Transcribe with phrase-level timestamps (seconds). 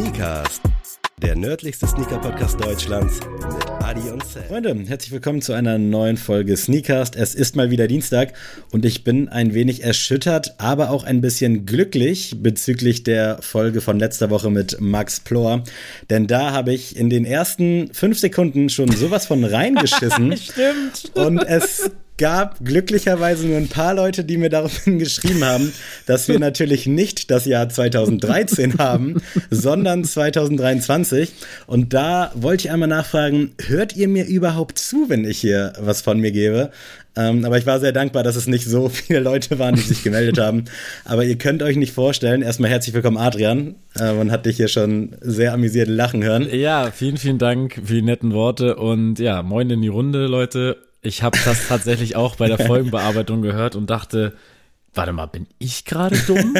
[0.00, 0.62] Sneakers,
[1.20, 4.44] der nördlichste Sneaker-Podcast Deutschlands mit Adi und Sam.
[4.44, 7.10] Freunde, herzlich willkommen zu einer neuen Folge Sneakers.
[7.14, 8.32] Es ist mal wieder Dienstag
[8.72, 13.98] und ich bin ein wenig erschüttert, aber auch ein bisschen glücklich bezüglich der Folge von
[13.98, 15.64] letzter Woche mit Max Plor.
[16.08, 20.34] Denn da habe ich in den ersten fünf Sekunden schon sowas von reingeschissen.
[20.34, 21.12] Stimmt.
[21.14, 21.90] Und es
[22.20, 25.72] gab glücklicherweise nur ein paar Leute, die mir daraufhin geschrieben haben,
[26.04, 31.32] dass wir natürlich nicht das Jahr 2013 haben, sondern 2023.
[31.66, 36.02] Und da wollte ich einmal nachfragen, hört ihr mir überhaupt zu, wenn ich hier was
[36.02, 36.70] von mir gebe?
[37.16, 40.02] Ähm, aber ich war sehr dankbar, dass es nicht so viele Leute waren, die sich
[40.02, 40.66] gemeldet haben.
[41.06, 43.76] Aber ihr könnt euch nicht vorstellen, erstmal herzlich willkommen, Adrian.
[43.98, 46.46] Äh, man hat dich hier schon sehr amüsiert lachen hören.
[46.52, 50.89] Ja, vielen, vielen Dank für die netten Worte und ja, moin in die Runde, Leute.
[51.02, 54.34] Ich habe das tatsächlich auch bei der Folgenbearbeitung gehört und dachte,
[54.94, 56.54] warte mal, bin ich gerade dumm?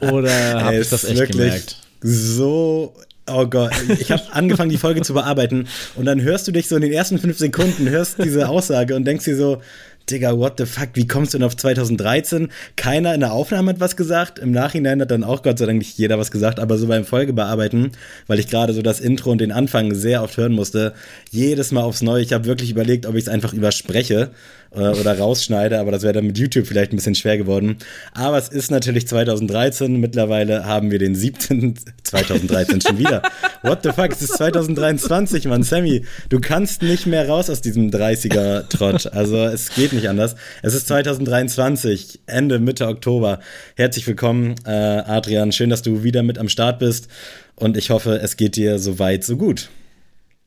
[0.00, 1.76] Oder habe ich das echt gemerkt?
[2.00, 2.94] So
[3.32, 6.74] Oh Gott, ich habe angefangen, die Folge zu bearbeiten und dann hörst du dich so
[6.74, 9.62] in den ersten fünf Sekunden, hörst diese Aussage und denkst dir so,
[10.10, 12.48] Digga, what the fuck, wie kommst du denn auf 2013?
[12.76, 14.38] Keiner in der Aufnahme hat was gesagt.
[14.38, 17.04] Im Nachhinein hat dann auch Gott sei Dank nicht jeder was gesagt, aber so beim
[17.04, 17.92] Folgebearbeiten,
[18.26, 20.94] weil ich gerade so das Intro und den Anfang sehr oft hören musste,
[21.30, 22.22] jedes Mal aufs Neue.
[22.22, 24.30] Ich habe wirklich überlegt, ob ich es einfach überspreche
[24.72, 27.78] äh, oder rausschneide, aber das wäre dann mit YouTube vielleicht ein bisschen schwer geworden.
[28.12, 29.98] Aber es ist natürlich 2013.
[29.98, 31.74] Mittlerweile haben wir den 17.
[32.04, 33.22] 2013 schon wieder.
[33.62, 34.12] What the fuck?
[34.12, 35.62] Es ist 2023, Mann.
[35.62, 39.12] Sammy, du kannst nicht mehr raus aus diesem 30er-Trott.
[39.12, 40.36] Also es geht nicht anders.
[40.62, 43.40] Es ist 2023, Ende, Mitte Oktober.
[43.76, 45.52] Herzlich willkommen, äh, Adrian.
[45.52, 47.08] Schön, dass du wieder mit am Start bist.
[47.56, 49.68] Und ich hoffe, es geht dir so weit, so gut.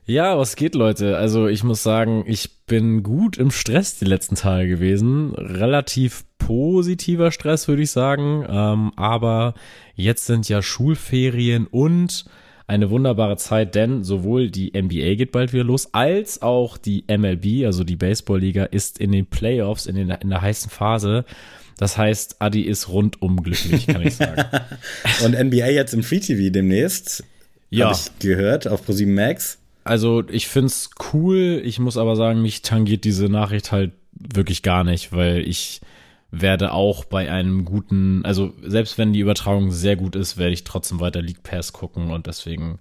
[0.05, 1.17] Ja, was geht, Leute?
[1.17, 5.33] Also ich muss sagen, ich bin gut im Stress die letzten Tage gewesen.
[5.33, 8.45] Relativ positiver Stress, würde ich sagen.
[8.49, 9.53] Ähm, aber
[9.95, 12.25] jetzt sind ja Schulferien und
[12.67, 17.65] eine wunderbare Zeit, denn sowohl die NBA geht bald wieder los, als auch die MLB,
[17.65, 21.25] also die Baseballliga, ist in den Playoffs, in, den, in der heißen Phase.
[21.77, 24.43] Das heißt, Adi ist rundum glücklich, kann ich sagen.
[25.25, 27.23] und NBA jetzt im Free TV demnächst.
[27.69, 27.87] Ja.
[27.87, 29.59] Habe ich gehört auf ProSieben Max.
[29.83, 34.83] Also ich find's cool, ich muss aber sagen, mich tangiert diese Nachricht halt wirklich gar
[34.83, 35.81] nicht, weil ich
[36.31, 40.63] werde auch bei einem guten, also selbst wenn die Übertragung sehr gut ist, werde ich
[40.63, 42.79] trotzdem weiter League Pass gucken und deswegen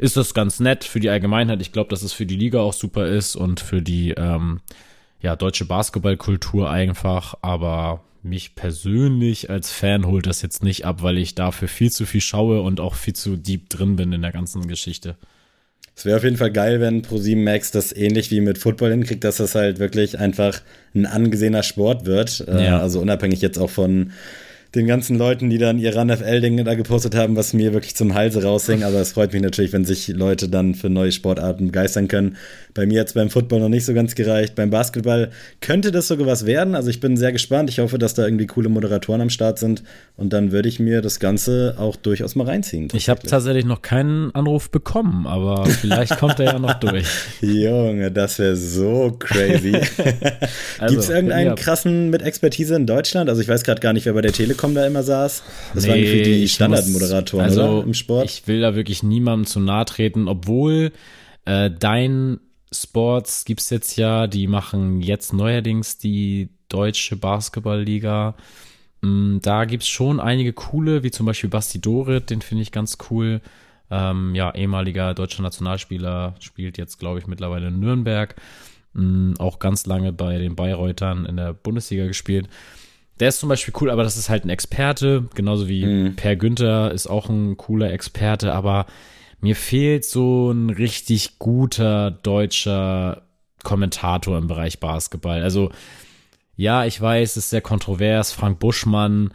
[0.00, 1.60] ist das ganz nett für die Allgemeinheit.
[1.60, 4.60] Ich glaube, dass es für die Liga auch super ist und für die ähm,
[5.20, 11.18] ja, deutsche Basketballkultur einfach, aber mich persönlich als Fan holt das jetzt nicht ab, weil
[11.18, 14.32] ich dafür viel zu viel schaue und auch viel zu deep drin bin in der
[14.32, 15.16] ganzen Geschichte.
[15.96, 19.22] Es wäre auf jeden Fall geil, wenn ProSieben Max das ähnlich wie mit Football hinkriegt,
[19.24, 20.62] dass das halt wirklich einfach
[20.94, 22.44] ein angesehener Sport wird.
[22.48, 22.80] Äh, ja.
[22.80, 24.12] Also unabhängig jetzt auch von
[24.74, 28.44] den ganzen Leuten, die dann ihre NFL-Dinge da gepostet haben, was mir wirklich zum Halse
[28.44, 28.84] raushing.
[28.84, 32.36] Aber es freut mich natürlich, wenn sich Leute dann für neue Sportarten begeistern können.
[32.72, 34.54] Bei mir jetzt beim Football noch nicht so ganz gereicht.
[34.54, 35.30] Beim Basketball
[35.60, 36.76] könnte das sogar was werden.
[36.76, 37.68] Also ich bin sehr gespannt.
[37.68, 39.82] Ich hoffe, dass da irgendwie coole Moderatoren am Start sind.
[40.16, 42.88] Und dann würde ich mir das Ganze auch durchaus mal reinziehen.
[42.92, 47.06] Ich habe tatsächlich noch keinen Anruf bekommen, aber vielleicht kommt er ja noch durch.
[47.40, 49.74] Junge, das wäre so crazy.
[50.78, 53.28] also, Gibt es irgendeinen krassen mit Expertise in Deutschland?
[53.28, 55.42] Also ich weiß gerade gar nicht, wer bei der Telekom da immer saß.
[55.74, 58.24] Das nee, waren für die Standardmoderatoren also, im Sport.
[58.26, 60.92] Ich will da wirklich niemandem zu nahe treten, obwohl
[61.44, 62.40] äh, dein
[62.72, 68.36] Sports gibt es jetzt ja, die machen jetzt neuerdings die deutsche Basketballliga.
[69.02, 72.98] Da gibt es schon einige coole, wie zum Beispiel Basti Dorit, den finde ich ganz
[73.10, 73.40] cool.
[73.90, 78.36] Ähm, ja, ehemaliger deutscher Nationalspieler, spielt jetzt, glaube ich, mittlerweile in Nürnberg.
[78.94, 82.48] Ähm, auch ganz lange bei den Bayreutern in der Bundesliga gespielt.
[83.20, 86.16] Der ist zum Beispiel cool, aber das ist halt ein Experte, genauso wie mhm.
[86.16, 88.86] Per Günther ist auch ein cooler Experte, aber
[89.40, 93.22] mir fehlt so ein richtig guter deutscher
[93.62, 95.42] Kommentator im Bereich Basketball.
[95.42, 95.70] Also,
[96.56, 98.32] ja, ich weiß, es ist sehr kontrovers.
[98.32, 99.32] Frank Buschmann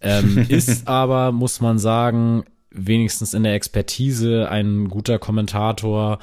[0.00, 6.18] ähm, ist aber, muss man sagen, wenigstens in der Expertise ein guter Kommentator.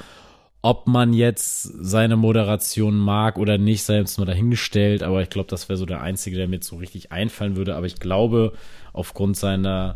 [0.66, 5.04] Ob man jetzt seine Moderation mag oder nicht, sei jetzt mal dahingestellt.
[5.04, 7.76] Aber ich glaube, das wäre so der Einzige, der mir jetzt so richtig einfallen würde.
[7.76, 8.52] Aber ich glaube,
[8.92, 9.94] aufgrund seiner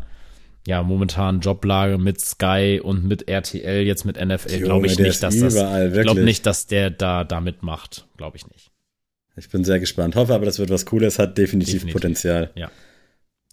[0.65, 5.37] ja, momentan Joblage mit Sky und mit RTL, jetzt mit NFL, glaube ich nicht, dass
[5.37, 8.07] das, ich glaube nicht, dass der da, da mitmacht.
[8.15, 8.71] Glaube ich nicht.
[9.35, 10.15] Ich bin sehr gespannt.
[10.15, 11.93] Hoffe aber, das wird was Cooles, hat definitiv, definitiv.
[11.93, 12.49] Potenzial.
[12.55, 12.71] Ja.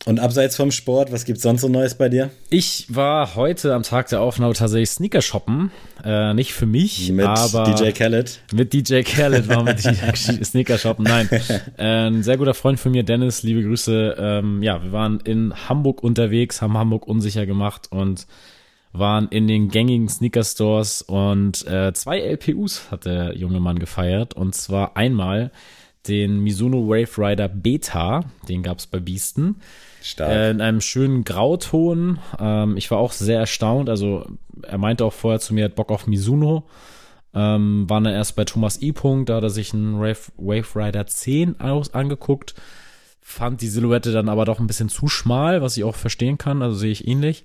[0.04, 2.30] Und abseits vom Sport, was gibt's sonst so Neues bei dir?
[2.50, 5.72] Ich war heute am Tag der Aufnahme tatsächlich Sneaker shoppen.
[6.04, 8.40] Äh, nicht für mich, mit aber DJ Khaled.
[8.54, 9.80] Mit DJ Khaled war mit
[10.44, 11.04] Sneaker shoppen.
[11.04, 11.28] Nein,
[11.76, 13.42] äh, ein sehr guter Freund von mir, Dennis.
[13.42, 14.16] Liebe Grüße.
[14.18, 18.26] Ähm, ja, wir waren in Hamburg unterwegs, haben Hamburg unsicher gemacht und
[18.92, 24.34] waren in den gängigen Sneaker-Stores und äh, zwei LPUs hat der junge Mann gefeiert.
[24.34, 25.50] Und zwar einmal
[26.06, 29.56] den Mizuno Wave Rider Beta, den gab es bei Beasten.
[30.08, 30.30] Stark.
[30.30, 32.18] Äh, in einem schönen Grauton.
[32.38, 33.88] Ähm, ich war auch sehr erstaunt.
[33.88, 34.26] Also
[34.62, 36.64] er meinte auch vorher zu mir, er hat Bock auf Mizuno.
[37.34, 38.92] Ähm, war dann erst bei Thomas E.
[38.92, 42.54] Punkt, da hat er sich einen Wave, Wave Rider 10 aus, angeguckt.
[43.20, 46.62] Fand die Silhouette dann aber doch ein bisschen zu schmal, was ich auch verstehen kann.
[46.62, 47.44] Also sehe ich ähnlich.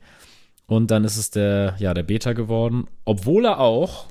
[0.65, 2.87] Und dann ist es der, ja, der Beta geworden.
[3.03, 4.07] Obwohl er auch,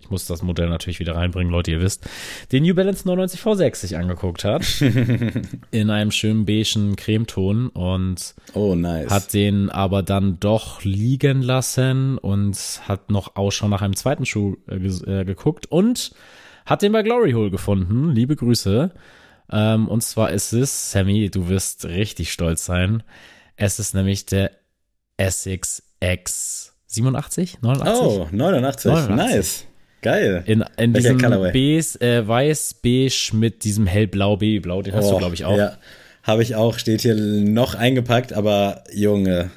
[0.00, 2.08] ich muss das Modell natürlich wieder reinbringen, Leute, ihr wisst,
[2.52, 4.64] den New Balance 99 V6 sich angeguckt hat.
[5.70, 9.10] in einem schönen beigen Cremeton und oh, nice.
[9.10, 12.56] hat den aber dann doch liegen lassen und
[12.86, 16.12] hat noch Ausschau nach einem zweiten Schuh äh, äh, geguckt und
[16.64, 18.12] hat den bei Glory Hole gefunden.
[18.12, 18.92] Liebe Grüße.
[19.50, 23.02] Ähm, und zwar ist es, Sammy, du wirst richtig stolz sein.
[23.56, 24.52] Es ist nämlich der
[25.16, 28.02] Essex X 87, 89?
[28.02, 28.92] Oh, 89.
[28.92, 29.16] 89.
[29.16, 29.67] Nice.
[30.02, 30.42] Geil.
[30.46, 35.34] In, in diesem Beige, äh, weiß-beige mit diesem hellblau Babyblau, den hast oh, du, glaube
[35.34, 35.56] ich, auch.
[35.56, 35.76] Ja,
[36.22, 39.50] habe ich auch, steht hier noch eingepackt, aber Junge,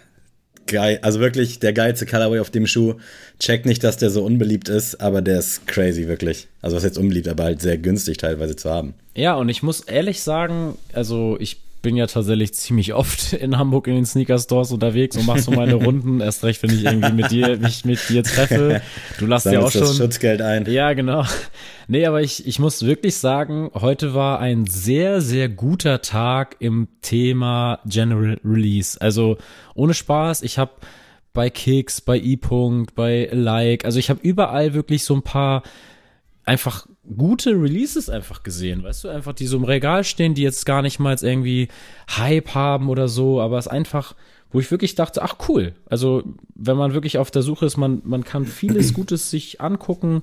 [0.67, 0.99] geil.
[1.01, 2.95] Also wirklich der geilste Colorway auf dem Schuh.
[3.39, 6.47] Check nicht, dass der so unbeliebt ist, aber der ist crazy, wirklich.
[6.61, 8.93] Also was jetzt unbeliebt, aber halt sehr günstig teilweise zu haben.
[9.15, 13.87] Ja, und ich muss ehrlich sagen, also ich bin ja tatsächlich ziemlich oft in Hamburg
[13.87, 16.21] in den Sneaker-Stores unterwegs und mach so meine Runden.
[16.21, 18.81] Erst recht, wenn ich irgendwie mit dir, mich mit dir treffe.
[19.17, 19.81] Du lässt ja auch schon.
[19.81, 20.65] Das Schutzgeld ein.
[20.71, 21.25] Ja, genau.
[21.87, 26.87] Nee, aber ich, ich muss wirklich sagen, heute war ein sehr, sehr guter Tag im
[27.01, 28.99] Thema General Release.
[29.01, 29.37] Also
[29.73, 30.71] ohne Spaß, ich habe
[31.33, 35.63] bei Kicks, bei E-Punkt, bei Like, also ich habe überall wirklich so ein paar
[36.45, 36.85] einfach
[37.17, 40.81] gute Releases einfach gesehen, weißt du, einfach die so im Regal stehen, die jetzt gar
[40.81, 41.67] nicht mal jetzt irgendwie
[42.15, 44.15] Hype haben oder so, aber es einfach,
[44.51, 46.23] wo ich wirklich dachte, ach cool, also
[46.55, 50.21] wenn man wirklich auf der Suche ist, man, man kann vieles Gutes sich angucken.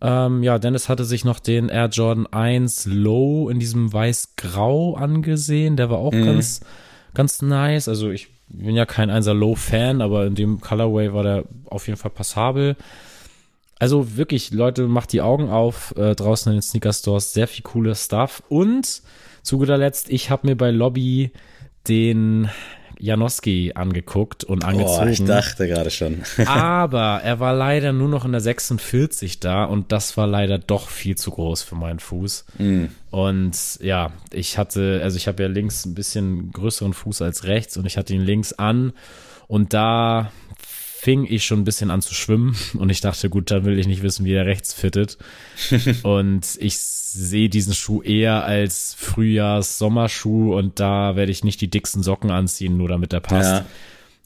[0.00, 5.76] Ähm, ja, Dennis hatte sich noch den Air Jordan 1 Low in diesem weiß-grau angesehen,
[5.76, 6.24] der war auch mhm.
[6.24, 6.60] ganz,
[7.14, 11.22] ganz nice, also ich bin ja kein 1er Low Fan, aber in dem Colorway war
[11.22, 12.76] der auf jeden Fall passabel.
[13.78, 17.32] Also wirklich, Leute, macht die Augen auf äh, draußen in den Sneaker Stores.
[17.32, 18.42] Sehr viel cooles Stuff.
[18.48, 19.02] Und
[19.42, 21.30] zu guter Letzt, ich habe mir bei Lobby
[21.86, 22.50] den
[22.98, 25.08] Janoski angeguckt und angezogen.
[25.08, 26.22] Oh, ich dachte gerade schon.
[26.46, 30.88] aber er war leider nur noch in der 46 da und das war leider doch
[30.88, 32.44] viel zu groß für meinen Fuß.
[32.58, 32.84] Mm.
[33.10, 37.76] Und ja, ich hatte, also ich habe ja links ein bisschen größeren Fuß als rechts
[37.76, 38.92] und ich hatte ihn links an
[39.46, 40.32] und da
[41.08, 43.86] fing ich schon ein bisschen an zu schwimmen und ich dachte, gut, dann will ich
[43.86, 45.16] nicht wissen, wie er rechts fittet.
[46.02, 52.02] und ich sehe diesen Schuh eher als Frühjahrs-Sommerschuh und da werde ich nicht die dicksten
[52.02, 53.64] Socken anziehen, nur damit er passt.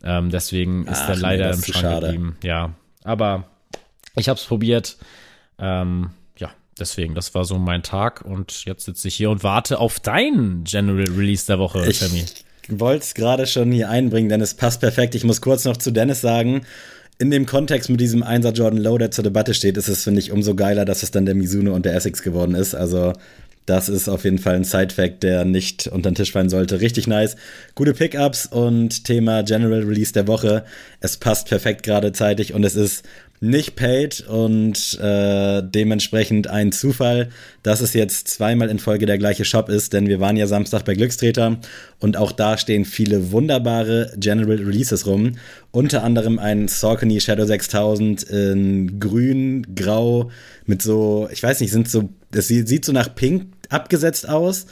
[0.03, 0.19] Ja.
[0.19, 2.07] Ähm, deswegen ist Ach, er leider nee, im Schrank schade.
[2.09, 2.37] geblieben.
[2.43, 2.75] Ja,
[3.05, 3.45] aber
[4.17, 4.97] ich habe es probiert.
[5.61, 6.51] Ähm, ja,
[6.81, 10.65] deswegen, das war so mein Tag und jetzt sitze ich hier und warte auf deinen
[10.65, 12.25] General Release der Woche, ich, Sammy
[12.69, 15.15] wollte es gerade schon hier einbringen, denn es passt perfekt.
[15.15, 16.63] Ich muss kurz noch zu Dennis sagen,
[17.19, 20.21] in dem Kontext mit diesem 1er Jordan Low, der zur Debatte steht, ist es, finde
[20.21, 22.75] ich, umso geiler, dass es dann der Mizuno und der Essex geworden ist.
[22.75, 23.13] Also
[23.67, 26.81] das ist auf jeden Fall ein Side-Fact, der nicht unter den Tisch fallen sollte.
[26.81, 27.37] Richtig nice.
[27.77, 30.65] Gute Pickups und Thema General Release der Woche.
[31.01, 33.05] Es passt perfekt gerade zeitig und es ist
[33.43, 37.31] nicht paid und äh, dementsprechend ein Zufall,
[37.65, 40.85] dass es jetzt zweimal in Folge der gleiche Shop ist, denn wir waren ja Samstag
[40.85, 41.59] bei Glückstreter
[41.99, 45.33] und auch da stehen viele wunderbare General Releases rum.
[45.73, 50.31] Unter anderem ein Saucony Shadow 6000 in grün, grau
[50.67, 54.67] mit so, ich weiß nicht, sind so, das sieht so nach pink abgesetzt aus.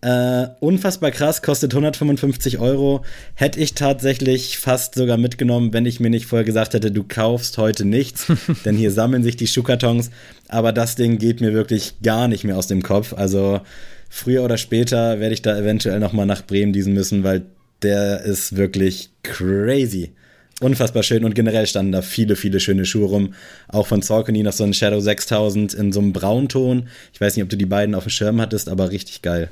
[0.00, 3.04] Äh, unfassbar krass, kostet 155 Euro.
[3.34, 7.58] Hätte ich tatsächlich fast sogar mitgenommen, wenn ich mir nicht vorher gesagt hätte, du kaufst
[7.58, 8.26] heute nichts,
[8.64, 10.10] denn hier sammeln sich die Schuhkartons.
[10.46, 13.12] Aber das Ding geht mir wirklich gar nicht mehr aus dem Kopf.
[13.12, 13.60] Also
[14.08, 17.46] früher oder später werde ich da eventuell nochmal nach Bremen diesen müssen, weil
[17.82, 20.12] der ist wirklich crazy.
[20.60, 23.34] Unfassbar schön und generell standen da viele, viele schöne Schuhe rum.
[23.68, 26.88] Auch von Saucony noch so ein Shadow 6000 in so einem Braunton.
[27.12, 29.50] Ich weiß nicht, ob du die beiden auf dem Schirm hattest, aber richtig geil.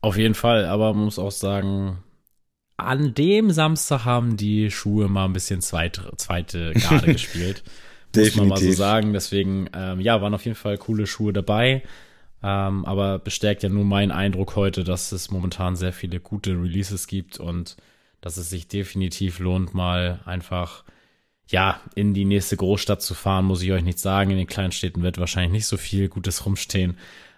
[0.00, 1.98] Auf jeden Fall, aber man muss auch sagen,
[2.76, 7.64] an dem Samstag haben die Schuhe mal ein bisschen zweite, zweite Garde gespielt.
[8.14, 9.12] muss man mal so sagen.
[9.12, 11.82] Deswegen, ähm, ja, waren auf jeden Fall coole Schuhe dabei.
[12.42, 17.06] Ähm, aber bestärkt ja nur mein Eindruck heute, dass es momentan sehr viele gute Releases
[17.06, 17.76] gibt und
[18.20, 20.84] dass es sich definitiv lohnt, mal einfach
[21.48, 24.30] ja, in die nächste Großstadt zu fahren, muss ich euch nicht sagen.
[24.30, 26.96] In den kleinen Städten wird wahrscheinlich nicht so viel Gutes rumstehen.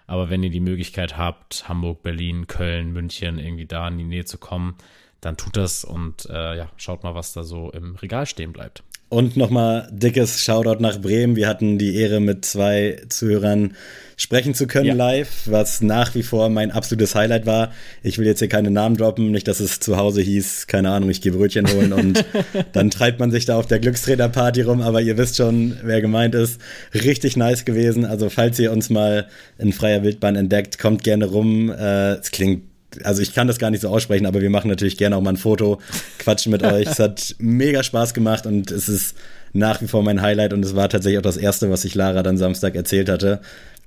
[0.09, 4.25] Aber wenn ihr die Möglichkeit habt, Hamburg, Berlin, Köln, München, irgendwie da in die Nähe
[4.25, 4.75] zu kommen,
[5.21, 8.81] dann tut das und äh, ja, schaut mal, was da so im Regal stehen bleibt.
[9.09, 11.35] Und nochmal dickes Shoutout nach Bremen.
[11.35, 13.73] Wir hatten die Ehre, mit zwei Zuhörern
[14.17, 14.93] sprechen zu können ja.
[14.93, 17.71] live, was nach wie vor mein absolutes Highlight war.
[18.03, 21.09] Ich will jetzt hier keine Namen droppen, nicht, dass es zu Hause hieß, keine Ahnung,
[21.09, 22.25] ich gehe Brötchen holen und
[22.73, 26.35] dann treibt man sich da auf der Glücksträger-Party rum, aber ihr wisst schon, wer gemeint
[26.35, 26.59] ist.
[26.93, 28.03] Richtig nice gewesen.
[28.05, 31.71] Also falls ihr uns mal in freier Wildbahn entdeckt, kommt gerne rum.
[31.71, 32.68] Äh, es klingt
[33.03, 35.31] also ich kann das gar nicht so aussprechen, aber wir machen natürlich gerne auch mal
[35.31, 35.79] ein Foto,
[36.17, 36.87] quatschen mit euch.
[36.87, 39.15] Es hat mega Spaß gemacht und es ist
[39.53, 42.23] nach wie vor mein Highlight und es war tatsächlich auch das erste, was ich Lara
[42.23, 43.41] dann Samstag erzählt hatte,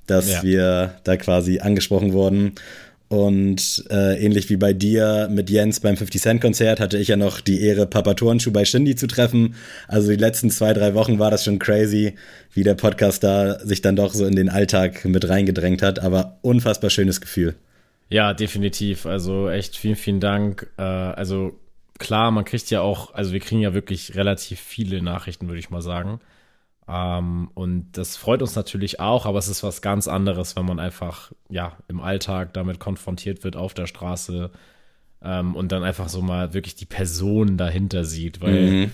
[0.06, 0.42] dass ja.
[0.42, 2.52] wir da quasi angesprochen wurden.
[3.09, 7.16] Und äh, ähnlich wie bei dir mit Jens beim 50 Cent Konzert hatte ich ja
[7.16, 9.54] noch die Ehre, Papa Turnschuh bei Shindy zu treffen.
[9.87, 12.14] Also die letzten zwei, drei Wochen war das schon crazy,
[12.54, 15.99] wie der Podcast da sich dann doch so in den Alltag mit reingedrängt hat.
[15.99, 17.54] Aber unfassbar schönes Gefühl.
[18.12, 19.07] Ja, definitiv.
[19.07, 20.71] Also echt vielen, vielen Dank.
[20.76, 21.59] Äh, also
[21.99, 25.71] klar, man kriegt ja auch, also wir kriegen ja wirklich relativ viele Nachrichten, würde ich
[25.71, 26.21] mal sagen.
[26.87, 30.78] Ähm, und das freut uns natürlich auch, aber es ist was ganz anderes, wenn man
[30.78, 34.50] einfach, ja, im Alltag damit konfrontiert wird auf der Straße
[35.23, 38.42] ähm, und dann einfach so mal wirklich die Person dahinter sieht.
[38.42, 38.92] Weil mhm.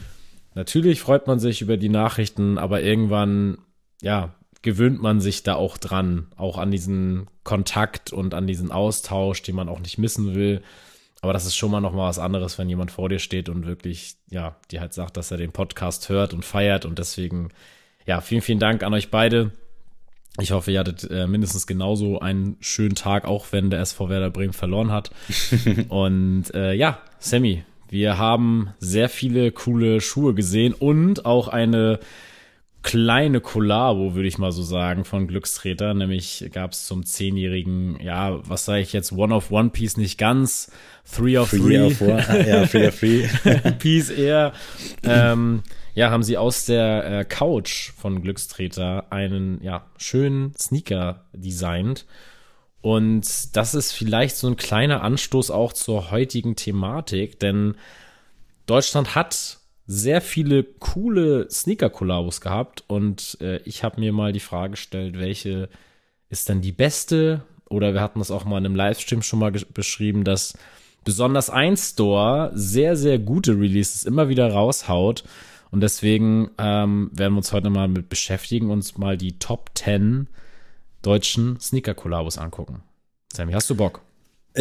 [0.55, 3.59] natürlich freut man sich über die Nachrichten, aber irgendwann,
[4.01, 9.43] ja, gewöhnt man sich da auch dran, auch an diesen Kontakt und an diesen Austausch,
[9.43, 10.62] den man auch nicht missen will.
[11.21, 13.67] Aber das ist schon mal noch mal was anderes, wenn jemand vor dir steht und
[13.67, 16.85] wirklich, ja, dir halt sagt, dass er den Podcast hört und feiert.
[16.85, 17.49] Und deswegen,
[18.07, 19.53] ja, vielen, vielen Dank an euch beide.
[20.41, 24.31] Ich hoffe, ihr hattet äh, mindestens genauso einen schönen Tag, auch wenn der SV Werder
[24.31, 25.11] Bremen verloren hat.
[25.88, 31.99] und äh, ja, Sammy, wir haben sehr viele coole Schuhe gesehen und auch eine
[32.88, 35.92] kleine Kollabo, würde ich mal so sagen, von Glückstreter.
[35.92, 40.16] Nämlich gab es zum zehnjährigen, ja, was sage ich jetzt, One of One Piece nicht
[40.16, 40.73] ganz,
[41.04, 41.59] Three of Three.
[41.59, 41.83] three.
[41.83, 42.00] Of.
[42.00, 43.28] Ah, ja, Three of Three.
[43.78, 44.54] Piece eher.
[45.02, 45.64] Ähm,
[45.95, 52.07] ja, haben sie aus der äh, Couch von Glückstreter einen, ja, schönen Sneaker designt.
[52.80, 57.75] Und das ist vielleicht so ein kleiner Anstoß auch zur heutigen Thematik, denn
[58.64, 59.58] Deutschland hat
[59.90, 65.71] sehr viele coole Sneaker-Kollabos gehabt und äh, ich habe mir mal die Frage gestellt, welche
[66.28, 67.42] ist denn die beste?
[67.71, 70.52] Oder wir hatten das auch mal in einem Livestream schon mal beschrieben, dass
[71.04, 75.25] besonders ein Store sehr, sehr gute Releases immer wieder raushaut.
[75.71, 80.28] Und deswegen ähm, werden wir uns heute mal mit beschäftigen, uns mal die Top 10
[81.00, 82.83] deutschen Sneaker-Kollabos angucken.
[83.33, 84.02] Sammy, hast du Bock?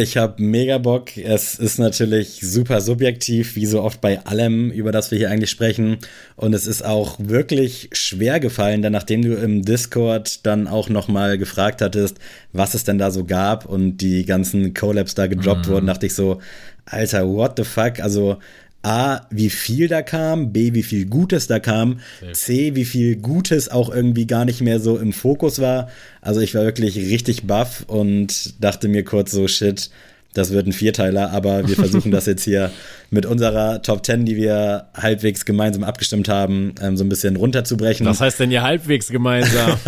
[0.00, 1.16] Ich habe mega Bock.
[1.16, 5.50] Es ist natürlich super subjektiv, wie so oft bei allem, über das wir hier eigentlich
[5.50, 5.98] sprechen.
[6.36, 11.36] Und es ist auch wirklich schwer gefallen, denn nachdem du im Discord dann auch nochmal
[11.36, 12.18] gefragt hattest,
[12.52, 15.72] was es denn da so gab und die ganzen Collabs da gedroppt mhm.
[15.72, 16.40] wurden, dachte ich so,
[16.86, 17.98] Alter, what the fuck?
[17.98, 18.38] Also
[18.82, 22.00] A, wie viel da kam, B, wie viel Gutes da kam,
[22.32, 25.90] C, wie viel Gutes auch irgendwie gar nicht mehr so im Fokus war.
[26.20, 29.90] Also ich war wirklich richtig baff und dachte mir kurz so, shit,
[30.34, 32.70] das wird ein Vierteiler, aber wir versuchen das jetzt hier
[33.10, 38.06] mit unserer Top 10, die wir halbwegs gemeinsam abgestimmt haben, ähm, so ein bisschen runterzubrechen.
[38.06, 39.78] Was heißt denn hier halbwegs gemeinsam?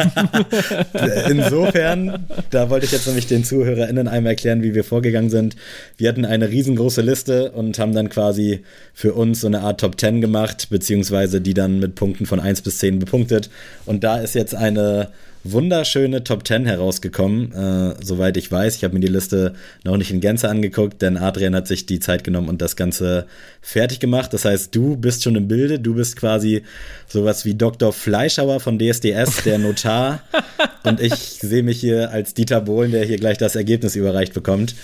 [1.29, 5.57] Insofern, da wollte ich jetzt nämlich den ZuhörerInnen einmal erklären, wie wir vorgegangen sind.
[5.99, 10.01] Wir hatten eine riesengroße Liste und haben dann quasi für uns so eine Art Top
[10.01, 13.51] 10 gemacht, beziehungsweise die dann mit Punkten von 1 bis 10 bepunktet.
[13.85, 15.09] Und da ist jetzt eine
[15.45, 18.77] wunderschöne Top 10 herausgekommen, äh, soweit ich weiß.
[18.77, 19.55] Ich habe mir die Liste
[19.85, 23.27] noch nicht in Gänze angeguckt, denn Adrian hat sich die Zeit genommen und das Ganze
[23.63, 24.33] fertig gemacht.
[24.33, 26.63] Das heißt, du bist schon im Bilde, du bist quasi
[27.09, 27.93] sowas wie Dr.
[27.93, 30.23] Fleischhauer von DSDS, der Notar.
[30.85, 34.75] und ich sehe mich hier als Dieter Bohlen, der hier gleich das Ergebnis überreicht bekommt.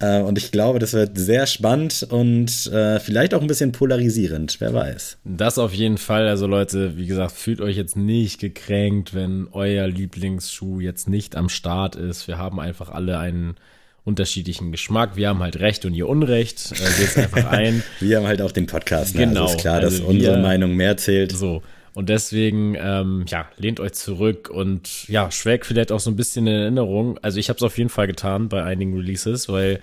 [0.00, 4.56] Äh, und ich glaube, das wird sehr spannend und äh, vielleicht auch ein bisschen polarisierend,
[4.60, 5.18] wer weiß.
[5.24, 6.26] Das auf jeden Fall.
[6.26, 11.48] Also Leute, wie gesagt, fühlt euch jetzt nicht gekränkt, wenn euer Lieblingsschuh jetzt nicht am
[11.48, 12.26] Start ist.
[12.28, 13.56] Wir haben einfach alle einen
[14.04, 15.16] unterschiedlichen Geschmack.
[15.16, 16.72] Wir haben halt Recht und ihr Unrecht.
[16.72, 17.82] Äh, Seht einfach ein.
[18.00, 19.14] wir haben halt auch den Podcast.
[19.14, 19.26] Ne?
[19.26, 19.42] Genau.
[19.42, 21.32] Also ist klar, dass also unsere Meinung mehr zählt.
[21.32, 21.62] So.
[21.94, 26.46] Und deswegen, ähm, ja, lehnt euch zurück und ja, schwelgt vielleicht auch so ein bisschen
[26.46, 27.18] in Erinnerung.
[27.22, 29.80] Also ich habe es auf jeden Fall getan bei einigen Releases, weil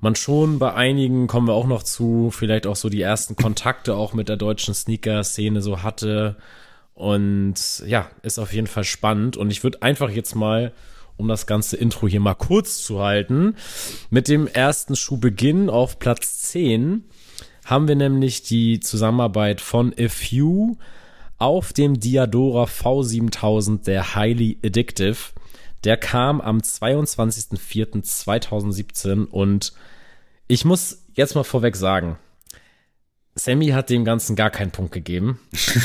[0.00, 3.94] man schon bei einigen, kommen wir auch noch zu, vielleicht auch so die ersten Kontakte
[3.94, 6.36] auch mit der deutschen Sneaker-Szene so hatte.
[6.94, 9.36] Und ja, ist auf jeden Fall spannend.
[9.36, 10.72] Und ich würde einfach jetzt mal,
[11.18, 13.56] um das ganze Intro hier mal kurz zu halten,
[14.08, 17.04] mit dem ersten Schuh beginnen auf Platz 10
[17.66, 20.76] haben wir nämlich die Zusammenarbeit von A Few
[21.38, 25.16] auf dem Diadora V7000 der Highly Addictive.
[25.84, 29.72] Der kam am 22.04.2017 und
[30.48, 32.18] ich muss jetzt mal vorweg sagen,
[33.34, 35.38] Sammy hat dem Ganzen gar keinen Punkt gegeben.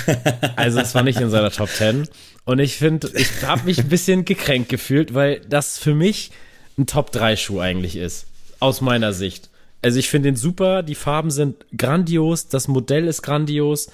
[0.56, 2.08] also es war nicht in seiner Top 10.
[2.46, 6.32] Und ich finde, ich habe mich ein bisschen gekränkt gefühlt, weil das für mich
[6.78, 8.28] ein Top 3 Schuh eigentlich ist.
[8.60, 9.50] Aus meiner Sicht.
[9.82, 13.90] Also ich finde den super, die Farben sind grandios, das Modell ist grandios,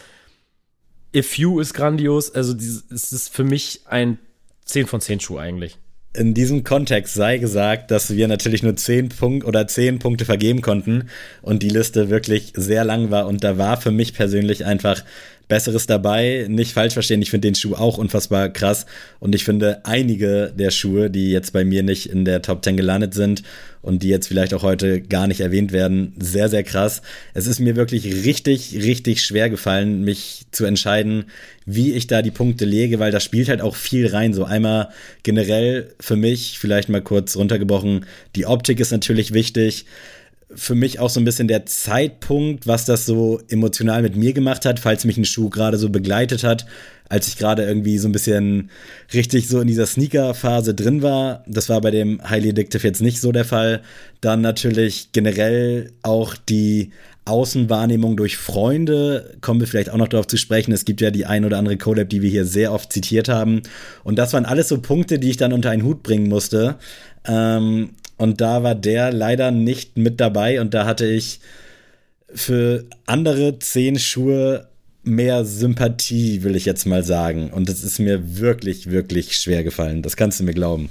[1.16, 4.20] If You ist grandios, also es ist für mich ein
[4.66, 5.78] 10 von 10 Schuh eigentlich.
[6.14, 10.62] In diesem Kontext sei gesagt, dass wir natürlich nur zehn Punkte oder zehn Punkte vergeben
[10.62, 11.10] konnten
[11.44, 13.28] und die Liste wirklich sehr lang war.
[13.28, 15.04] Und da war für mich persönlich einfach
[15.48, 16.46] Besseres dabei.
[16.50, 18.86] Nicht falsch verstehen, ich finde den Schuh auch unfassbar krass
[19.20, 22.78] und ich finde einige der Schuhe, die jetzt bei mir nicht in der Top 10
[22.78, 23.44] gelandet sind
[23.82, 27.02] und die jetzt vielleicht auch heute gar nicht erwähnt werden, sehr, sehr krass.
[27.34, 31.26] Es ist mir wirklich richtig, richtig schwer gefallen, mich zu entscheiden,
[31.66, 34.34] wie ich da die Punkte lege, weil da spielt halt auch viel rein.
[34.34, 34.90] So einmal
[35.24, 39.86] generell für mich, vielleicht mal kurz runtergebrochen, die Optik ist natürlich wichtig
[40.54, 44.66] für mich auch so ein bisschen der Zeitpunkt, was das so emotional mit mir gemacht
[44.66, 46.66] hat, falls mich ein Schuh gerade so begleitet hat,
[47.10, 48.70] als ich gerade irgendwie so ein bisschen
[49.14, 51.44] richtig so in dieser Sneaker-Phase drin war.
[51.48, 53.82] Das war bei dem Highly Addictive jetzt nicht so der Fall.
[54.22, 56.92] Dann natürlich generell auch die
[57.26, 60.72] Außenwahrnehmung durch Freunde, kommen wir vielleicht auch noch darauf zu sprechen.
[60.72, 63.64] Es gibt ja die ein oder andere Collab, die wir hier sehr oft zitiert haben.
[64.06, 66.78] Und das waren alles so Punkte, die ich dann unter einen Hut bringen musste.
[67.28, 71.40] Ähm, und da war der leider nicht mit dabei und da hatte ich
[72.34, 74.68] für andere zehn Schuhe
[75.04, 77.52] mehr Sympathie, will ich jetzt mal sagen.
[77.52, 80.02] Und das ist mir wirklich, wirklich schwer gefallen.
[80.02, 80.90] Das kannst du mir glauben.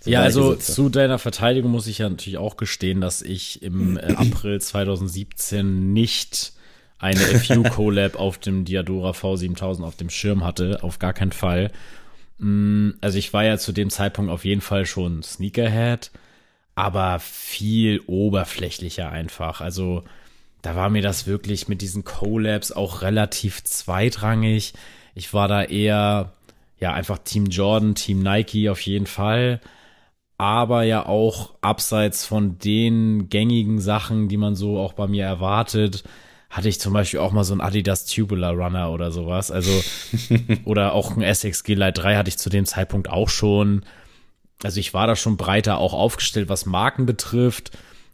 [0.00, 3.96] So ja, also zu deiner Verteidigung muss ich ja natürlich auch gestehen, dass ich im
[3.96, 6.52] äh, April 2017 nicht
[6.98, 11.70] eine FU Collab auf dem Diadora V7000 auf dem Schirm hatte, auf gar keinen Fall.
[12.38, 16.10] Mm, also ich war ja zu dem Zeitpunkt auf jeden Fall schon Sneakerhead
[16.78, 19.60] aber viel oberflächlicher einfach.
[19.60, 20.04] Also
[20.62, 24.74] da war mir das wirklich mit diesen Collabs auch relativ zweitrangig.
[25.16, 26.34] Ich war da eher,
[26.78, 29.60] ja, einfach Team Jordan, Team Nike auf jeden Fall.
[30.36, 36.04] Aber ja auch abseits von den gängigen Sachen, die man so auch bei mir erwartet,
[36.48, 39.50] hatte ich zum Beispiel auch mal so ein Adidas Tubular Runner oder sowas.
[39.50, 39.72] Also,
[40.64, 43.82] oder auch ein Essex G-Lite 3 hatte ich zu dem Zeitpunkt auch schon
[44.62, 47.70] also ich war da schon breiter auch aufgestellt, was Marken betrifft,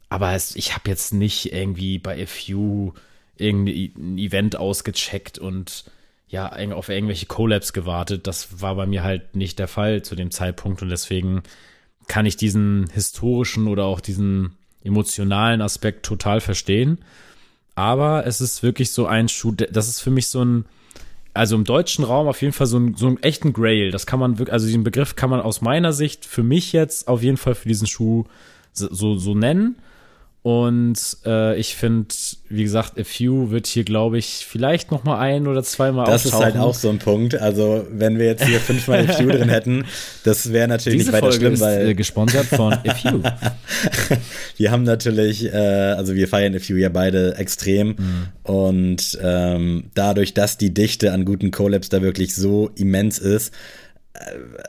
[0.09, 2.93] aber es, ich habe jetzt nicht irgendwie bei FU
[3.37, 5.85] irgendein Event ausgecheckt und
[6.29, 8.27] ja, auf irgendwelche Collabs gewartet.
[8.27, 11.43] Das war bei mir halt nicht der Fall zu dem Zeitpunkt und deswegen
[12.07, 16.99] kann ich diesen historischen oder auch diesen emotionalen Aspekt total verstehen.
[17.75, 20.65] Aber es ist wirklich so ein Schuh, das ist für mich so ein,
[21.35, 23.91] also im deutschen Raum auf jeden Fall so, ein, so einen echten Grail.
[23.91, 27.09] Das kann man wirklich, also diesen Begriff kann man aus meiner Sicht für mich jetzt
[27.09, 28.25] auf jeden Fall für diesen Schuh
[28.73, 29.77] so, so nennen.
[30.45, 32.15] Und äh, ich finde,
[32.51, 36.27] wie gesagt, A Few wird hier, glaube ich, vielleicht noch mal ein oder zweimal Das
[36.27, 36.49] auftauchen.
[36.49, 37.35] ist halt auch so ein Punkt.
[37.35, 39.87] Also, wenn wir jetzt hier fünfmal A Few drin hätten,
[40.23, 41.89] das wäre natürlich Diese nicht weiter Folge schlimm, ist, weil...
[41.89, 43.23] Äh, gesponsert von A Few.
[44.59, 47.97] wir haben natürlich, äh, also wir feiern A Few ja beide extrem.
[47.97, 48.27] Mhm.
[48.43, 53.51] Und ähm, dadurch, dass die Dichte an guten Collabs da wirklich so immens ist,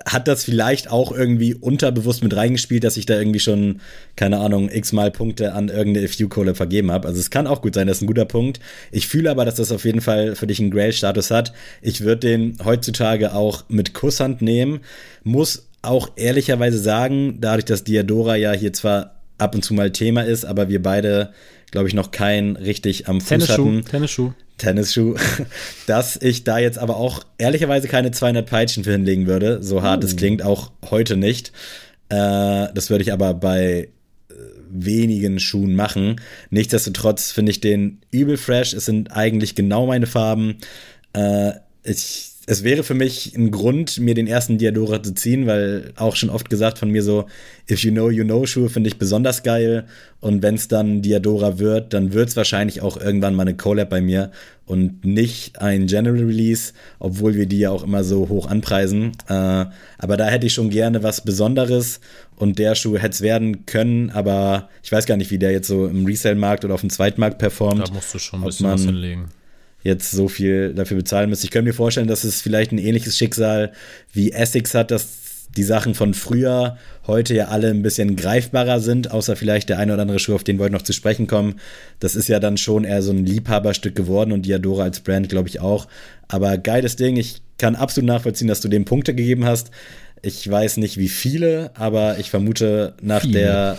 [0.06, 3.80] hat das vielleicht auch irgendwie unterbewusst mit reingespielt, dass ich da irgendwie schon,
[4.16, 7.08] keine Ahnung, x-mal Punkte an irgendeine FU-Collab vergeben habe.
[7.08, 8.60] Also es kann auch gut sein, das ist ein guter Punkt.
[8.92, 11.54] Ich fühle aber, dass das auf jeden Fall für dich einen Grail-Status hat.
[11.84, 14.80] Ich würde den heutzutage auch mit Kusshand nehmen.
[15.24, 20.22] Muss auch ehrlicherweise sagen, dadurch, dass Diadora ja hier zwar ab und zu mal Thema
[20.22, 21.34] ist, aber wir beide,
[21.76, 23.86] glaube ich, noch keinen richtig am Fuß Tennisschuh, hatten.
[23.86, 24.32] Tennisschuh.
[24.58, 25.16] Tennisschuh,
[25.88, 30.04] dass ich da jetzt aber auch ehrlicherweise keine 200 Peitschen für hinlegen würde, so hart
[30.06, 30.16] es uh.
[30.16, 31.52] klingt, auch heute nicht.
[32.08, 33.90] Äh, das würde ich aber bei
[34.30, 34.34] äh,
[34.70, 36.22] wenigen Schuhen machen.
[36.50, 38.74] Nichtsdestotrotz finde ich den übel fresh.
[38.74, 40.58] Es sind eigentlich genau meine Farben.
[41.12, 41.52] Äh,
[41.84, 46.16] ich es wäre für mich ein Grund, mir den ersten Diadora zu ziehen, weil auch
[46.16, 47.26] schon oft gesagt von mir so,
[47.70, 49.86] if you know, you know Schuhe finde ich besonders geil.
[50.20, 53.90] Und wenn es dann Diadora wird, dann wird es wahrscheinlich auch irgendwann mal eine Collab
[53.90, 54.32] bei mir
[54.66, 59.14] und nicht ein General Release, obwohl wir die ja auch immer so hoch anpreisen.
[59.28, 59.34] Äh,
[59.98, 62.00] aber da hätte ich schon gerne was Besonderes
[62.36, 65.68] und der Schuh hätte es werden können, aber ich weiß gar nicht, wie der jetzt
[65.68, 67.88] so im Resale-Markt oder auf dem Zweitmarkt performt.
[67.88, 69.30] Da musst du schon ein bisschen was hinlegen
[69.86, 71.46] jetzt so viel dafür bezahlen müsste.
[71.46, 73.72] Ich könnte mir vorstellen, dass es vielleicht ein ähnliches Schicksal
[74.12, 75.08] wie Essex hat, dass
[75.56, 79.94] die Sachen von früher heute ja alle ein bisschen greifbarer sind, außer vielleicht der eine
[79.94, 81.60] oder andere Schuh, auf den wir heute noch zu sprechen kommen.
[82.00, 85.50] Das ist ja dann schon eher so ein Liebhaberstück geworden und Diadora als Brand, glaube
[85.50, 85.88] ich, auch.
[86.28, 87.16] Aber geiles Ding.
[87.16, 89.70] Ich kann absolut nachvollziehen, dass du dem Punkte gegeben hast.
[90.24, 93.34] Ich weiß nicht, wie viele, aber ich vermute, nach viele.
[93.34, 93.78] der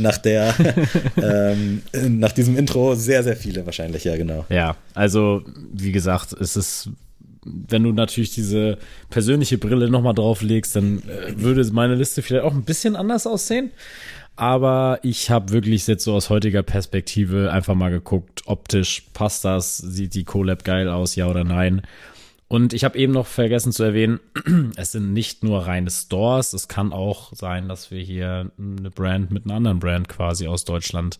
[0.00, 0.54] nach der,
[1.16, 4.44] ähm, nach diesem Intro sehr, sehr viele wahrscheinlich, ja, genau.
[4.48, 6.90] Ja, also wie gesagt, es ist,
[7.44, 8.78] wenn du natürlich diese
[9.10, 13.70] persönliche Brille nochmal drauflegst, dann äh, würde meine Liste vielleicht auch ein bisschen anders aussehen.
[14.34, 19.76] Aber ich habe wirklich jetzt so aus heutiger Perspektive einfach mal geguckt, optisch passt das,
[19.76, 21.82] sieht die Collab geil aus, ja oder nein.
[22.52, 24.20] Und ich habe eben noch vergessen zu erwähnen,
[24.76, 29.30] es sind nicht nur reine Stores, es kann auch sein, dass wir hier eine Brand
[29.30, 31.18] mit einer anderen Brand quasi aus Deutschland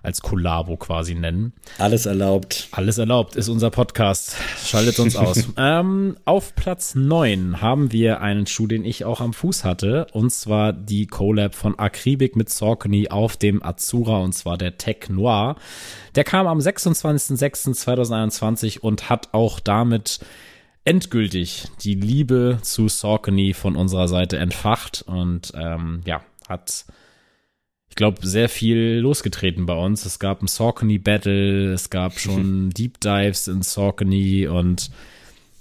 [0.00, 1.54] als Kollabo quasi nennen.
[1.78, 2.68] Alles erlaubt.
[2.70, 4.36] Alles erlaubt ist unser Podcast.
[4.64, 5.48] Schaltet uns aus.
[5.56, 10.06] ähm, auf Platz 9 haben wir einen Schuh, den ich auch am Fuß hatte.
[10.12, 14.18] Und zwar die Collab von Akribik mit Saucony auf dem Azura.
[14.18, 15.56] Und zwar der Tech Noir.
[16.14, 20.20] Der kam am 26.06.2021 und hat auch damit
[20.84, 25.02] endgültig die Liebe zu Saucony von unserer Seite entfacht.
[25.06, 26.86] Und ähm, ja, hat
[27.90, 30.06] ich glaube, sehr viel losgetreten bei uns.
[30.06, 34.90] Es gab ein Saucony Battle, es gab schon Deep Dives in Saucony und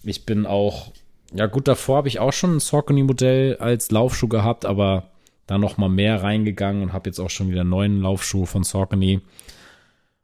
[0.03, 0.93] ich bin auch,
[1.34, 5.10] ja gut, davor habe ich auch schon ein Saucony Modell als Laufschuh gehabt, aber
[5.47, 8.63] da noch mal mehr reingegangen und habe jetzt auch schon wieder einen neuen Laufschuh von
[8.63, 9.21] Saucony.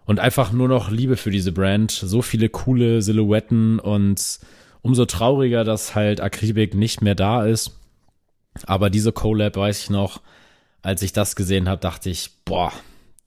[0.05, 1.89] Und einfach nur noch Liebe für diese Brand.
[1.89, 4.39] So viele coole Silhouetten und
[4.85, 7.71] umso trauriger, dass halt Akribik nicht mehr da ist.
[8.67, 10.21] Aber diese Collab weiß ich noch,
[10.83, 12.71] als ich das gesehen habe, dachte ich, boah,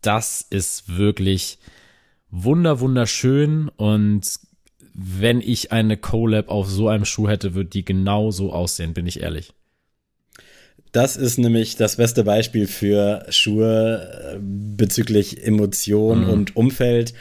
[0.00, 1.58] das ist wirklich
[2.30, 4.22] wunder wunderschön und
[4.94, 9.08] wenn ich eine Collab auf so einem Schuh hätte, würde die genau so aussehen, bin
[9.08, 9.52] ich ehrlich.
[10.92, 16.30] Das ist nämlich das beste Beispiel für Schuhe äh, bezüglich Emotion mhm.
[16.30, 17.14] und Umfeld.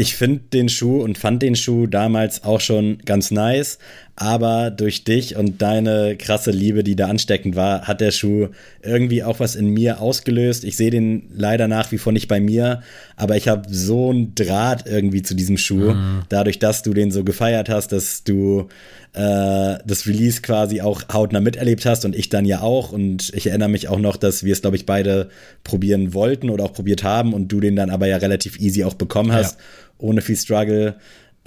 [0.00, 3.80] Ich finde den Schuh und fand den Schuh damals auch schon ganz nice,
[4.14, 8.46] aber durch dich und deine krasse Liebe, die da ansteckend war, hat der Schuh
[8.80, 10.62] irgendwie auch was in mir ausgelöst.
[10.62, 12.80] Ich sehe den leider nach wie vor nicht bei mir,
[13.16, 16.22] aber ich habe so einen Draht irgendwie zu diesem Schuh, mhm.
[16.28, 18.68] dadurch, dass du den so gefeiert hast, dass du
[19.14, 22.92] äh, das Release quasi auch hautnah miterlebt hast und ich dann ja auch.
[22.92, 25.30] Und ich erinnere mich auch noch, dass wir es, glaube ich, beide
[25.64, 28.94] probieren wollten oder auch probiert haben und du den dann aber ja relativ easy auch
[28.94, 29.64] bekommen hast, ja.
[29.98, 30.96] Ohne viel Struggle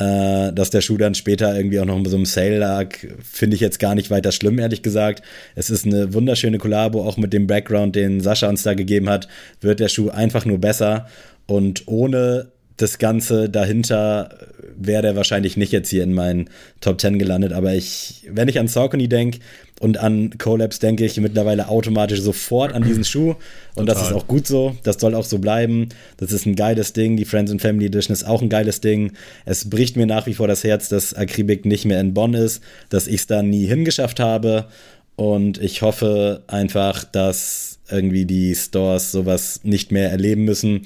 [0.01, 3.55] äh, dass der Schuh dann später irgendwie auch noch in so einem Sale lag, finde
[3.55, 5.21] ich jetzt gar nicht weiter schlimm, ehrlich gesagt.
[5.53, 9.27] Es ist eine wunderschöne Kollabo, auch mit dem Background, den Sascha uns da gegeben hat,
[9.59, 11.07] wird der Schuh einfach nur besser.
[11.45, 14.29] Und ohne das Ganze dahinter
[14.75, 17.53] wäre der wahrscheinlich nicht jetzt hier in meinen Top 10 gelandet.
[17.53, 19.39] Aber ich, wenn ich an Saucony denke
[19.79, 23.35] und an Collabs, denke ich mittlerweile automatisch sofort an diesen Schuh.
[23.75, 23.95] Und Total.
[23.95, 24.75] das ist auch gut so.
[24.83, 25.89] Das soll auch so bleiben.
[26.17, 27.17] Das ist ein geiles Ding.
[27.17, 29.13] Die Friends and Family Edition ist auch ein geiles Ding.
[29.45, 32.63] Es bricht mir nach wie vor das Herz, dass Akribik nicht mehr in Bonn ist,
[32.89, 34.65] dass ich es da nie hingeschafft habe.
[35.15, 40.83] Und ich hoffe einfach, dass irgendwie die Stores sowas nicht mehr erleben müssen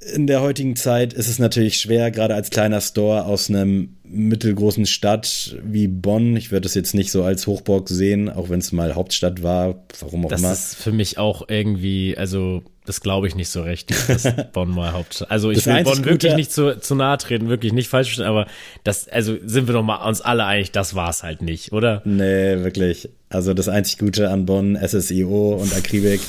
[0.00, 4.86] in der heutigen Zeit ist es natürlich schwer, gerade als kleiner Store aus einem mittelgroßen
[4.86, 6.36] Stadt wie Bonn.
[6.36, 9.84] Ich würde das jetzt nicht so als Hochburg sehen, auch wenn es mal Hauptstadt war,
[10.00, 10.50] warum auch das immer.
[10.50, 14.70] Das ist für mich auch irgendwie, also das glaube ich nicht so recht, dass Bonn
[14.70, 15.30] mal Hauptstadt.
[15.30, 18.26] Also ich das will Bonn wirklich nicht zu, zu nahe treten, wirklich nicht falsch verstehen,
[18.26, 18.46] aber
[18.84, 22.02] das, also sind wir doch mal uns alle einig, das war es halt nicht, oder?
[22.04, 23.10] Nee, wirklich.
[23.32, 26.20] Also das einzig Gute an Bonn, SSIO und Akribik.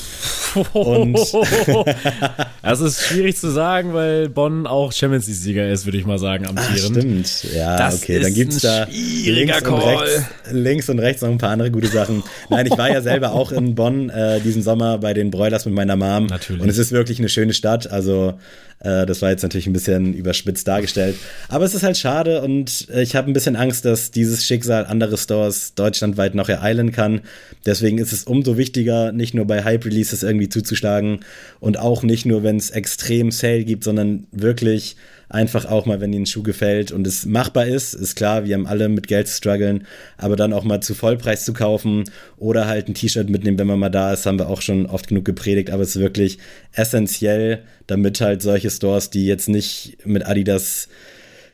[0.72, 1.18] und
[2.62, 6.46] das ist schwierig zu sagen, weil Bonn auch Champions League-Sieger ist, würde ich mal sagen,
[6.46, 6.94] am Tieren.
[6.94, 8.20] Stimmt, ja, das okay.
[8.20, 12.22] Dann gibt's da links und, rechts, links und rechts noch ein paar andere gute Sachen.
[12.50, 15.74] Nein, ich war ja selber auch in Bonn äh, diesen Sommer bei den Broilers mit
[15.74, 16.26] meiner Mom.
[16.26, 16.62] Natürlich.
[16.62, 17.90] Und es ist wirklich eine schöne Stadt.
[17.90, 18.34] Also
[18.78, 21.16] äh, das war jetzt natürlich ein bisschen überspitzt dargestellt.
[21.48, 25.16] Aber es ist halt schade und ich habe ein bisschen Angst, dass dieses Schicksal andere
[25.16, 27.22] Stores deutschlandweit noch ereilen kann.
[27.66, 31.20] Deswegen ist es umso wichtiger, nicht nur bei Hype-Releases irgendwie zuzuschlagen
[31.60, 34.96] und auch nicht nur, wenn es extrem Sale gibt, sondern wirklich
[35.32, 38.54] einfach auch mal, wenn ihnen ein Schuh gefällt und es machbar ist, ist klar, wir
[38.54, 39.86] haben alle mit Geld zu strugglen,
[40.18, 42.04] aber dann auch mal zu Vollpreis zu kaufen
[42.36, 45.08] oder halt ein T-Shirt mitnehmen, wenn man mal da ist, haben wir auch schon oft
[45.08, 46.38] genug gepredigt, aber es ist wirklich
[46.72, 50.88] essentiell, damit halt solche Stores, die jetzt nicht mit Adidas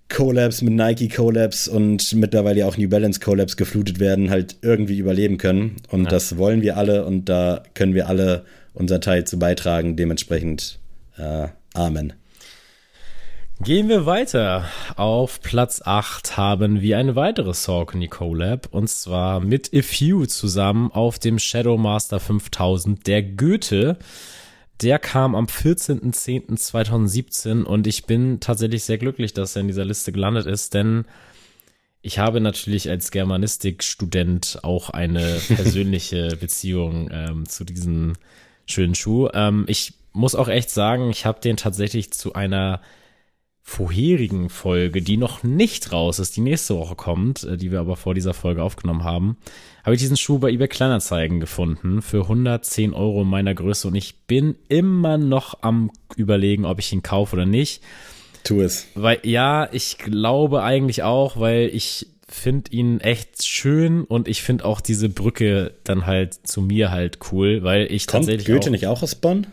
[0.09, 5.38] Collabs, mit Nike Collabs und mittlerweile auch New Balance Collabs geflutet werden, halt irgendwie überleben
[5.38, 5.77] können.
[5.90, 6.11] Und ja.
[6.11, 8.44] das wollen wir alle und da können wir alle
[8.75, 9.97] unser Teil zu beitragen.
[9.97, 10.79] Dementsprechend
[11.18, 12.14] äh, Amen.
[13.61, 14.66] Gehen wir weiter.
[14.94, 20.92] Auf Platz 8 haben wir eine weitere Saucony Collab und zwar mit A Few zusammen
[20.92, 23.97] auf dem Shadow Master 5000 der Goethe.
[24.81, 30.12] Der kam am 14.10.2017 und ich bin tatsächlich sehr glücklich, dass er in dieser Liste
[30.12, 31.05] gelandet ist, denn
[32.01, 38.17] ich habe natürlich als Germanistikstudent auch eine persönliche Beziehung ähm, zu diesen
[38.67, 39.29] schönen Schuh.
[39.35, 42.81] Ähm, ich muss auch echt sagen, ich habe den tatsächlich zu einer
[43.62, 47.97] vorherigen Folge, die noch nicht raus ist, die nächste Woche kommt, äh, die wir aber
[47.97, 49.37] vor dieser Folge aufgenommen haben,
[49.88, 53.94] habe ich diesen Schuh bei eBay Kleinanzeigen gefunden für 110 Euro in meiner Größe und
[53.94, 57.83] ich bin immer noch am überlegen, ob ich ihn kaufe oder nicht.
[58.44, 58.87] Tu es.
[58.94, 64.66] Weil ja, ich glaube eigentlich auch, weil ich finde ihn echt schön und ich finde
[64.66, 68.72] auch diese Brücke dann halt zu mir halt cool, weil ich Kommt tatsächlich Goethe auch,
[68.72, 69.46] nicht auch aus Bonn?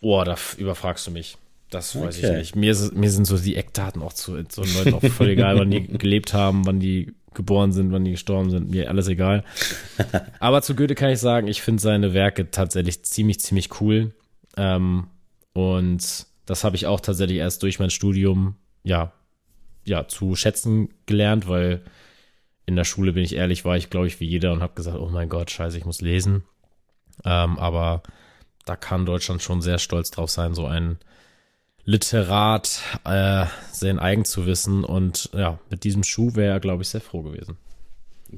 [0.00, 1.38] Boah, da überfragst du mich.
[1.70, 2.38] Das weiß ich Okay.
[2.38, 2.54] nicht.
[2.54, 5.88] Mir, mir sind so die Eckdaten auch zu so Leuten auch voll egal, wann die
[5.98, 8.68] gelebt haben, wann die geboren sind, wann die gestorben sind.
[8.68, 9.44] Mir alles egal.
[10.40, 14.12] Aber zu Goethe kann ich sagen, ich finde seine Werke tatsächlich ziemlich, ziemlich cool.
[14.56, 15.06] Ähm,
[15.52, 19.12] und das habe ich auch tatsächlich erst durch mein Studium, ja,
[19.84, 21.82] ja, zu schätzen gelernt, weil
[22.66, 24.98] in der Schule, bin ich ehrlich, war ich, glaube ich, wie jeder und habe gesagt,
[24.98, 26.42] oh mein Gott, scheiße, ich muss lesen.
[27.24, 28.02] Ähm, aber
[28.66, 30.98] da kann Deutschland schon sehr stolz drauf sein, so ein
[31.88, 34.84] Literat äh, sein eigen zu wissen.
[34.84, 37.56] Und ja, mit diesem Schuh wäre er, glaube ich, sehr froh gewesen.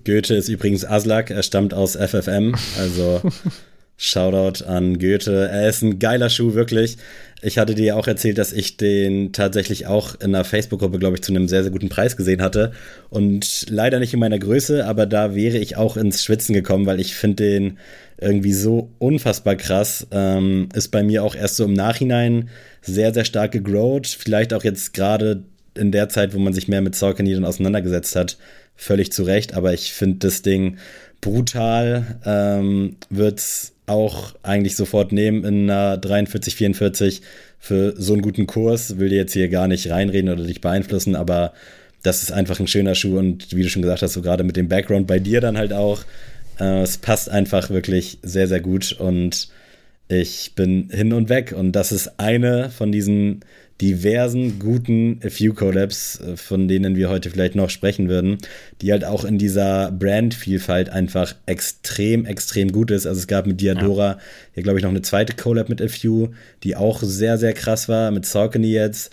[0.04, 3.20] Goethe ist übrigens Aslak, er stammt aus FFM, also
[4.02, 5.50] Shoutout an Goethe.
[5.52, 6.96] Er ist ein geiler Schuh, wirklich.
[7.42, 11.22] Ich hatte dir auch erzählt, dass ich den tatsächlich auch in einer Facebook-Gruppe, glaube ich,
[11.22, 12.72] zu einem sehr, sehr guten Preis gesehen hatte.
[13.10, 16.98] Und leider nicht in meiner Größe, aber da wäre ich auch ins Schwitzen gekommen, weil
[16.98, 17.78] ich finde den
[18.16, 20.06] irgendwie so unfassbar krass.
[20.12, 22.48] Ähm, ist bei mir auch erst so im Nachhinein
[22.80, 24.06] sehr, sehr stark gegrowt.
[24.06, 25.42] Vielleicht auch jetzt gerade
[25.74, 28.38] in der Zeit, wo man sich mehr mit Saucony dann auseinandergesetzt hat,
[28.76, 29.52] völlig zu Recht.
[29.52, 30.78] Aber ich finde das Ding
[31.20, 32.18] brutal.
[32.24, 37.22] Ähm, wird's auch eigentlich sofort nehmen in einer 43, 44
[37.58, 38.98] für so einen guten Kurs.
[38.98, 41.52] Will dir jetzt hier gar nicht reinreden oder dich beeinflussen, aber
[42.02, 44.56] das ist einfach ein schöner Schuh und wie du schon gesagt hast, so gerade mit
[44.56, 46.04] dem Background bei dir dann halt auch.
[46.58, 49.48] Äh, es passt einfach wirklich sehr, sehr gut und
[50.08, 51.54] ich bin hin und weg.
[51.56, 53.40] Und das ist eine von diesen
[53.80, 58.38] diversen guten A Few Collabs, äh, von denen wir heute vielleicht noch sprechen würden,
[58.80, 63.06] die halt auch in dieser Brandvielfalt einfach extrem, extrem gut ist.
[63.06, 64.18] Also es gab mit Diadora
[64.54, 66.28] ja, glaube ich, noch eine zweite Collab mit A Few,
[66.62, 69.12] die auch sehr, sehr krass war, mit Saucony jetzt.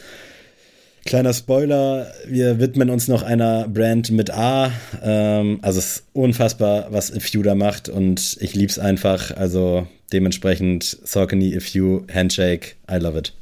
[1.05, 4.73] Kleiner Spoiler, wir widmen uns noch einer Brand mit A.
[5.01, 9.31] Ähm, also es ist unfassbar, was A Few da macht und ich lieb's einfach.
[9.37, 13.33] Also dementsprechend Saucony, A Few, Handshake, I love it.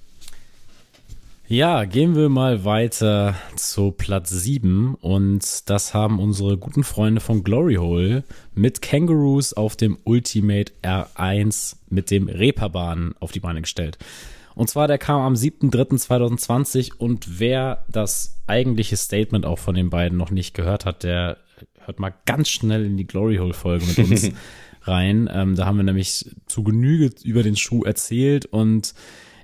[1.47, 7.43] Ja, gehen wir mal weiter zu Platz 7 und das haben unsere guten Freunde von
[7.43, 8.23] Glory Hole
[8.55, 13.99] mit Kangaroos auf dem Ultimate R1 mit dem Reeperbahn auf die Beine gestellt.
[14.55, 20.17] Und zwar, der kam am 7.3.2020 und wer das eigentliche Statement auch von den beiden
[20.17, 21.37] noch nicht gehört hat, der
[21.81, 24.31] hört mal ganz schnell in die Glory Hole Folge mit uns
[24.81, 25.29] rein.
[25.31, 28.95] Ähm, da haben wir nämlich zu Genüge über den Schuh erzählt und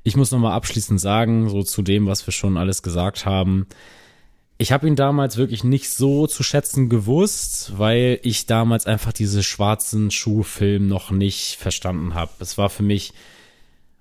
[0.04, 3.68] ich muss nochmal abschließend sagen, so zu dem, was wir schon alles gesagt haben.
[4.58, 9.42] Ich habe ihn damals wirklich nicht so zu schätzen gewusst, weil ich damals einfach diese
[9.42, 12.32] schwarzen Schuhfilm noch nicht verstanden habe.
[12.40, 13.14] Es war für mich,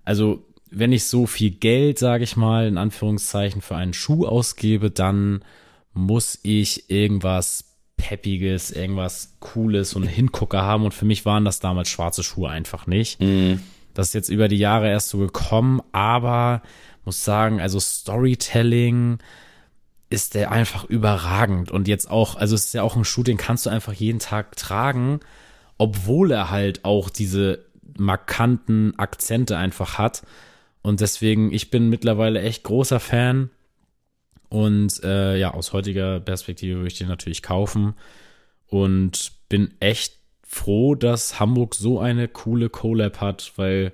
[0.04, 4.90] also wenn ich so viel Geld, sage ich mal, in Anführungszeichen für einen Schuh ausgebe,
[4.90, 5.42] dann
[5.92, 7.64] muss ich irgendwas
[7.96, 10.84] Peppiges, irgendwas Cooles und Hingucker haben.
[10.84, 13.18] Und für mich waren das damals schwarze Schuhe einfach nicht.
[13.94, 16.62] Das ist jetzt über die Jahre erst so gekommen, aber
[17.04, 19.18] muss sagen, also Storytelling
[20.10, 21.70] ist der einfach überragend.
[21.70, 24.18] Und jetzt auch, also es ist ja auch ein Schuh, den kannst du einfach jeden
[24.18, 25.20] Tag tragen,
[25.78, 27.64] obwohl er halt auch diese
[27.96, 30.22] markanten Akzente einfach hat.
[30.82, 33.50] Und deswegen, ich bin mittlerweile echt großer Fan.
[34.48, 37.94] Und äh, ja, aus heutiger Perspektive würde ich den natürlich kaufen.
[38.66, 40.19] Und bin echt
[40.52, 43.92] froh, dass Hamburg so eine coole Collab hat, weil,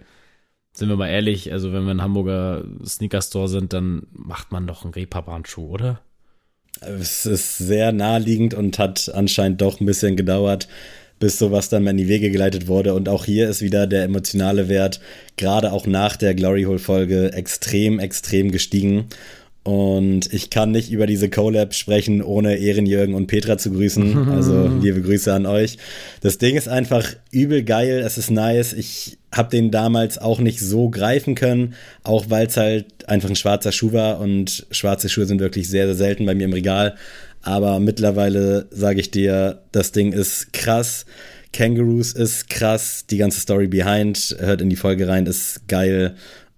[0.72, 4.82] sind wir mal ehrlich, also wenn wir ein Hamburger Sneaker-Store sind, dann macht man doch
[4.82, 6.00] einen Reeperbahn-Schuh, oder?
[6.80, 10.66] Es ist sehr naheliegend und hat anscheinend doch ein bisschen gedauert,
[11.18, 12.94] bis sowas dann in die Wege geleitet wurde.
[12.94, 15.00] Und auch hier ist wieder der emotionale Wert,
[15.36, 19.08] gerade auch nach der Glory Hole Folge, extrem, extrem gestiegen.
[19.66, 24.28] Und ich kann nicht über diese Collab sprechen, ohne Ehrenjürgen und Petra zu grüßen.
[24.28, 25.78] Also liebe Grüße an euch.
[26.20, 27.98] Das Ding ist einfach übel geil.
[28.06, 28.72] Es ist nice.
[28.74, 31.74] Ich habe den damals auch nicht so greifen können,
[32.04, 34.20] auch weil es halt einfach ein schwarzer Schuh war.
[34.20, 36.94] Und schwarze Schuhe sind wirklich sehr, sehr selten bei mir im Regal.
[37.42, 41.06] Aber mittlerweile sage ich dir, das Ding ist krass.
[41.52, 43.06] Kangaroos ist krass.
[43.10, 46.14] Die ganze Story behind, hört in die Folge rein, ist geil.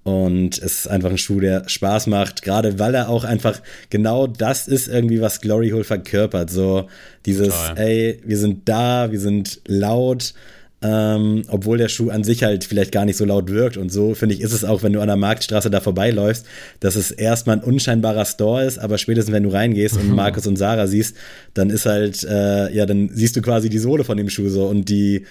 [0.08, 4.26] Und es ist einfach ein Schuh, der Spaß macht, gerade weil er auch einfach genau
[4.26, 6.50] das ist irgendwie, was Glory Hole verkörpert.
[6.50, 6.86] So
[7.26, 7.78] dieses, Total.
[7.78, 10.34] ey, wir sind da, wir sind laut,
[10.80, 14.14] Ähm, obwohl der Schuh an sich halt vielleicht gar nicht so laut wirkt und so,
[14.14, 16.46] finde ich, ist es auch, wenn du an der Marktstraße da vorbeiläufst,
[16.78, 20.56] dass es erstmal ein unscheinbarer Store ist, aber spätestens wenn du reingehst und Markus und
[20.56, 21.16] Sarah siehst,
[21.52, 24.68] dann ist halt, äh, ja, dann siehst du quasi die Sohle von dem Schuh so
[24.68, 25.26] und die,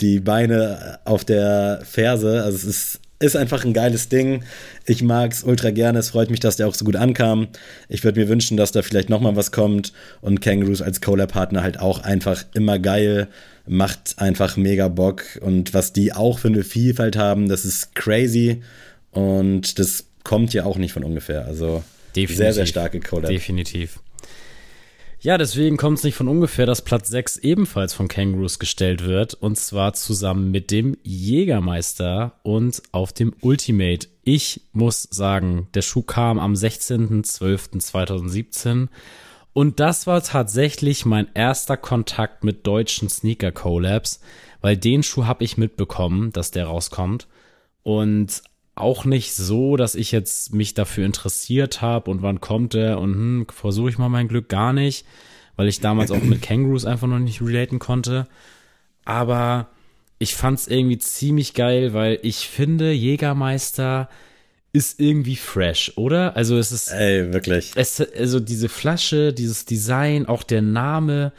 [0.00, 4.44] die Beine auf der Ferse, also es ist ist einfach ein geiles Ding.
[4.86, 5.98] Ich mag es ultra gerne.
[5.98, 7.48] Es freut mich, dass der auch so gut ankam.
[7.88, 9.92] Ich würde mir wünschen, dass da vielleicht noch mal was kommt.
[10.20, 13.28] Und Kangaroos als Collab-Partner halt auch einfach immer geil
[13.66, 15.22] macht einfach mega Bock.
[15.40, 18.62] Und was die auch für eine Vielfalt haben, das ist crazy.
[19.12, 21.46] Und das kommt ja auch nicht von ungefähr.
[21.46, 21.84] Also
[22.16, 22.36] Definitiv.
[22.36, 23.30] sehr, sehr starke Collab.
[23.30, 24.00] Definitiv.
[25.24, 29.34] Ja, deswegen kommt es nicht von ungefähr, dass Platz 6 ebenfalls von Kangaroos gestellt wird.
[29.34, 34.08] Und zwar zusammen mit dem Jägermeister und auf dem Ultimate.
[34.24, 38.88] Ich muss sagen, der Schuh kam am 16.12.2017
[39.52, 44.18] und das war tatsächlich mein erster Kontakt mit deutschen Sneaker-Collabs,
[44.60, 47.28] weil den Schuh habe ich mitbekommen, dass der rauskommt.
[47.84, 48.42] Und
[48.74, 53.14] auch nicht so, dass ich jetzt mich dafür interessiert habe und wann kommt der und
[53.14, 55.06] hm, versuche ich mal mein Glück gar nicht,
[55.56, 58.26] weil ich damals auch mit Kangaroos einfach noch nicht relaten konnte.
[59.04, 59.68] Aber
[60.18, 64.08] ich fand's irgendwie ziemlich geil, weil ich finde, Jägermeister
[64.72, 66.34] ist irgendwie fresh, oder?
[66.36, 66.88] Also es ist.
[66.88, 67.72] Ey, wirklich.
[67.74, 71.32] Es, also diese Flasche, dieses Design, auch der Name,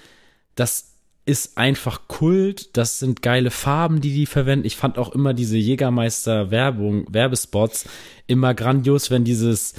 [0.56, 0.93] das
[1.26, 2.76] ist einfach Kult.
[2.76, 4.66] Das sind geile Farben, die die verwenden.
[4.66, 7.86] Ich fand auch immer diese Jägermeister-Werbung, Werbespots
[8.28, 9.76] immer grandios, wenn dieses,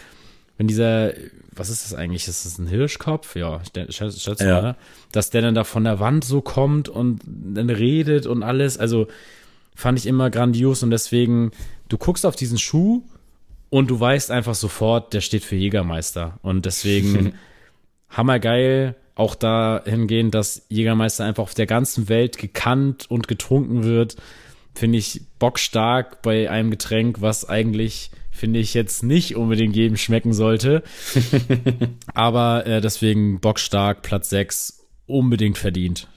[0.56, 1.12] wenn dieser,
[1.52, 2.28] was ist das eigentlich?
[2.28, 3.36] Ist das ein Hirschkopf?
[3.36, 4.62] Ja, schätze schätz ja.
[4.62, 4.76] mal.
[5.12, 8.78] Dass der dann da von der Wand so kommt und dann redet und alles.
[8.78, 9.08] Also
[9.74, 11.50] fand ich immer grandios und deswegen,
[11.88, 13.02] du guckst auf diesen Schuh
[13.68, 16.38] und du weißt einfach sofort, der steht für Jägermeister.
[16.42, 17.34] Und deswegen
[18.08, 24.16] hammergeil, auch dahingehend, dass Jägermeister einfach auf der ganzen Welt gekannt und getrunken wird.
[24.74, 30.32] Finde ich bockstark bei einem Getränk, was eigentlich, finde ich, jetzt nicht unbedingt jedem schmecken
[30.32, 30.82] sollte.
[32.14, 36.08] Aber äh, deswegen bockstark, Platz 6, unbedingt verdient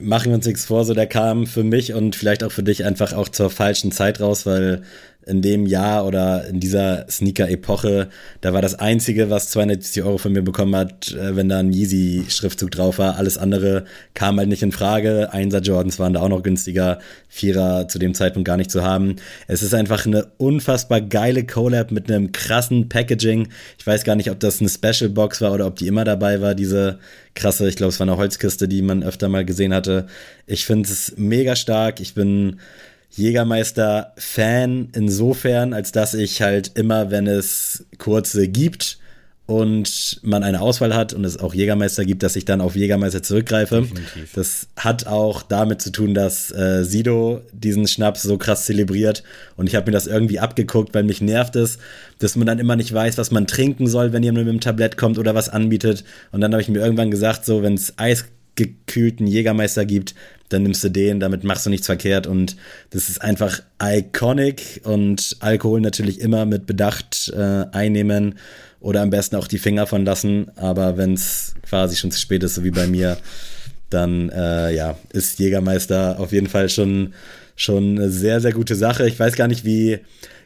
[0.00, 2.84] machen wir uns nichts vor, so der kam für mich und vielleicht auch für dich
[2.84, 4.82] einfach auch zur falschen Zeit raus, weil
[5.26, 8.08] in dem Jahr oder in dieser Sneaker-Epoche,
[8.40, 11.72] da war das Einzige, was 270 Euro von mir bekommen hat, äh, wenn da ein
[11.72, 13.16] Yeezy-Schriftzug drauf war.
[13.16, 15.32] Alles andere kam halt nicht in Frage.
[15.32, 16.98] Einser Jordans waren da auch noch günstiger.
[17.28, 19.16] Vierer zu dem Zeitpunkt gar nicht zu haben.
[19.46, 23.48] Es ist einfach eine unfassbar geile Collab mit einem krassen Packaging.
[23.78, 26.40] Ich weiß gar nicht, ob das eine Special Box war oder ob die immer dabei
[26.40, 26.98] war, diese
[27.34, 30.06] krasse, ich glaube, es war eine Holzkiste, die man öfter mal gesehen hatte.
[30.46, 32.00] Ich finde es mega stark.
[32.00, 32.58] Ich bin
[33.12, 38.98] Jägermeister-Fan insofern, als dass ich halt immer, wenn es kurze gibt
[39.46, 43.22] und man eine Auswahl hat und es auch Jägermeister gibt, dass ich dann auf Jägermeister
[43.22, 43.82] zurückgreife.
[43.82, 44.32] Definitiv.
[44.34, 49.24] Das hat auch damit zu tun, dass äh, Sido diesen Schnaps so krass zelebriert
[49.56, 51.78] und ich habe mir das irgendwie abgeguckt, weil mich nervt es,
[52.18, 54.96] dass man dann immer nicht weiß, was man trinken soll, wenn jemand mit dem Tablett
[54.96, 56.04] kommt oder was anbietet.
[56.30, 57.98] Und dann habe ich mir irgendwann gesagt, so wenn es
[58.52, 60.14] eisgekühlten Jägermeister gibt,
[60.48, 62.56] dann nimmst du den, damit machst du nichts verkehrt und
[62.90, 68.34] das ist einfach iconic und Alkohol natürlich immer mit Bedacht äh, einnehmen
[68.80, 72.42] oder am besten auch die Finger von lassen, aber wenn es quasi schon zu spät
[72.42, 73.16] ist, so wie bei mir,
[73.88, 77.14] dann äh, ja, ist Jägermeister auf jeden Fall schon,
[77.56, 79.06] schon eine sehr, sehr gute Sache.
[79.06, 80.00] Ich weiß gar nicht, wie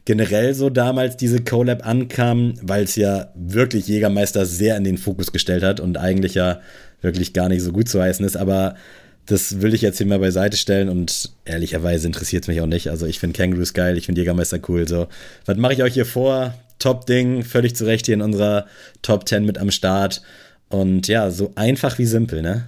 [0.05, 5.33] generell so damals diese Collab ankam, weil es ja wirklich Jägermeister sehr in den Fokus
[5.33, 6.61] gestellt hat und eigentlich ja
[7.07, 8.77] wirklich gar nicht so gut zu heißen ist, aber
[9.25, 12.90] das will ich jetzt hier mal beiseite stellen und ehrlicherweise interessiert es mich auch nicht.
[12.90, 14.87] Also ich finde Kangaroos geil, ich finde Jägermeister cool.
[14.87, 15.09] So,
[15.47, 16.55] was mache ich euch hier vor?
[16.79, 18.66] Top-Ding, völlig zu Recht hier in unserer
[19.03, 20.23] Top 10 mit am Start.
[20.69, 22.66] Und ja, so einfach wie simpel, ne?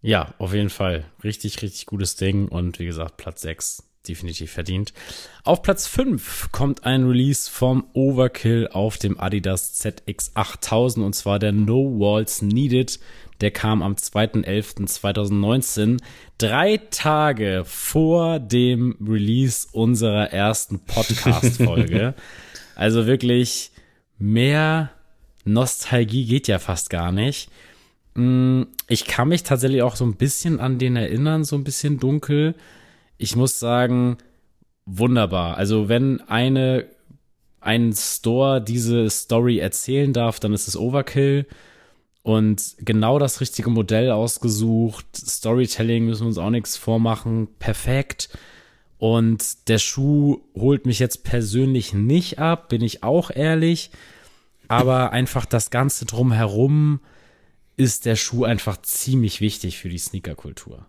[0.00, 1.04] Ja, auf jeden Fall.
[1.24, 2.48] Richtig, richtig gutes Ding.
[2.48, 4.92] Und wie gesagt, Platz 6 definitiv verdient.
[5.42, 11.52] Auf Platz 5 kommt ein Release vom Overkill auf dem Adidas ZX8000 und zwar der
[11.52, 12.98] No Walls Needed
[13.40, 15.98] der kam am 2.11.2019,
[16.38, 22.14] drei Tage vor dem Release unserer ersten Podcast-Folge.
[22.74, 23.70] also wirklich
[24.18, 24.90] mehr
[25.44, 27.50] Nostalgie geht ja fast gar nicht.
[28.14, 31.98] Mm, ich kann mich tatsächlich auch so ein bisschen an den erinnern, so ein bisschen
[31.98, 32.54] dunkel.
[33.18, 34.18] Ich muss sagen,
[34.86, 35.56] wunderbar.
[35.56, 36.86] Also wenn eine
[37.60, 41.46] ein Store diese Story erzählen darf, dann ist es Overkill
[42.26, 45.06] und genau das richtige Modell ausgesucht.
[45.16, 47.46] Storytelling müssen wir uns auch nichts vormachen.
[47.60, 48.30] Perfekt.
[48.98, 53.92] Und der Schuh holt mich jetzt persönlich nicht ab, bin ich auch ehrlich.
[54.66, 56.98] Aber einfach das Ganze drumherum
[57.76, 60.84] ist der Schuh einfach ziemlich wichtig für die Sneakerkultur.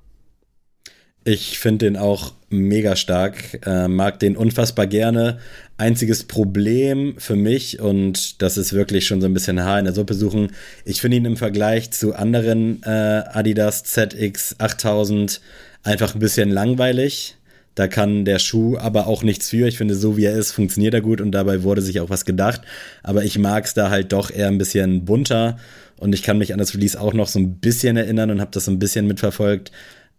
[1.27, 5.39] Ich finde den auch mega stark, äh, mag den unfassbar gerne.
[5.75, 9.93] Einziges Problem für mich, und das ist wirklich schon so ein bisschen Haar in der
[9.93, 10.53] Suppe suchen,
[10.85, 15.41] ich finde ihn im Vergleich zu anderen äh, Adidas ZX 8000
[15.83, 17.35] einfach ein bisschen langweilig.
[17.75, 19.67] Da kann der Schuh aber auch nichts für.
[19.67, 22.23] Ich finde, so wie er ist, funktioniert er gut und dabei wurde sich auch was
[22.23, 22.61] gedacht.
[23.03, 25.57] Aber ich mag es da halt doch eher ein bisschen bunter
[25.97, 28.51] und ich kann mich an das Release auch noch so ein bisschen erinnern und habe
[28.53, 29.71] das so ein bisschen mitverfolgt,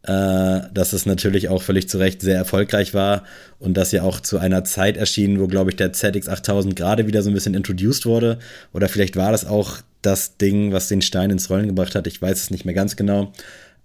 [0.02, 3.24] äh, dass es natürlich auch völlig zu Recht sehr erfolgreich war
[3.58, 7.22] und dass ja auch zu einer Zeit erschien, wo, glaube ich, der ZX8000 gerade wieder
[7.22, 8.38] so ein bisschen introduced wurde.
[8.72, 12.06] Oder vielleicht war das auch das Ding, was den Stein ins Rollen gebracht hat.
[12.06, 13.32] Ich weiß es nicht mehr ganz genau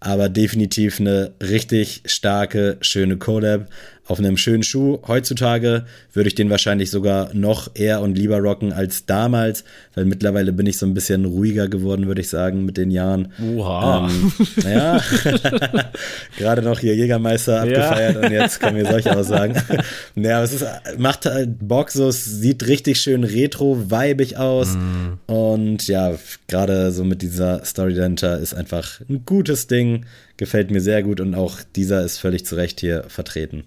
[0.04, 3.70] aber definitiv eine richtig starke, schöne Collab
[4.06, 5.00] auf einem schönen Schuh.
[5.08, 9.64] Heutzutage würde ich den wahrscheinlich sogar noch eher und lieber rocken als damals,
[9.96, 13.32] weil mittlerweile bin ich so ein bisschen ruhiger geworden, würde ich sagen, mit den Jahren.
[13.42, 14.10] Oha.
[14.10, 14.32] Ähm,
[14.62, 15.02] naja,
[16.38, 18.28] gerade noch hier Jägermeister abgefeiert ja.
[18.28, 19.56] und jetzt kommen hier solche Aussagen.
[20.16, 20.66] naja, es ist,
[20.98, 25.32] macht halt Bock, so, es sieht richtig schön retro-weibig aus mm.
[25.32, 26.14] und ja,
[26.48, 31.22] gerade so mit dieser Story dahinter ist einfach ein gutes Ding, gefällt mir sehr gut
[31.22, 33.64] und auch dieser ist völlig zu Recht hier vertreten.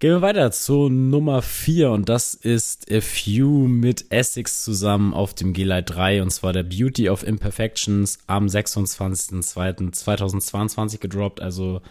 [0.00, 5.34] Gehen wir weiter zu Nummer 4 und das ist A Few mit Essex zusammen auf
[5.34, 11.82] dem G-Lite 3 und zwar der Beauty of Imperfections am 26.02.2022 gedroppt, also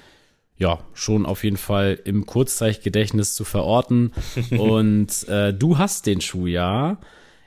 [0.57, 4.12] ja, schon auf jeden Fall im Kurzzeitgedächtnis zu verorten
[4.57, 6.97] und äh, du hast den Schuh ja.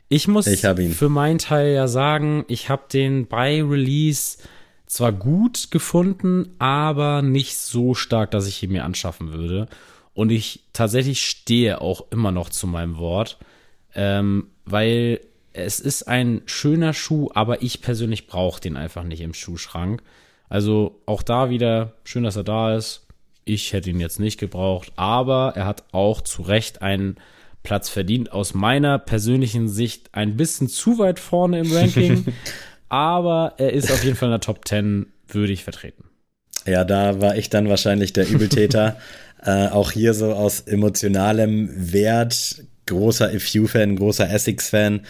[0.09, 4.39] Ich muss ich für meinen Teil ja sagen, ich habe den bei Release
[4.87, 9.67] zwar gut gefunden, aber nicht so stark, dass ich ihn mir anschaffen würde.
[10.15, 13.39] Und ich tatsächlich stehe auch immer noch zu meinem Wort,
[13.95, 15.21] ähm, weil
[15.53, 20.03] es ist ein schöner Schuh, aber ich persönlich brauche den einfach nicht im Schuhschrank.
[20.49, 23.07] Also auch da wieder schön, dass er da ist.
[23.45, 27.17] Ich hätte ihn jetzt nicht gebraucht, aber er hat auch zu Recht einen
[27.63, 28.33] Platz verdient.
[28.33, 32.27] Aus meiner persönlichen Sicht ein bisschen zu weit vorne im Ranking,
[32.89, 36.05] aber er ist auf jeden Fall in der Top 10 würdig vertreten.
[36.67, 38.97] Ja, da war ich dann wahrscheinlich der Übeltäter.
[39.45, 45.01] Äh, auch hier so aus emotionalem Wert, großer FU-Fan, großer Essex-Fan.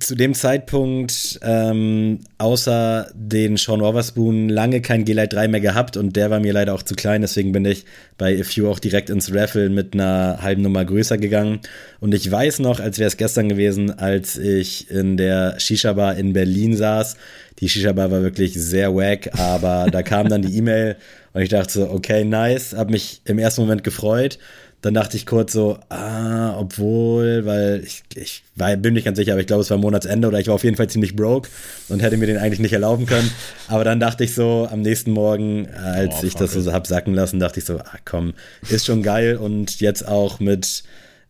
[0.00, 6.16] Zu dem Zeitpunkt, ähm, außer den Sean Wotherspoon, lange kein G-Lite 3 mehr gehabt und
[6.16, 7.84] der war mir leider auch zu klein, deswegen bin ich
[8.16, 11.60] bei FU auch direkt ins Raffle mit einer halben Nummer größer gegangen.
[12.00, 16.32] Und ich weiß noch, als wäre es gestern gewesen, als ich in der Shisha-Bar in
[16.32, 17.16] Berlin saß,
[17.60, 20.96] die Shisha-Bar war wirklich sehr wack, aber da kam dann die E-Mail
[21.32, 24.38] und ich dachte so, okay, nice, habe mich im ersten Moment gefreut.
[24.80, 29.32] Dann dachte ich kurz so, ah, obwohl, weil ich, ich war, bin nicht ganz sicher,
[29.32, 31.48] aber ich glaube, es war Monatsende oder ich war auf jeden Fall ziemlich broke
[31.88, 33.28] und hätte mir den eigentlich nicht erlauben können.
[33.68, 37.12] Aber dann dachte ich so, am nächsten Morgen, als oh, ich das so hab sacken
[37.12, 38.34] lassen, dachte ich so, ah komm,
[38.68, 40.84] ist schon geil und jetzt auch mit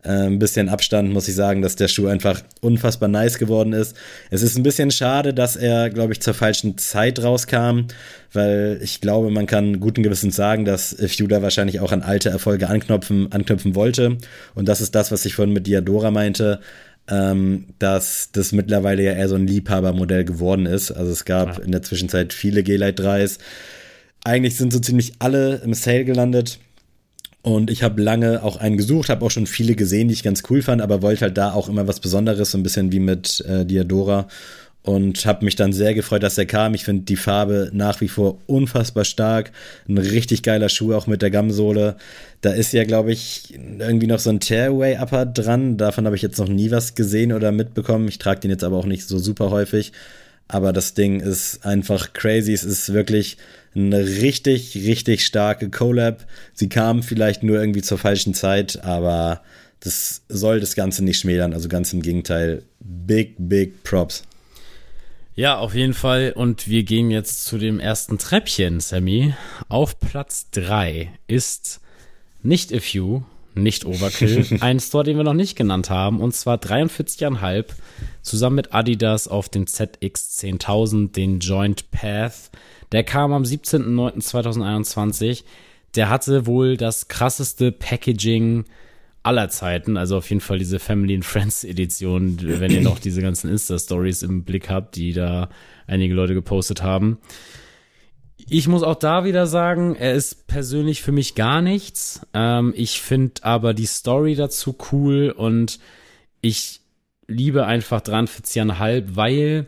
[0.04, 3.96] ein bisschen Abstand muss ich sagen, dass der Schuh einfach unfassbar nice geworden ist.
[4.30, 7.86] Es ist ein bisschen schade, dass er, glaube ich, zur falschen Zeit rauskam,
[8.32, 12.68] weil ich glaube, man kann guten Gewissens sagen, dass Fuda wahrscheinlich auch an alte Erfolge
[12.68, 14.18] anknüpfen, anknüpfen wollte.
[14.54, 16.60] Und das ist das, was ich vorhin mit Diadora meinte.
[17.10, 20.90] Ähm, dass das mittlerweile ja eher so ein Liebhabermodell geworden ist.
[20.90, 21.64] Also es gab ja.
[21.64, 23.38] in der Zwischenzeit viele G-Lite 3s.
[24.24, 26.58] Eigentlich sind so ziemlich alle im Sale gelandet.
[27.48, 30.42] Und ich habe lange auch einen gesucht, habe auch schon viele gesehen, die ich ganz
[30.50, 33.42] cool fand, aber wollte halt da auch immer was Besonderes, so ein bisschen wie mit
[33.48, 34.28] äh, Diadora.
[34.82, 36.74] Und habe mich dann sehr gefreut, dass er kam.
[36.74, 39.52] Ich finde die Farbe nach wie vor unfassbar stark.
[39.88, 41.96] Ein richtig geiler Schuh, auch mit der Gamsohle.
[42.42, 45.78] Da ist ja, glaube ich, irgendwie noch so ein Tearaway-Upper dran.
[45.78, 48.08] Davon habe ich jetzt noch nie was gesehen oder mitbekommen.
[48.08, 49.92] Ich trage den jetzt aber auch nicht so super häufig.
[50.48, 52.52] Aber das Ding ist einfach crazy.
[52.52, 53.36] Es ist wirklich
[53.74, 56.26] eine richtig, richtig starke Collab.
[56.54, 59.42] Sie kam vielleicht nur irgendwie zur falschen Zeit, aber
[59.80, 61.52] das soll das Ganze nicht schmälern.
[61.52, 62.62] Also ganz im Gegenteil.
[62.80, 64.24] Big, big Props.
[65.34, 66.32] Ja, auf jeden Fall.
[66.34, 69.34] Und wir gehen jetzt zu dem ersten Treppchen, Sammy.
[69.68, 71.80] Auf Platz 3 ist
[72.42, 73.22] nicht A Few,
[73.62, 74.46] nicht Overkill.
[74.60, 77.66] ein Store, den wir noch nicht genannt haben, und zwar 43,5
[78.22, 82.50] zusammen mit Adidas auf den ZX 10000, den Joint Path.
[82.92, 85.44] Der kam am 17.09.2021.
[85.94, 88.64] Der hatte wohl das krasseste Packaging
[89.22, 93.20] aller Zeiten, also auf jeden Fall diese Family and Friends Edition, wenn ihr noch diese
[93.20, 95.50] ganzen Insta-Stories im Blick habt, die da
[95.86, 97.18] einige Leute gepostet haben.
[98.46, 102.26] Ich muss auch da wieder sagen, er ist persönlich für mich gar nichts.
[102.32, 105.78] Ähm, ich finde aber die Story dazu cool und
[106.40, 106.80] ich
[107.26, 109.66] liebe einfach dran für halb, weil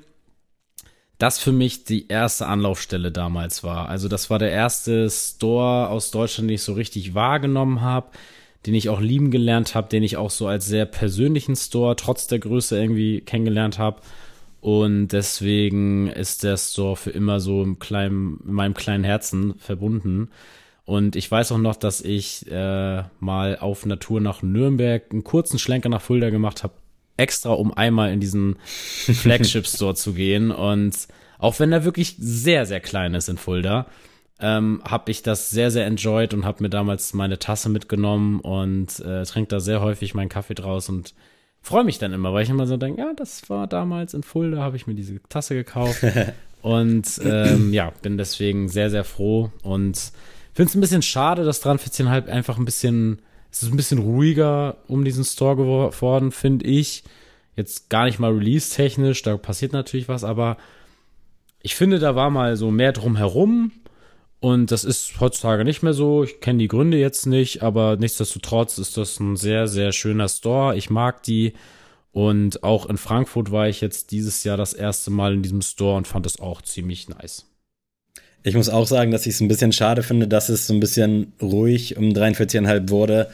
[1.19, 3.91] das für mich die erste Anlaufstelle damals war.
[3.91, 8.11] Also das war der erste Store aus Deutschland, den ich so richtig wahrgenommen habe,
[8.65, 12.27] den ich auch lieben gelernt habe, den ich auch so als sehr persönlichen Store trotz
[12.27, 14.01] der Größe irgendwie kennengelernt habe.
[14.61, 20.29] Und deswegen ist der Store für immer so im kleinen, in meinem kleinen Herzen verbunden.
[20.85, 25.59] Und ich weiß auch noch, dass ich äh, mal auf Natur nach Nürnberg einen kurzen
[25.59, 26.75] Schlenker nach Fulda gemacht habe,
[27.17, 30.51] extra um einmal in diesen Flagship Store zu gehen.
[30.51, 31.09] Und
[31.39, 33.87] auch wenn er wirklich sehr, sehr klein ist in Fulda,
[34.41, 39.01] ähm, habe ich das sehr, sehr enjoyed und habe mir damals meine Tasse mitgenommen und
[39.01, 41.15] äh, trinke da sehr häufig meinen Kaffee draus und
[41.63, 44.59] freue mich dann immer, weil ich immer so denke, ja, das war damals in Fulda,
[44.59, 46.05] habe ich mir diese Tasse gekauft
[46.63, 50.13] und ähm, ja, bin deswegen sehr, sehr froh und
[50.55, 54.77] finde es ein bisschen schade, dass 43,5 einfach ein bisschen, es ist ein bisschen ruhiger
[54.89, 57.05] um diesen Store geworden, finde ich.
[57.57, 60.57] Jetzt gar nicht mal release-technisch, da passiert natürlich was, aber
[61.63, 63.73] ich finde, da war mal so mehr drumherum
[64.41, 66.25] und das ist heutzutage nicht mehr so.
[66.25, 70.77] Ich kenne die Gründe jetzt nicht, aber nichtsdestotrotz ist das ein sehr, sehr schöner Store.
[70.77, 71.53] Ich mag die.
[72.13, 75.97] Und auch in Frankfurt war ich jetzt dieses Jahr das erste Mal in diesem Store
[75.97, 77.47] und fand es auch ziemlich nice.
[78.43, 80.81] Ich muss auch sagen, dass ich es ein bisschen schade finde, dass es so ein
[80.81, 83.31] bisschen ruhig um 43,5 wurde.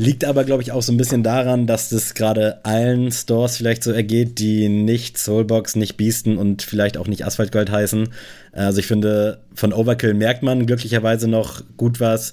[0.00, 3.82] Liegt aber, glaube ich, auch so ein bisschen daran, dass das gerade allen Stores vielleicht
[3.82, 8.08] so ergeht, die nicht Soulbox, nicht Beasten und vielleicht auch nicht Asphalt Gold heißen.
[8.52, 12.32] Also ich finde, von Overkill merkt man glücklicherweise noch gut was.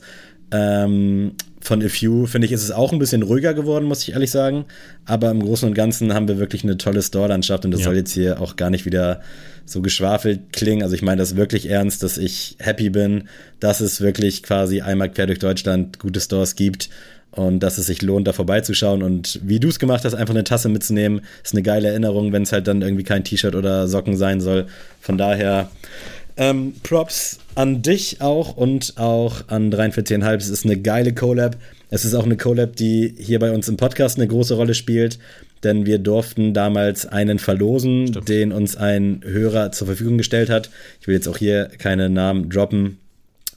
[0.51, 4.11] Ähm, von A Few, finde ich, ist es auch ein bisschen ruhiger geworden, muss ich
[4.13, 4.65] ehrlich sagen.
[5.05, 7.85] Aber im Großen und Ganzen haben wir wirklich eine tolle Store-Landschaft und das ja.
[7.85, 9.21] soll jetzt hier auch gar nicht wieder
[9.65, 10.83] so geschwafelt klingen.
[10.83, 13.23] Also ich meine das wirklich ernst, dass ich happy bin,
[13.59, 16.89] dass es wirklich quasi einmal quer durch Deutschland gute Stores gibt
[17.35, 19.03] und dass es sich lohnt, da vorbeizuschauen.
[19.03, 22.43] Und wie du es gemacht hast, einfach eine Tasse mitzunehmen, ist eine geile Erinnerung, wenn
[22.43, 24.67] es halt dann irgendwie kein T-Shirt oder Socken sein soll.
[25.01, 25.69] Von daher
[26.37, 30.35] ähm, Props an dich auch und auch an 43,5.
[30.35, 31.57] Es ist eine geile Collab.
[31.89, 35.19] Es ist auch eine Collab, die hier bei uns im Podcast eine große Rolle spielt,
[35.63, 38.29] denn wir durften damals einen verlosen, Stimmt.
[38.29, 40.69] den uns ein Hörer zur Verfügung gestellt hat.
[40.99, 42.97] Ich will jetzt auch hier keine Namen droppen,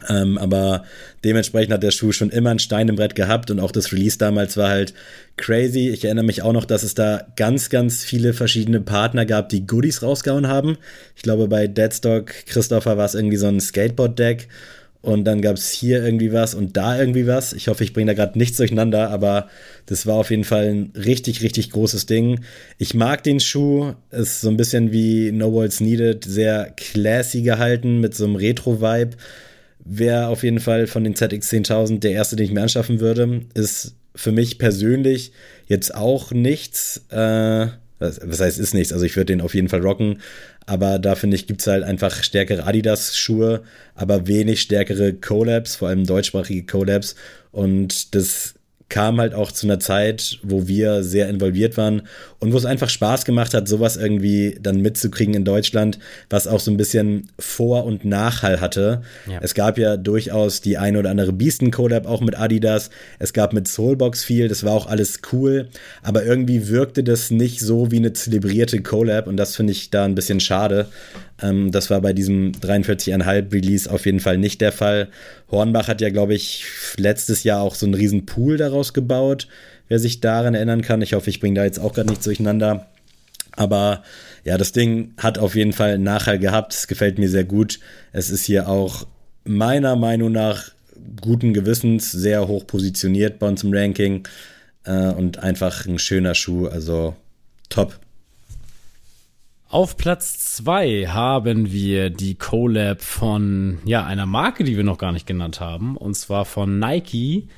[0.08, 0.84] ähm, aber
[1.24, 4.16] dementsprechend hat der Schuh schon immer ein Stein im Brett gehabt und auch das Release
[4.16, 4.94] damals war halt
[5.36, 5.88] crazy.
[5.88, 9.66] Ich erinnere mich auch noch, dass es da ganz, ganz viele verschiedene Partner gab, die
[9.66, 10.78] Goodies rausgehauen haben.
[11.16, 14.48] Ich glaube, bei Deadstock Christopher war es irgendwie so ein Skateboard-Deck
[15.00, 17.52] und dann gab es hier irgendwie was und da irgendwie was.
[17.52, 19.48] Ich hoffe, ich bringe da gerade nichts durcheinander, aber
[19.86, 22.40] das war auf jeden Fall ein richtig, richtig großes Ding.
[22.78, 23.94] Ich mag den Schuh.
[24.10, 29.16] Ist so ein bisschen wie No Walls Needed, sehr classy gehalten mit so einem Retro-Vibe
[29.88, 33.42] wäre auf jeden Fall von den ZX 10.000 der erste, den ich mir anschaffen würde.
[33.54, 35.32] Ist für mich persönlich
[35.66, 37.04] jetzt auch nichts.
[37.10, 37.68] Äh,
[37.98, 38.92] was heißt, ist nichts.
[38.92, 40.20] Also ich würde den auf jeden Fall rocken.
[40.66, 43.62] Aber da finde ich, gibt es halt einfach stärkere Adidas-Schuhe,
[43.94, 47.16] aber wenig stärkere Collabs, vor allem deutschsprachige Collabs.
[47.50, 48.54] Und das
[48.88, 52.02] kam halt auch zu einer Zeit, wo wir sehr involviert waren
[52.38, 55.98] und wo es einfach Spaß gemacht hat, sowas irgendwie dann mitzukriegen in Deutschland,
[56.30, 59.02] was auch so ein bisschen Vor- und Nachhall hatte.
[59.30, 59.40] Ja.
[59.42, 62.90] Es gab ja durchaus die eine oder andere Beasten-Collab auch mit Adidas.
[63.18, 65.68] Es gab mit Soulbox viel, das war auch alles cool,
[66.02, 70.04] aber irgendwie wirkte das nicht so wie eine zelebrierte Collab und das finde ich da
[70.04, 70.86] ein bisschen schade.
[71.40, 75.08] Ähm, das war bei diesem 43,5 Release auf jeden Fall nicht der Fall.
[75.50, 76.64] Hornbach hat ja, glaube ich,
[76.96, 79.48] letztes Jahr auch so einen riesen Pool daraus gebaut,
[79.88, 81.02] wer sich daran erinnern kann.
[81.02, 82.86] Ich hoffe, ich bringe da jetzt auch gerade nichts durcheinander.
[83.52, 84.02] Aber
[84.44, 86.72] ja, das Ding hat auf jeden Fall einen Nachhall gehabt.
[86.72, 87.80] Es gefällt mir sehr gut.
[88.12, 89.06] Es ist hier auch
[89.44, 90.70] meiner Meinung nach
[91.20, 94.26] guten Gewissens sehr hoch positioniert bei uns im Ranking
[94.84, 96.66] äh, und einfach ein schöner Schuh.
[96.66, 97.16] Also
[97.68, 97.98] top.
[99.70, 105.12] Auf Platz zwei haben wir die Collab von ja einer Marke, die wir noch gar
[105.12, 107.48] nicht genannt haben, und zwar von Nike.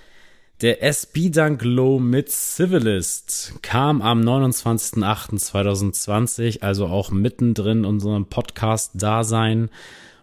[0.61, 9.71] Der SB Dunk Low mit Civilist kam am 29.08.2020, also auch mittendrin in unserem Podcast-Dasein.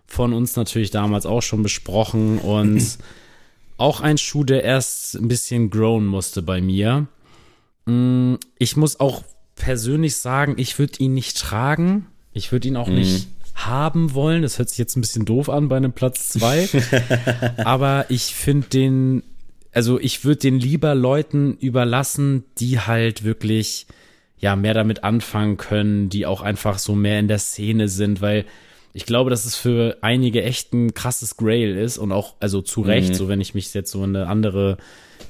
[0.05, 2.97] Von uns natürlich damals auch schon besprochen und
[3.77, 7.07] auch ein Schuh, der erst ein bisschen grown musste bei mir.
[7.85, 9.23] Mm, ich muss auch
[9.57, 12.07] persönlich sagen, ich würde ihn nicht tragen.
[12.31, 12.95] Ich würde ihn auch mhm.
[12.95, 14.43] nicht haben wollen.
[14.43, 16.69] Das hört sich jetzt ein bisschen doof an bei einem Platz 2.
[17.57, 19.23] Aber ich finde den,
[19.73, 23.87] also ich würde den lieber Leuten überlassen, die halt wirklich
[24.39, 28.45] ja mehr damit anfangen können, die auch einfach so mehr in der Szene sind, weil
[28.93, 32.81] ich glaube, dass es für einige echt ein krasses Grail ist und auch, also zu
[32.81, 33.13] Recht, mhm.
[33.15, 34.77] so wenn ich mich jetzt so in eine andere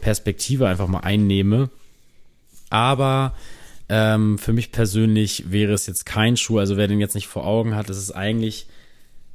[0.02, 1.70] Perspektive einfach mal einnehme.
[2.70, 3.34] Aber
[3.90, 7.46] Ähm, für mich persönlich wäre es jetzt kein Schuh, also wer den jetzt nicht vor
[7.46, 8.68] Augen hat, es ist eigentlich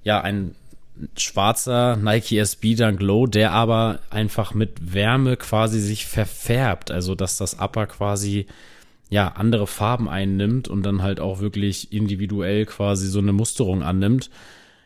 [0.04, 0.54] ja ein
[1.16, 7.38] schwarzer Nike SB Dunk Low, der aber einfach mit Wärme quasi sich verfärbt, also dass
[7.38, 8.46] das Upper quasi
[9.08, 14.30] ja andere Farben einnimmt und dann halt auch wirklich individuell quasi so eine Musterung annimmt.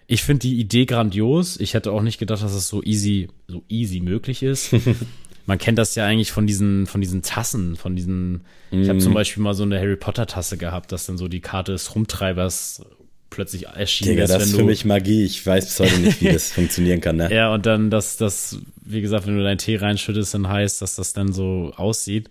[0.08, 1.58] Ich finde die Idee grandios.
[1.58, 4.74] Ich hätte auch nicht gedacht, dass es so easy, so easy möglich ist.
[5.46, 8.44] Man kennt das ja eigentlich von diesen, von diesen Tassen, von diesen.
[8.70, 8.82] Mm.
[8.82, 11.40] Ich habe zum Beispiel mal so eine Harry Potter Tasse gehabt, dass dann so die
[11.40, 12.82] Karte des Rumtreibers
[13.30, 14.30] plötzlich erschienen Digga, ist.
[14.30, 15.24] Das ist für mich Magie.
[15.24, 17.16] Ich weiß bis heute nicht, wie das funktionieren kann.
[17.16, 17.32] Ne?
[17.32, 20.96] Ja, und dann, dass das, wie gesagt, wenn du deinen Tee reinschüttest, dann heißt, dass
[20.96, 22.28] das dann so aussieht.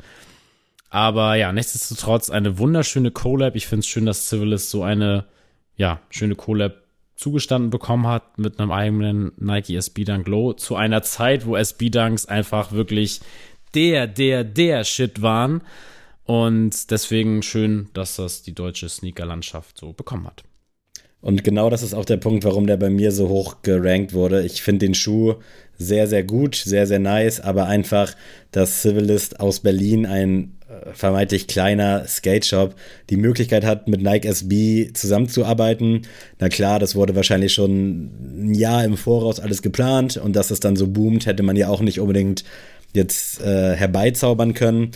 [0.89, 3.55] Aber ja, nichtsdestotrotz eine wunderschöne Collab.
[3.55, 5.25] Ich finde es schön, dass Civilist so eine,
[5.77, 6.84] ja, schöne Collab
[7.15, 11.89] zugestanden bekommen hat mit einem eigenen Nike SB Dunk Low zu einer Zeit, wo SB
[11.89, 13.21] Dunks einfach wirklich
[13.73, 15.61] der, der, der Shit waren.
[16.23, 20.43] Und deswegen schön, dass das die deutsche Sneakerlandschaft so bekommen hat.
[21.21, 24.43] Und genau das ist auch der Punkt, warum der bei mir so hoch gerankt wurde.
[24.43, 25.35] Ich finde den Schuh
[25.77, 28.13] sehr, sehr gut, sehr, sehr nice, aber einfach,
[28.51, 30.54] dass Civilist aus Berlin ein
[30.93, 32.75] vermeintlich kleiner Skate Shop
[33.09, 36.03] die Möglichkeit hat, mit Nike SB zusammenzuarbeiten.
[36.39, 40.59] Na klar, das wurde wahrscheinlich schon ein Jahr im Voraus alles geplant und dass es
[40.59, 42.43] dann so boomt, hätte man ja auch nicht unbedingt
[42.93, 44.91] jetzt äh, herbeizaubern können.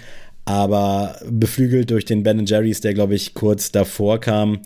[0.46, 4.62] Aber beflügelt durch den Ben Jerry's, der glaube ich kurz davor kam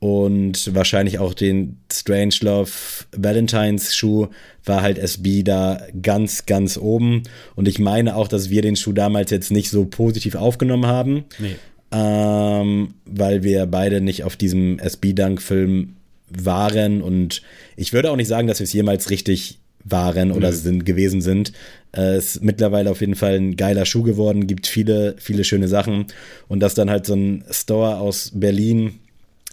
[0.00, 2.70] und wahrscheinlich auch den Strangelove
[3.14, 4.28] Valentines Schuh
[4.64, 7.22] war halt SB da ganz, ganz oben.
[7.54, 11.24] Und ich meine auch, dass wir den Schuh damals jetzt nicht so positiv aufgenommen haben.
[11.38, 11.56] Nee.
[11.92, 15.96] Ähm, weil wir beide nicht auf diesem SB-Dunk-Film
[16.30, 17.02] waren.
[17.02, 17.42] Und
[17.76, 21.52] ich würde auch nicht sagen, dass wir es jemals richtig waren oder sind, gewesen sind.
[21.94, 26.06] Äh, ist mittlerweile auf jeden Fall ein geiler Schuh geworden, gibt viele, viele schöne Sachen.
[26.48, 29.00] Und dass dann halt so ein Store aus Berlin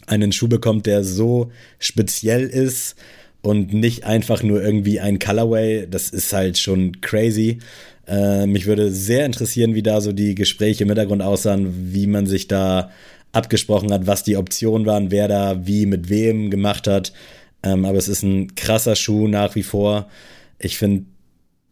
[0.08, 2.96] einen Schuh bekommt, der so speziell ist
[3.42, 7.60] und nicht einfach nur irgendwie ein Colorway, das ist halt schon crazy.
[8.08, 12.26] Äh, mich würde sehr interessieren, wie da so die Gespräche im Hintergrund aussahen, wie man
[12.26, 12.90] sich da
[13.34, 17.14] abgesprochen hat, was die Optionen waren, wer da wie mit wem gemacht hat.
[17.64, 20.08] Ähm, aber es ist ein krasser Schuh nach wie vor.
[20.58, 21.06] Ich finde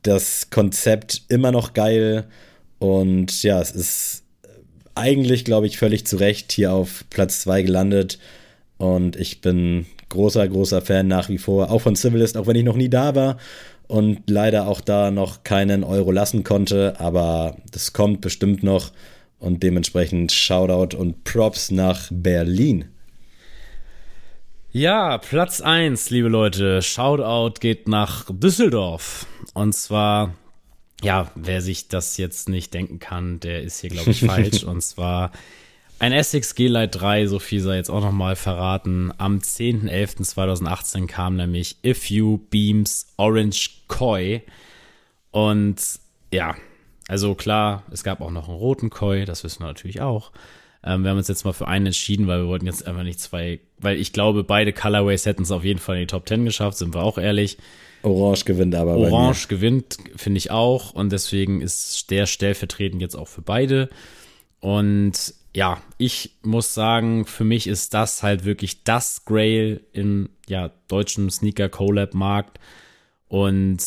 [0.04, 2.26] das Konzept immer noch geil
[2.80, 4.25] und ja, es ist
[4.96, 8.20] eigentlich, glaube ich, völlig zu Recht hier auf Platz 2 gelandet.
[8.78, 12.64] Und ich bin großer, großer Fan nach wie vor, auch von Civilist, auch wenn ich
[12.64, 13.38] noch nie da war
[13.88, 17.00] und leider auch da noch keinen Euro lassen konnte.
[17.00, 18.92] Aber das kommt bestimmt noch.
[19.38, 22.86] Und dementsprechend Shoutout und Props nach Berlin.
[24.72, 26.82] Ja, Platz 1, liebe Leute.
[26.82, 29.28] Shoutout geht nach Düsseldorf.
[29.54, 30.34] Und zwar
[31.04, 34.64] ja, wer sich das jetzt nicht denken kann, der ist hier, glaube ich, falsch.
[34.66, 35.32] Und zwar
[36.00, 39.14] ein Essex G-Lite 3, so viel sei jetzt auch nochmal verraten.
[39.18, 44.42] Am 10.11.2018 kam nämlich If You Beams Orange Koi.
[45.32, 45.82] Und
[46.32, 46.56] ja,
[47.08, 50.32] also klar, es gab auch noch einen roten Koi, das wissen wir natürlich auch.
[50.86, 53.20] Ähm, wir haben uns jetzt mal für einen entschieden, weil wir wollten jetzt einfach nicht
[53.20, 56.46] zwei, weil ich glaube, beide Colorways hätten es auf jeden Fall in die Top 10
[56.46, 57.58] geschafft, sind wir auch ehrlich.
[58.04, 58.96] Orange gewinnt aber.
[58.96, 60.94] Orange gewinnt, finde ich auch.
[60.94, 63.90] Und deswegen ist der stellvertretend jetzt auch für beide.
[64.60, 70.70] Und ja, ich muss sagen, für mich ist das halt wirklich das Grail im ja,
[70.88, 72.60] deutschen Sneaker-Collab-Markt.
[73.28, 73.80] Und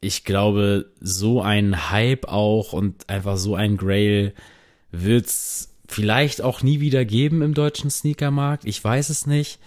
[0.00, 4.34] ich glaube, so ein Hype auch und einfach so ein Grail
[4.90, 8.64] wird es vielleicht auch nie wieder geben im deutschen Sneaker-Markt.
[8.64, 9.58] Ich weiß es nicht.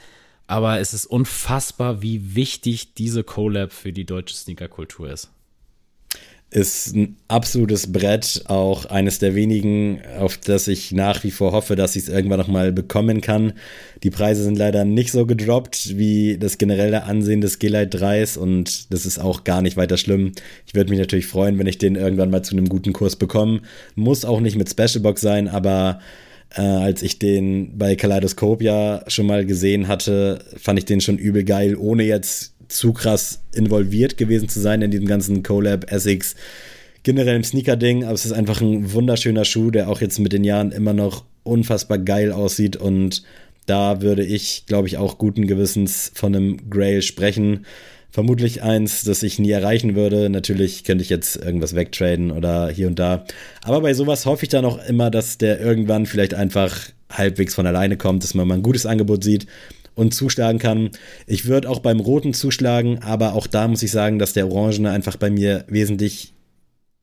[0.48, 5.32] Aber es ist unfassbar, wie wichtig diese Collab für die deutsche Sneakerkultur ist.
[6.56, 11.76] Ist ein absolutes Brett, auch eines der wenigen, auf das ich nach wie vor hoffe,
[11.76, 13.52] dass ich es irgendwann nochmal bekommen kann.
[14.04, 18.94] Die Preise sind leider nicht so gedroppt wie das generelle Ansehen des G-Lite 3s und
[18.94, 20.32] das ist auch gar nicht weiter schlimm.
[20.66, 23.60] Ich würde mich natürlich freuen, wenn ich den irgendwann mal zu einem guten Kurs bekomme.
[23.96, 26.00] Muss auch nicht mit Specialbox sein, aber
[26.56, 31.18] äh, als ich den bei Kaleidoscope ja schon mal gesehen hatte, fand ich den schon
[31.18, 36.36] übel geil, ohne jetzt zu krass involviert gewesen zu sein in diesem ganzen Collab, Essex,
[37.04, 38.04] generell im Sneaker-Ding.
[38.04, 41.26] Aber es ist einfach ein wunderschöner Schuh, der auch jetzt mit den Jahren immer noch
[41.44, 43.24] unfassbar geil aussieht und
[43.68, 47.66] da würde ich, glaube ich, auch guten Gewissens von einem Grail sprechen
[48.16, 50.30] vermutlich eins, das ich nie erreichen würde.
[50.30, 53.26] Natürlich könnte ich jetzt irgendwas wegtraden oder hier und da.
[53.62, 56.78] Aber bei sowas hoffe ich dann auch immer, dass der irgendwann vielleicht einfach
[57.12, 59.48] halbwegs von alleine kommt, dass man mal ein gutes Angebot sieht
[59.96, 60.92] und zuschlagen kann.
[61.26, 64.92] Ich würde auch beim Roten zuschlagen, aber auch da muss ich sagen, dass der Orangene
[64.92, 66.34] einfach bei mir wesentlich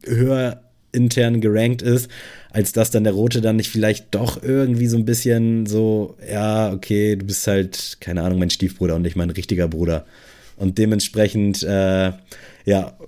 [0.04, 0.62] höher
[0.92, 2.10] intern gerankt ist,
[2.50, 6.70] als dass dann der Rote dann nicht vielleicht doch irgendwie so ein bisschen so, ja,
[6.72, 10.04] okay, du bist halt, keine Ahnung, mein Stiefbruder und nicht mein richtiger Bruder.
[10.56, 12.12] Und dementsprechend, äh,
[12.66, 12.98] ja,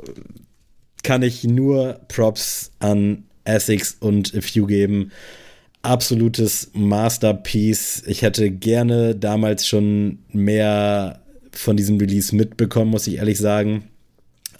[1.03, 5.13] kann ich nur Props an Essex und A Few geben.
[5.85, 8.03] Absolutes Masterpiece.
[8.07, 11.21] Ich hätte gerne damals schon mehr
[11.53, 13.85] von diesem Release mitbekommen, muss ich ehrlich sagen.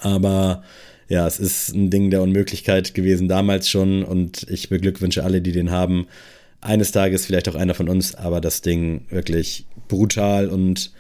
[0.01, 0.63] Aber
[1.09, 5.53] ja, es ist ein Ding der Unmöglichkeit gewesen damals schon und ich beglückwünsche alle, die
[5.53, 6.09] den haben.
[6.61, 10.93] Eines Tages vielleicht auch einer von uns, aber das Ding wirklich brutal und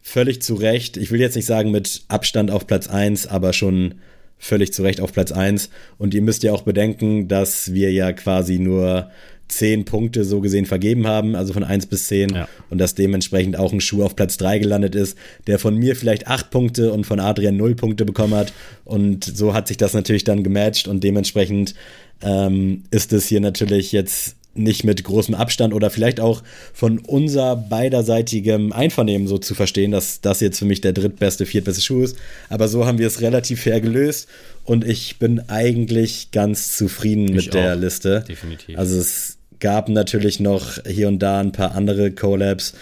[0.00, 0.96] völlig zu Recht.
[0.96, 3.96] Ich will jetzt nicht sagen mit Abstand auf Platz 1, aber schon
[4.38, 5.68] völlig zu Recht auf Platz 1.
[5.98, 9.10] Und ihr müsst ja auch bedenken, dass wir ja quasi nur
[9.48, 12.48] zehn Punkte so gesehen vergeben haben, also von eins bis zehn ja.
[12.70, 15.16] und dass dementsprechend auch ein Schuh auf Platz drei gelandet ist,
[15.46, 18.52] der von mir vielleicht acht Punkte und von Adrian null Punkte bekommen hat
[18.84, 21.74] und so hat sich das natürlich dann gematcht und dementsprechend
[22.22, 26.42] ähm, ist es hier natürlich jetzt nicht mit großem Abstand oder vielleicht auch
[26.72, 31.82] von unser beiderseitigem Einvernehmen so zu verstehen, dass das jetzt für mich der drittbeste, viertbeste
[31.82, 32.16] Schuh ist.
[32.48, 34.28] Aber so haben wir es relativ fair gelöst
[34.64, 37.80] und ich bin eigentlich ganz zufrieden ich mit der auch.
[37.80, 38.24] Liste.
[38.26, 38.78] Definitiv.
[38.78, 42.74] Also es gab natürlich noch hier und da ein paar andere Collabs.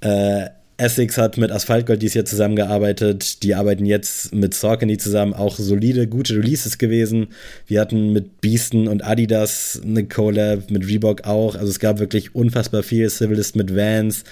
[0.00, 0.46] Äh,
[0.82, 3.42] Essex hat mit Asphaltgold dies Jahr zusammengearbeitet.
[3.42, 5.32] Die arbeiten jetzt mit Saucony zusammen.
[5.32, 7.28] Auch solide, gute Releases gewesen.
[7.66, 11.54] Wir hatten mit Beasten und Adidas eine Collab, mit Reebok auch.
[11.54, 13.08] Also es gab wirklich unfassbar viel.
[13.08, 14.24] Civilist mit Vans.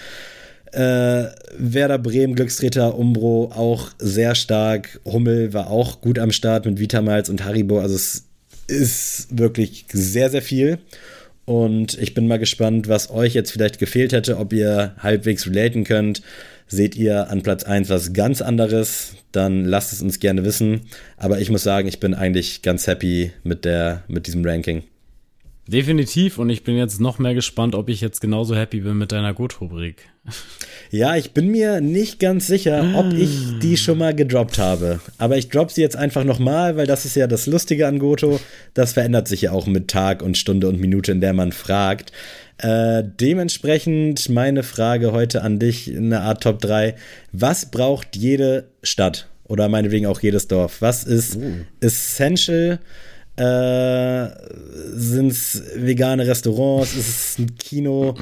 [0.73, 1.27] Äh,
[1.57, 5.01] Werder Bremen, Glückstreter, Umbro auch sehr stark.
[5.05, 7.81] Hummel war auch gut am Start mit Vitamals und Haribo.
[7.81, 8.25] Also es
[8.67, 10.79] ist wirklich sehr, sehr viel.
[11.51, 15.83] Und ich bin mal gespannt, was euch jetzt vielleicht gefehlt hätte, ob ihr halbwegs relaten
[15.83, 16.23] könnt.
[16.69, 20.83] Seht ihr an Platz 1 was ganz anderes, dann lasst es uns gerne wissen.
[21.17, 24.85] Aber ich muss sagen, ich bin eigentlich ganz happy mit, der, mit diesem Ranking.
[25.71, 29.13] Definitiv und ich bin jetzt noch mehr gespannt, ob ich jetzt genauso happy bin mit
[29.13, 30.09] deiner Gut-Rubrik.
[30.91, 34.99] Ja, ich bin mir nicht ganz sicher, ob ich die schon mal gedroppt habe.
[35.19, 38.41] Aber ich drop sie jetzt einfach nochmal, weil das ist ja das Lustige an Goto.
[38.75, 42.11] Das verändert sich ja auch mit Tag und Stunde und Minute, in der man fragt.
[42.59, 46.97] Äh, dementsprechend meine Frage heute an dich, eine Art Top 3.
[47.31, 50.83] Was braucht jede Stadt oder meinetwegen auch jedes Dorf?
[50.83, 51.53] Was ist uh.
[51.81, 52.81] essential?
[53.41, 54.29] Äh,
[54.93, 56.95] Sind es vegane Restaurants?
[56.95, 58.15] Ist es ein Kino?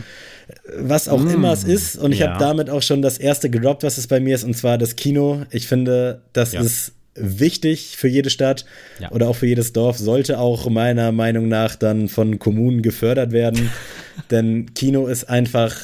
[0.78, 1.96] Was auch mm, immer es ist.
[1.96, 2.28] Und ich ja.
[2.28, 4.96] habe damit auch schon das erste gedroppt, was es bei mir ist, und zwar das
[4.96, 5.42] Kino.
[5.50, 6.60] Ich finde, das ja.
[6.60, 8.64] ist wichtig für jede Stadt
[9.00, 9.10] ja.
[9.10, 13.70] oder auch für jedes Dorf, sollte auch meiner Meinung nach dann von Kommunen gefördert werden.
[14.30, 15.74] Denn Kino ist einfach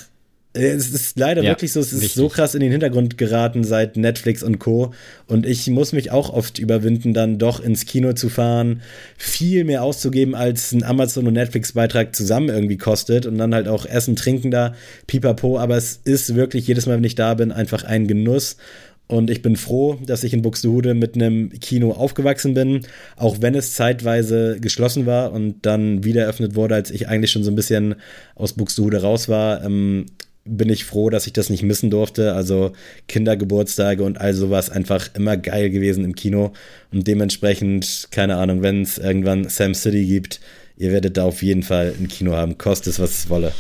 [0.55, 2.15] es ist leider ja, wirklich so, es ist wichtig.
[2.15, 4.95] so krass in den Hintergrund geraten seit Netflix und Co.
[5.27, 8.81] Und ich muss mich auch oft überwinden, dann doch ins Kino zu fahren,
[9.17, 13.85] viel mehr auszugeben, als ein Amazon- und Netflix-Beitrag zusammen irgendwie kostet und dann halt auch
[13.85, 14.75] Essen, Trinken da,
[15.09, 15.59] pipapo.
[15.59, 18.57] Aber es ist wirklich jedes Mal, wenn ich da bin, einfach ein Genuss.
[19.07, 22.87] Und ich bin froh, dass ich in Buxtehude mit einem Kino aufgewachsen bin,
[23.17, 27.45] auch wenn es zeitweise geschlossen war und dann wieder eröffnet wurde, als ich eigentlich schon
[27.45, 27.97] so ein bisschen
[28.35, 29.63] aus Buxtehude raus war.
[29.63, 30.07] Ähm,
[30.45, 32.35] bin ich froh, dass ich das nicht missen durfte.
[32.35, 32.73] Also
[33.09, 36.53] Kindergeburtstage und all sowas einfach immer geil gewesen im Kino.
[36.93, 40.41] Und dementsprechend, keine Ahnung, wenn es irgendwann Sam City gibt,
[40.77, 43.53] ihr werdet da auf jeden Fall ein Kino haben, kostet es, was es wolle.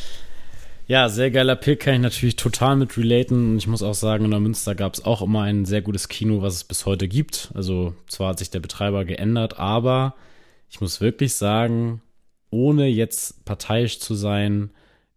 [0.87, 3.53] Ja, sehr geiler Pick, kann ich natürlich total mit relaten.
[3.53, 6.09] Und ich muss auch sagen, in der Münster gab es auch immer ein sehr gutes
[6.09, 7.51] Kino, was es bis heute gibt.
[7.55, 10.15] Also zwar hat sich der Betreiber geändert, aber
[10.71, 12.03] ich muss wirklich sagen,
[12.51, 14.71] ohne jetzt parteiisch zu sein,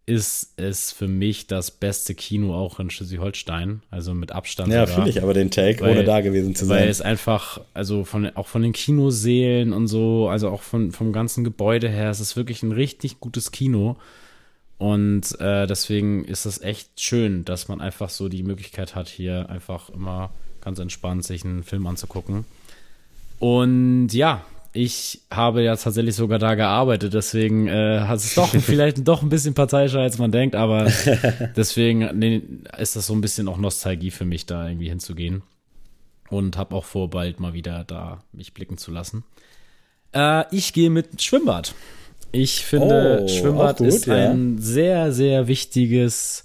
[0.07, 4.71] ist es für mich das beste Kino auch in Schleswig-Holstein, also mit Abstand.
[4.71, 6.79] Ja, finde ich aber den Take, weil, ohne da gewesen zu sein.
[6.79, 11.11] Weil es einfach, also von, auch von den Kinoseelen und so, also auch von, vom
[11.11, 13.97] ganzen Gebäude her, es ist wirklich ein richtig gutes Kino.
[14.77, 19.49] Und äh, deswegen ist es echt schön, dass man einfach so die Möglichkeit hat, hier
[19.49, 20.31] einfach immer
[20.61, 22.45] ganz entspannt sich einen Film anzugucken.
[23.39, 24.45] Und ja,
[24.77, 29.29] ich habe ja tatsächlich sogar da gearbeitet, deswegen äh, hat es doch vielleicht doch ein
[29.29, 30.85] bisschen parteiischer, als man denkt, aber
[31.55, 32.43] deswegen nee,
[32.77, 35.41] ist das so ein bisschen auch Nostalgie für mich, da irgendwie hinzugehen.
[36.29, 39.23] Und habe auch vor, bald mal wieder da mich blicken zu lassen.
[40.13, 41.73] Äh, ich gehe mit Schwimmbad.
[42.31, 44.29] Ich finde, oh, Schwimmbad gut, ist ja.
[44.29, 46.43] ein sehr, sehr wichtiges,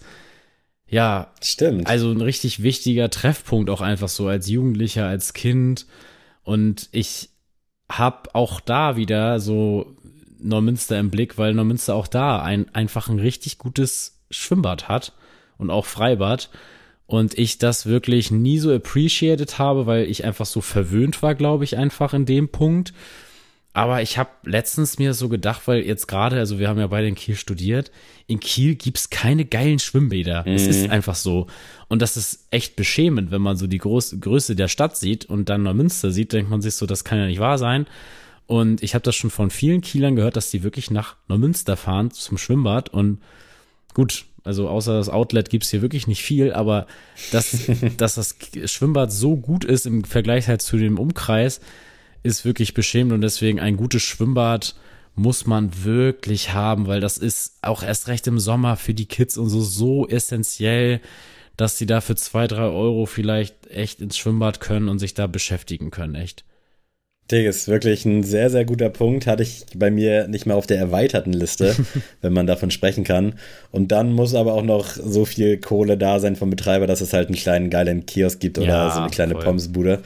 [0.88, 1.86] ja, stimmt.
[1.86, 5.86] Also ein richtig wichtiger Treffpunkt auch einfach so als Jugendlicher, als Kind.
[6.44, 7.31] Und ich
[7.98, 9.96] habe auch da wieder so
[10.40, 15.12] Neumünster im Blick, weil Neumünster auch da ein, einfach ein richtig gutes Schwimmbad hat
[15.58, 16.50] und auch Freibad.
[17.06, 21.64] Und ich das wirklich nie so appreciated habe, weil ich einfach so verwöhnt war, glaube
[21.64, 22.94] ich, einfach in dem Punkt.
[23.74, 27.08] Aber ich habe letztens mir so gedacht, weil jetzt gerade, also wir haben ja beide
[27.08, 27.90] in Kiel studiert,
[28.26, 30.46] in Kiel gibt's keine geilen Schwimmbäder.
[30.46, 30.90] Es ist Mhm.
[30.90, 31.46] einfach so.
[31.88, 35.48] Und das ist echt beschämend, wenn man so die Groß Größe der Stadt sieht und
[35.48, 37.86] dann Neumünster sieht, denkt man sich so, das kann ja nicht wahr sein.
[38.46, 42.10] Und ich habe das schon von vielen Kielern gehört, dass die wirklich nach Neumünster fahren
[42.10, 42.90] zum Schwimmbad.
[42.90, 43.20] Und
[43.94, 46.86] gut, also außer das Outlet gibt's hier wirklich nicht viel, aber
[47.30, 47.56] dass,
[47.96, 51.60] dass das Schwimmbad so gut ist im Vergleich halt zu dem Umkreis,
[52.22, 54.74] ist wirklich beschämend und deswegen ein gutes Schwimmbad
[55.14, 59.36] muss man wirklich haben, weil das ist auch erst recht im Sommer für die Kids
[59.36, 61.00] und so so essentiell,
[61.56, 65.26] dass sie da für zwei, drei Euro vielleicht echt ins Schwimmbad können und sich da
[65.26, 66.44] beschäftigen können, echt.
[67.30, 69.26] Digga, ist wirklich ein sehr, sehr guter Punkt.
[69.26, 71.74] Hatte ich bei mir nicht mal auf der erweiterten Liste,
[72.20, 73.38] wenn man davon sprechen kann.
[73.70, 77.12] Und dann muss aber auch noch so viel Kohle da sein vom Betreiber, dass es
[77.12, 79.44] halt einen kleinen geilen Kiosk gibt oder Ja, so eine kleine voll.
[79.44, 80.02] Pommesbude.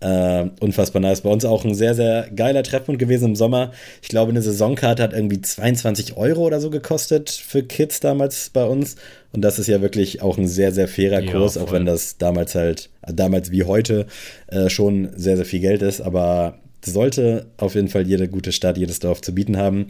[0.00, 1.22] Äh, unfassbar nice.
[1.22, 3.72] Bei uns auch ein sehr, sehr geiler Treffpunkt gewesen im Sommer.
[4.00, 8.64] Ich glaube, eine Saisonkarte hat irgendwie 22 Euro oder so gekostet für Kids damals bei
[8.64, 8.94] uns.
[9.32, 11.80] Und das ist ja wirklich auch ein sehr, sehr fairer Ja, Kurs, auch voll.
[11.80, 14.06] wenn das damals halt, damals wie heute,
[14.46, 16.00] äh, schon sehr, sehr viel Geld ist.
[16.00, 19.86] Aber sollte auf jeden Fall jede gute Stadt, jedes Dorf zu bieten haben.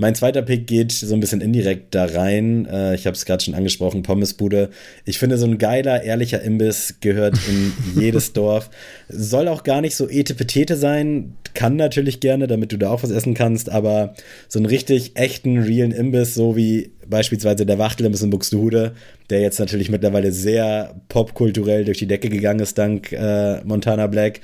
[0.00, 2.64] Mein zweiter Pick geht so ein bisschen indirekt da rein.
[2.64, 4.70] Äh, ich habe es gerade schon angesprochen, Pommesbude.
[5.04, 8.70] Ich finde, so ein geiler, ehrlicher Imbiss gehört in jedes Dorf.
[9.10, 11.34] Soll auch gar nicht so etepetete sein.
[11.52, 14.14] Kann natürlich gerne, damit du da auch was essen kannst, aber
[14.48, 18.92] so einen richtig echten, realen Imbiss, so wie beispielsweise der Wachtelimbiss in Buxtehude,
[19.28, 24.40] der jetzt natürlich mittlerweile sehr popkulturell durch die Decke gegangen ist, dank äh, Montana Black.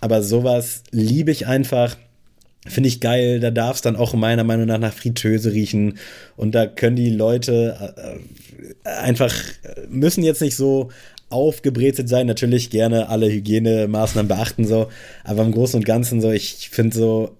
[0.00, 1.96] Aber sowas liebe ich einfach.
[2.66, 5.98] Finde ich geil, da darf es dann auch meiner Meinung nach nach Fritteuse riechen.
[6.36, 7.94] Und da können die Leute
[8.84, 9.34] äh, einfach,
[9.64, 10.90] äh, müssen jetzt nicht so
[11.28, 14.88] aufgebrezelt sein, natürlich gerne alle Hygienemaßnahmen beachten so,
[15.24, 17.36] aber im Großen und Ganzen so, ich finde so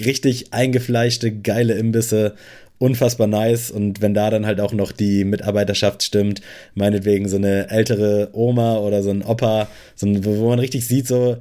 [0.00, 2.34] richtig eingefleischte, geile Imbisse
[2.78, 3.70] unfassbar nice.
[3.70, 6.40] Und wenn da dann halt auch noch die Mitarbeiterschaft stimmt,
[6.74, 11.06] meinetwegen so eine ältere Oma oder so ein Opa, so ein, wo man richtig sieht
[11.06, 11.38] so,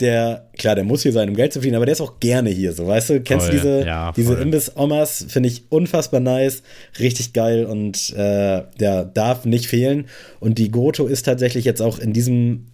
[0.00, 2.50] der, klar, der muss hier sein, um Geld zu verdienen, aber der ist auch gerne
[2.50, 3.20] hier, so, weißt du?
[3.22, 4.34] Kennst du Voll, diese, ja, diese.
[4.34, 5.26] Imbiss-Omas?
[5.28, 6.62] Finde ich unfassbar nice,
[6.98, 10.06] richtig geil und äh, ja, darf nicht fehlen.
[10.38, 12.66] Und die Goto ist tatsächlich jetzt auch in diesem,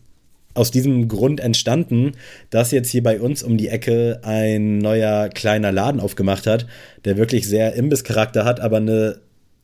[0.54, 2.12] aus diesem Grund entstanden,
[2.50, 6.66] dass jetzt hier bei uns um die Ecke ein neuer kleiner Laden aufgemacht hat,
[7.04, 9.20] der wirklich sehr Imbiss-Charakter hat, aber eine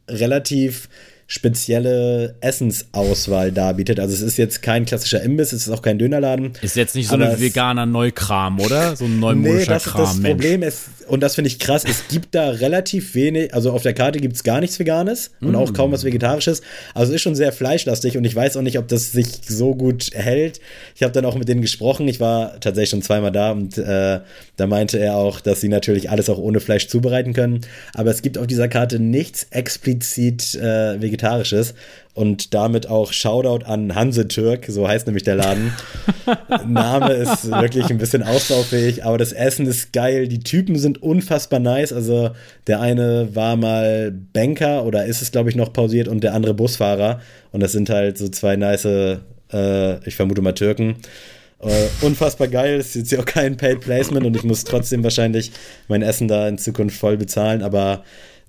[0.08, 0.88] relativ
[1.30, 4.00] spezielle Essensauswahl darbietet.
[4.00, 6.52] Also es ist jetzt kein klassischer Imbiss, es ist auch kein Dönerladen.
[6.62, 8.96] Ist jetzt nicht so ein veganer Neukram, oder?
[8.96, 10.30] So ein Nee, neumodischer das ist Kram, das Mensch.
[10.30, 10.62] Problem.
[10.62, 14.20] Ist, und das finde ich krass, es gibt da relativ wenig, also auf der Karte
[14.20, 16.62] gibt es gar nichts Veganes und auch kaum was Vegetarisches.
[16.94, 19.74] Also es ist schon sehr fleischlastig und ich weiß auch nicht, ob das sich so
[19.74, 20.60] gut hält.
[20.94, 24.20] Ich habe dann auch mit denen gesprochen, ich war tatsächlich schon zweimal da und äh,
[24.56, 27.60] da meinte er auch, dass sie natürlich alles auch ohne Fleisch zubereiten können.
[27.92, 31.17] Aber es gibt auf dieser Karte nichts explizit äh, Vegetarisches.
[32.14, 35.72] Und damit auch Shoutout an Hanse Türk, so heißt nämlich der Laden.
[36.66, 40.26] Name ist wirklich ein bisschen ausbaufähig, aber das Essen ist geil.
[40.26, 41.92] Die Typen sind unfassbar nice.
[41.92, 42.30] Also
[42.66, 46.54] der eine war mal Banker oder ist es, glaube ich, noch pausiert und der andere
[46.54, 47.20] Busfahrer.
[47.52, 50.96] Und das sind halt so zwei nice, äh, ich vermute mal Türken.
[51.60, 52.78] Äh, unfassbar geil.
[52.78, 55.50] Es ist jetzt ja auch kein Paid Placement und ich muss trotzdem wahrscheinlich
[55.88, 58.04] mein Essen da in Zukunft voll bezahlen, aber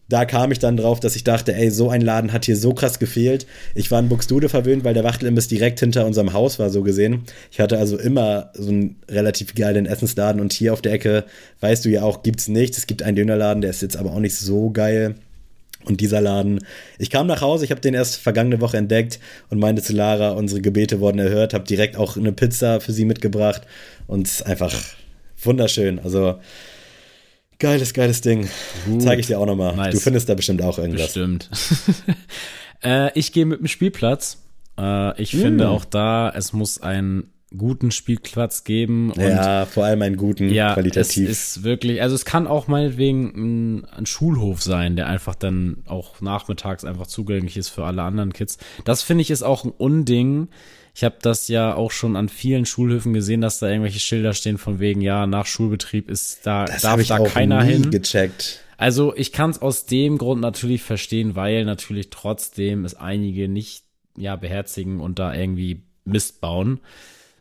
[0.09, 2.73] da kam ich dann drauf, dass ich dachte, ey, so ein Laden hat hier so
[2.73, 3.45] krass gefehlt.
[3.75, 7.23] Ich war in Buxtehude verwöhnt, weil der Wachtelimbiss direkt hinter unserem Haus war, so gesehen.
[7.51, 11.25] Ich hatte also immer so einen relativ geilen Essensladen und hier auf der Ecke,
[11.61, 12.79] weißt du ja auch, gibt's nichts.
[12.79, 15.15] Es gibt einen Dönerladen, der ist jetzt aber auch nicht so geil.
[15.85, 16.59] Und dieser Laden,
[16.97, 20.31] ich kam nach Hause, ich habe den erst vergangene Woche entdeckt und meinte zu Lara,
[20.31, 23.61] unsere Gebete wurden erhört, habe direkt auch eine Pizza für sie mitgebracht
[24.07, 24.75] und einfach
[25.41, 25.99] wunderschön.
[25.99, 26.39] Also
[27.59, 28.47] geiles, geiles Ding.
[28.99, 29.75] Zeige ich dir auch nochmal.
[29.75, 29.93] Nice.
[29.95, 31.13] Du findest da bestimmt auch irgendwas.
[31.13, 31.49] Bestimmt.
[32.83, 34.37] äh, ich gehe mit dem Spielplatz.
[34.77, 39.11] Äh, ich finde auch da, es muss einen guten Spielplatz geben.
[39.11, 41.29] Und Ja, vor allem einen guten, ja, qualitativ.
[41.29, 45.83] es ist wirklich, also es kann auch meinetwegen ein, ein Schulhof sein, der einfach dann
[45.87, 48.57] auch nachmittags einfach zugänglich ist für alle anderen Kids.
[48.85, 50.49] Das finde ich ist auch ein Unding.
[50.99, 54.57] Ich habe das ja auch schon an vielen Schulhöfen gesehen, dass da irgendwelche Schilder stehen
[54.57, 57.89] von wegen, ja, nach Schulbetrieb ist da, das darf ich da auch keiner nie hin.
[57.89, 58.65] gecheckt.
[58.75, 63.85] Also ich kann es aus dem Grund natürlich verstehen, weil natürlich trotzdem es einige nicht
[64.17, 66.81] ja beherzigen und da irgendwie Mist bauen.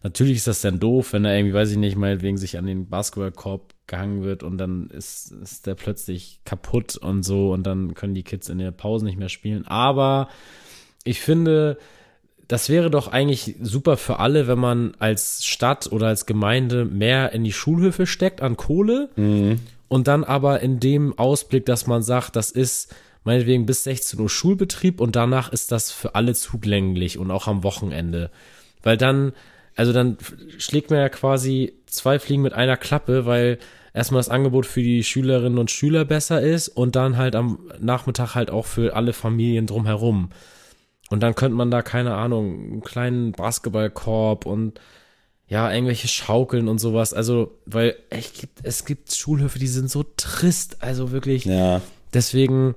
[0.04, 2.66] Natürlich ist das dann doof, wenn da irgendwie, weiß ich nicht, mal wegen sich an
[2.66, 7.94] den Basketballkorb gehangen wird und dann ist, ist der plötzlich kaputt und so und dann
[7.94, 9.66] können die Kids in der Pause nicht mehr spielen.
[9.66, 10.28] Aber
[11.02, 11.76] ich finde,
[12.49, 17.32] das wäre doch eigentlich super für alle, wenn man als Stadt oder als Gemeinde mehr
[17.32, 19.11] in die Schulhöfe steckt an Kohle
[19.88, 22.94] und dann aber in dem Ausblick, dass man sagt, das ist
[23.24, 27.62] meinetwegen bis 16 Uhr Schulbetrieb und danach ist das für alle zugänglich und auch am
[27.62, 28.30] Wochenende.
[28.82, 29.32] Weil dann,
[29.76, 30.16] also dann
[30.57, 33.59] schlägt man ja quasi zwei Fliegen mit einer Klappe, weil
[33.92, 38.34] erstmal das Angebot für die Schülerinnen und Schüler besser ist und dann halt am Nachmittag
[38.34, 40.30] halt auch für alle Familien drumherum.
[41.11, 44.80] Und dann könnte man da, keine Ahnung, einen kleinen Basketballkorb und
[45.48, 47.14] ja, irgendwelche Schaukeln und sowas.
[47.14, 50.82] Also, weil es gibt, es gibt Schulhöfe, die sind so trist.
[50.82, 51.46] Also wirklich.
[51.46, 51.80] Ja.
[52.12, 52.74] Deswegen,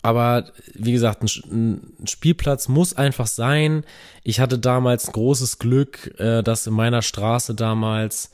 [0.00, 1.28] aber wie gesagt, ein,
[2.00, 3.84] ein, Spielplatz muss einfach sein.
[4.24, 8.30] Ich hatte damals großes Glück, äh, dass in meiner Straße damals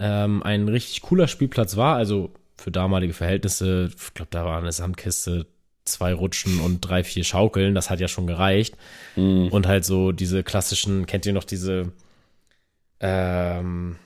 [0.00, 1.94] ähm, ein richtig cooler Spielplatz war.
[1.94, 5.46] Also für damalige Verhältnisse, ich glaube, da war eine Sandkiste,
[5.92, 7.74] zwei Rutschen und drei, vier Schaukeln.
[7.74, 8.76] Das hat ja schon gereicht.
[9.16, 9.48] Mhm.
[9.48, 11.92] Und halt so diese klassischen, kennt ihr noch diese,
[13.00, 13.96] ähm,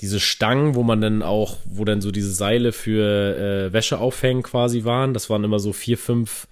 [0.00, 3.36] diese Stangen, wo man dann auch, wo dann so diese Seile für
[3.68, 5.14] äh, Wäsche aufhängen quasi waren.
[5.14, 6.48] Das waren immer so vier, fünf,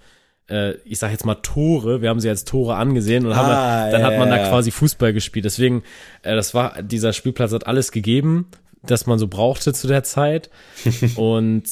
[0.49, 2.01] äh, ich sag jetzt mal Tore.
[2.01, 4.49] Wir haben sie als Tore angesehen und Ah, haben, dann ja, hat man da ja.
[4.49, 5.45] quasi Fußball gespielt.
[5.45, 5.83] Deswegen,
[6.23, 8.49] äh, das war, dieser Spielplatz hat alles gegeben,
[8.83, 10.51] das man so brauchte zu der Zeit.
[11.17, 11.65] und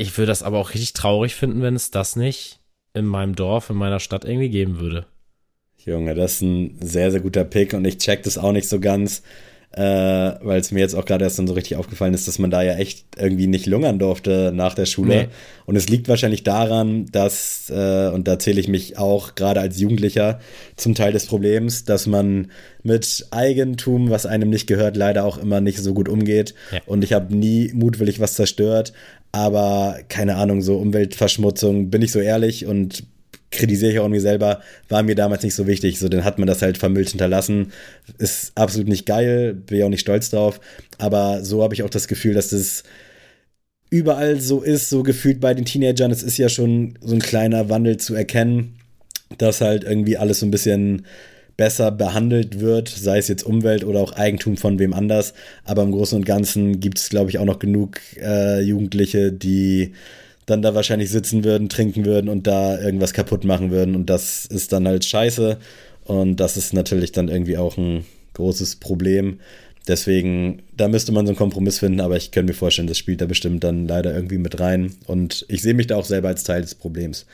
[0.00, 2.60] ich würde das aber auch richtig traurig finden, wenn es das nicht
[2.94, 5.04] in meinem Dorf, in meiner Stadt irgendwie geben würde.
[5.76, 8.80] Junge, das ist ein sehr, sehr guter Pick und ich check das auch nicht so
[8.80, 9.22] ganz,
[9.72, 12.50] äh, weil es mir jetzt auch gerade erst dann so richtig aufgefallen ist, dass man
[12.50, 15.14] da ja echt irgendwie nicht lungern durfte nach der Schule.
[15.14, 15.28] Nee.
[15.64, 19.78] Und es liegt wahrscheinlich daran, dass, äh, und da zähle ich mich auch gerade als
[19.78, 20.40] Jugendlicher
[20.74, 22.50] zum Teil des Problems, dass man
[22.82, 26.54] mit Eigentum, was einem nicht gehört, leider auch immer nicht so gut umgeht.
[26.72, 26.80] Ja.
[26.86, 28.92] Und ich habe nie mutwillig was zerstört,
[29.30, 33.04] aber keine Ahnung, so Umweltverschmutzung, bin ich so ehrlich und
[33.50, 35.98] kritisiere ich auch mir selber, war mir damals nicht so wichtig.
[35.98, 37.72] So, dann hat man das halt vermüllt hinterlassen.
[38.18, 40.60] Ist absolut nicht geil, bin ich auch nicht stolz drauf.
[40.98, 42.84] Aber so habe ich auch das Gefühl, dass das
[43.90, 46.10] überall so ist, so gefühlt bei den Teenagern.
[46.10, 48.76] Es ist ja schon so ein kleiner Wandel zu erkennen,
[49.38, 51.04] dass halt irgendwie alles so ein bisschen
[51.56, 55.34] besser behandelt wird, sei es jetzt Umwelt oder auch Eigentum von wem anders.
[55.64, 59.92] Aber im Großen und Ganzen gibt es, glaube ich, auch noch genug äh, Jugendliche, die
[60.50, 63.94] dann da wahrscheinlich sitzen würden, trinken würden und da irgendwas kaputt machen würden.
[63.94, 65.58] Und das ist dann halt scheiße.
[66.04, 69.40] Und das ist natürlich dann irgendwie auch ein großes Problem.
[69.88, 73.20] Deswegen, da müsste man so einen Kompromiss finden, aber ich könnte mir vorstellen, das spielt
[73.20, 74.92] da bestimmt dann leider irgendwie mit rein.
[75.06, 77.26] Und ich sehe mich da auch selber als Teil des Problems.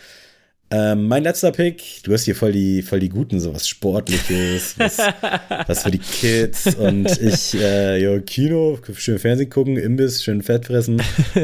[0.69, 4.75] Ähm, mein letzter Pick, du hast hier voll die, voll die guten, so was Sportliches,
[4.77, 4.99] was,
[5.69, 6.75] was für die Kids.
[6.75, 11.01] Und ich, äh, ja, Kino, schön Fernsehen gucken, Imbiss, schön Fett fressen.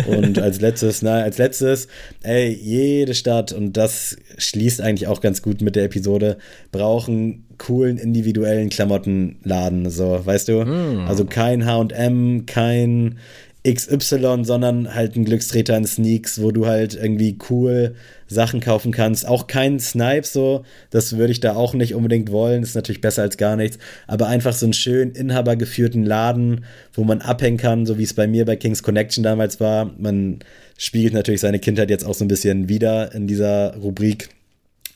[0.08, 1.86] Und als letztes, na, als letztes,
[2.24, 6.38] ey, jede Stadt und das schließt eigentlich auch ganz gut mit der Episode,
[6.72, 10.62] brauchen coolen individuellen Klamottenladen, so, weißt du?
[11.06, 13.18] Also kein H&M, kein
[13.64, 17.94] XY, sondern halt ein Glückstreter in Sneaks, wo du halt irgendwie cool
[18.26, 19.26] Sachen kaufen kannst.
[19.26, 23.22] Auch kein Snipe so, das würde ich da auch nicht unbedingt wollen, ist natürlich besser
[23.22, 27.98] als gar nichts, aber einfach so einen schön inhabergeführten Laden, wo man abhängen kann, so
[27.98, 29.92] wie es bei mir bei King's Connection damals war.
[29.96, 30.40] Man
[30.76, 34.30] spiegelt natürlich seine Kindheit jetzt auch so ein bisschen wieder in dieser Rubrik.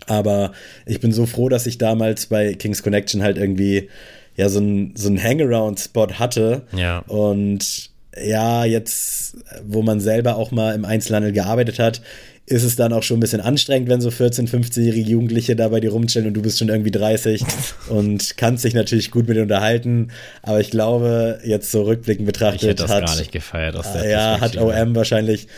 [0.09, 0.53] Aber
[0.87, 3.89] ich bin so froh, dass ich damals bei King's Connection halt irgendwie
[4.37, 6.62] ja so ein, so Hangaround-Spot hatte.
[6.77, 6.99] Ja.
[7.07, 7.91] Und
[8.23, 12.01] ja, jetzt, wo man selber auch mal im Einzelhandel gearbeitet hat,
[12.47, 15.81] ist es dann auch schon ein bisschen anstrengend, wenn so 14-, 15-jährige Jugendliche da bei
[15.81, 17.45] dir rumstellen und du bist schon irgendwie 30
[17.89, 20.12] und kannst dich natürlich gut mit unterhalten.
[20.43, 23.93] Aber ich glaube, jetzt so rückblickend betrachtet Ich hätte das hat, gar nicht gefeiert aus
[23.93, 24.57] der ja, hat.
[24.57, 25.49] OM wahrscheinlich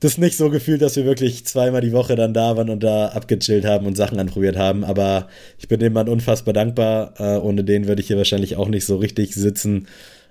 [0.00, 3.06] das nicht so gefühlt, dass wir wirklich zweimal die Woche dann da waren und da
[3.06, 4.84] abgechillt haben und Sachen anprobiert haben.
[4.84, 5.28] Aber
[5.58, 7.14] ich bin dem Mann unfassbar dankbar.
[7.18, 9.86] Äh, ohne den würde ich hier wahrscheinlich auch nicht so richtig sitzen.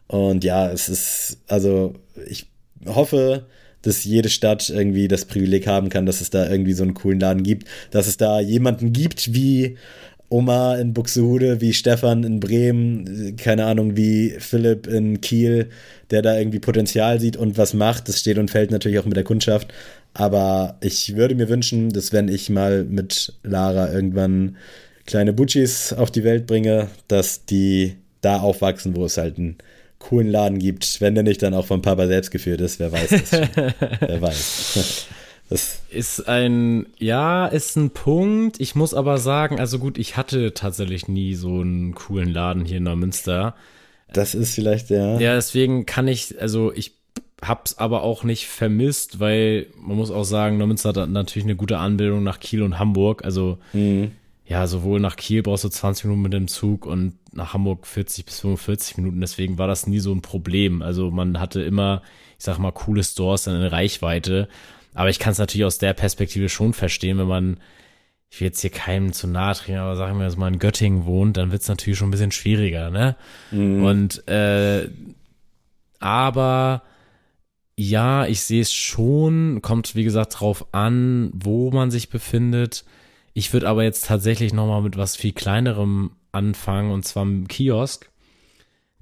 [0.08, 1.94] Und ja, es ist, also
[2.28, 2.48] ich
[2.86, 3.46] hoffe,
[3.82, 7.20] dass jede Stadt irgendwie das Privileg haben kann, dass es da irgendwie so einen coolen
[7.20, 9.78] Laden gibt, dass es da jemanden gibt wie
[10.30, 15.70] Oma in Buxtehude, wie Stefan in Bremen, keine Ahnung, wie Philipp in Kiel,
[16.10, 18.10] der da irgendwie Potenzial sieht und was macht.
[18.10, 19.72] Das steht und fällt natürlich auch mit der Kundschaft.
[20.14, 24.58] Aber ich würde mir wünschen, dass wenn ich mal mit Lara irgendwann
[25.06, 29.58] kleine Butchis auf die Welt bringe, dass die da aufwachsen, wo es halt einen
[30.00, 31.02] coolen Laden gibt.
[31.02, 33.50] Wenn der nicht dann auch vom Papa selbst geführt ist, wer weiß das schon.
[34.00, 35.08] wer weiß.
[35.48, 38.60] Das, Ist ein, ja, ist ein Punkt.
[38.60, 42.78] Ich muss aber sagen, also gut, ich hatte tatsächlich nie so einen coolen Laden hier
[42.78, 43.54] in Neumünster.
[44.12, 45.20] das ist vielleicht, ja.
[45.20, 46.94] Ja, deswegen kann ich, also ich
[47.44, 51.78] hab's aber auch nicht vermisst, weil man muss auch sagen, Neumünster hat natürlich eine gute
[51.78, 53.24] Anbildung nach Kiel und Hamburg.
[53.24, 54.14] Also Mhm.
[54.48, 58.26] Ja, sowohl nach Kiel brauchst du 20 Minuten mit dem Zug und nach Hamburg 40
[58.26, 59.20] bis 45 Minuten.
[59.20, 60.84] Deswegen war das nie so ein Problem.
[60.84, 62.04] Also man hatte immer,
[62.38, 64.48] ich sag mal, coole Stores in Reichweite.
[64.94, 67.58] Aber ich kann es natürlich aus der Perspektive schon verstehen, wenn man,
[68.30, 71.06] ich will jetzt hier keinem zu nahe treten, aber sagen wir, dass man in Göttingen
[71.06, 73.16] wohnt, dann wird es natürlich schon ein bisschen schwieriger, ne?
[73.52, 73.84] Mhm.
[73.84, 74.90] Und äh,
[76.00, 76.84] aber
[77.78, 82.86] ja, ich sehe es schon, kommt wie gesagt drauf an, wo man sich befindet.
[83.38, 88.10] Ich würde aber jetzt tatsächlich nochmal mit was viel kleinerem anfangen, und zwar im Kiosk.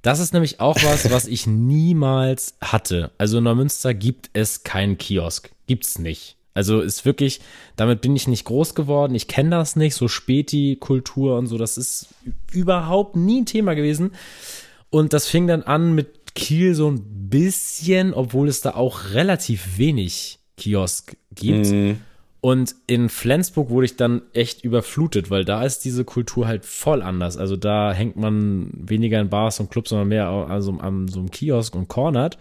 [0.02, 3.12] Das ist nämlich auch was, was ich niemals hatte.
[3.16, 5.52] Also in Neumünster gibt es keinen Kiosk.
[5.68, 6.36] Gibt's nicht.
[6.52, 7.42] Also ist wirklich,
[7.76, 9.14] damit bin ich nicht groß geworden.
[9.14, 11.56] Ich kenne das nicht, so Späti-Kultur und so.
[11.56, 12.08] Das ist
[12.52, 14.14] überhaupt nie ein Thema gewesen.
[14.90, 19.78] Und das fing dann an mit Kiel so ein bisschen, obwohl es da auch relativ
[19.78, 21.66] wenig Kiosk gibt.
[21.70, 22.00] Mhm.
[22.44, 27.00] Und in Flensburg wurde ich dann echt überflutet, weil da ist diese Kultur halt voll
[27.00, 27.38] anders.
[27.38, 31.30] Also da hängt man weniger in Bars und Clubs, sondern mehr also an so einem
[31.30, 32.36] Kiosk und cornert.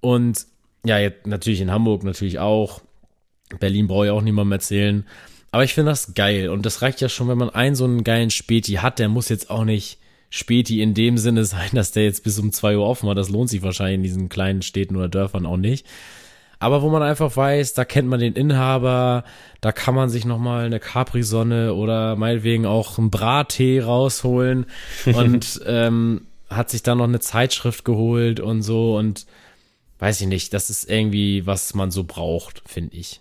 [0.00, 0.46] Und
[0.86, 2.80] ja, jetzt natürlich in Hamburg natürlich auch.
[3.60, 5.06] Berlin brauche ich auch niemandem erzählen.
[5.50, 6.48] Aber ich finde das geil.
[6.48, 8.98] Und das reicht ja schon, wenn man einen so einen geilen Späti hat.
[8.98, 9.98] Der muss jetzt auch nicht
[10.30, 13.14] Späti in dem Sinne sein, dass der jetzt bis um zwei Uhr offen war.
[13.14, 15.86] Das lohnt sich wahrscheinlich in diesen kleinen Städten oder Dörfern auch nicht
[16.62, 19.24] aber wo man einfach weiß, da kennt man den Inhaber,
[19.60, 24.66] da kann man sich nochmal eine Capri-Sonne oder meinetwegen auch einen Brattee rausholen
[25.06, 29.26] und ähm, hat sich dann noch eine Zeitschrift geholt und so und
[29.98, 33.20] weiß ich nicht, das ist irgendwie, was man so braucht, finde ich.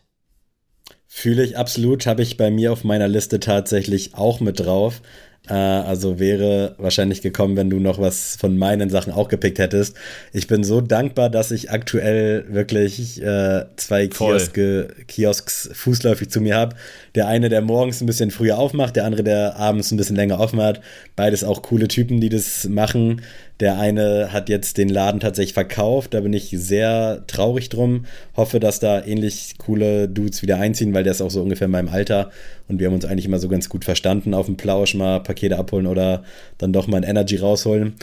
[1.08, 5.02] Fühle ich absolut, habe ich bei mir auf meiner Liste tatsächlich auch mit drauf.
[5.50, 9.96] Äh, also wäre wahrscheinlich gekommen, wenn du noch was von meinen Sachen auch gepickt hättest.
[10.34, 16.56] Ich bin so dankbar, dass ich aktuell wirklich äh, zwei Kioske, Kiosks fußläufig zu mir
[16.56, 16.76] habe.
[17.16, 20.40] Der eine, der morgens ein bisschen früher aufmacht, der andere, der abends ein bisschen länger
[20.40, 20.82] offen hat.
[21.16, 23.22] Beides auch coole Typen, die das machen.
[23.62, 26.16] Der eine hat jetzt den Laden tatsächlich verkauft.
[26.16, 28.06] Da bin ich sehr traurig drum.
[28.36, 31.72] Hoffe, dass da ähnlich coole Dudes wieder einziehen, weil der ist auch so ungefähr in
[31.72, 32.32] meinem Alter.
[32.68, 35.60] Und wir haben uns eigentlich immer so ganz gut verstanden auf dem Plausch mal Pakete
[35.60, 36.24] abholen oder
[36.58, 37.94] dann doch mal ein Energy rausholen.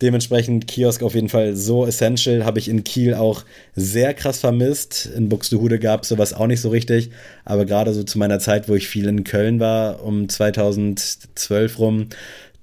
[0.00, 2.44] Dementsprechend Kiosk auf jeden Fall so essential.
[2.44, 3.44] Habe ich in Kiel auch
[3.74, 5.10] sehr krass vermisst.
[5.16, 7.10] In Buxtehude gab es sowas auch nicht so richtig.
[7.44, 12.06] Aber gerade so zu meiner Zeit, wo ich viel in Köln war, um 2012 rum,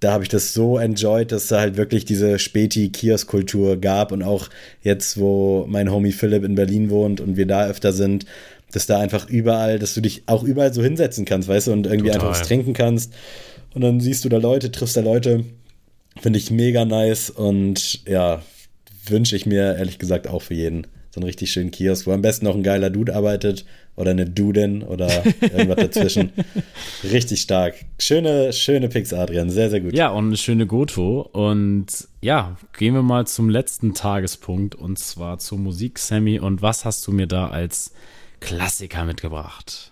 [0.05, 4.51] da habe ich das so enjoyed, dass da halt wirklich diese Späti-Kiosk-Kultur gab und auch
[4.83, 8.27] jetzt, wo mein Homie Philipp in Berlin wohnt und wir da öfter sind,
[8.71, 11.87] dass da einfach überall, dass du dich auch überall so hinsetzen kannst, weißt du, und
[11.87, 12.27] irgendwie Total.
[12.27, 13.13] einfach was trinken kannst.
[13.73, 15.43] Und dann siehst du da Leute, triffst da Leute.
[16.21, 18.43] Finde ich mega nice und ja,
[19.07, 22.21] wünsche ich mir ehrlich gesagt auch für jeden so einen richtig schönen Kiosk, wo am
[22.21, 23.65] besten noch ein geiler Dude arbeitet
[23.95, 26.31] oder eine Dudin oder irgendwas dazwischen.
[27.03, 27.75] richtig stark.
[27.99, 29.49] Schöne, schöne Picks, Adrian.
[29.49, 29.93] Sehr, sehr gut.
[29.93, 31.21] Ja, und eine schöne Goto.
[31.21, 31.87] Und
[32.21, 36.39] ja, gehen wir mal zum letzten Tagespunkt und zwar zur Musik, Sammy.
[36.39, 37.93] Und was hast du mir da als
[38.41, 39.91] Klassiker mitgebracht?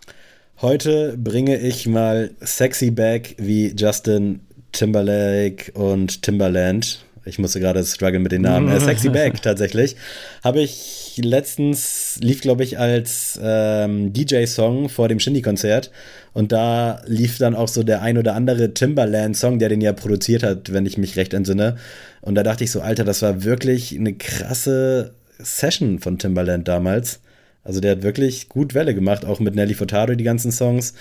[0.62, 4.41] Heute bringe ich mal Sexy Back wie Justin
[4.72, 8.70] Timberlake und Timberland ich musste gerade strugglen mit den Namen.
[8.70, 9.95] Äh, Sexy Back tatsächlich.
[10.43, 15.91] Habe ich letztens, lief glaube ich als ähm, DJ-Song vor dem Shindy-Konzert.
[16.34, 20.43] Und da lief dann auch so der ein oder andere Timberland-Song, der den ja produziert
[20.43, 21.78] hat, wenn ich mich recht entsinne.
[22.22, 27.20] Und da dachte ich so, Alter, das war wirklich eine krasse Session von Timberland damals.
[27.64, 30.93] Also der hat wirklich gut Welle gemacht, auch mit Nelly Furtado die ganzen Songs.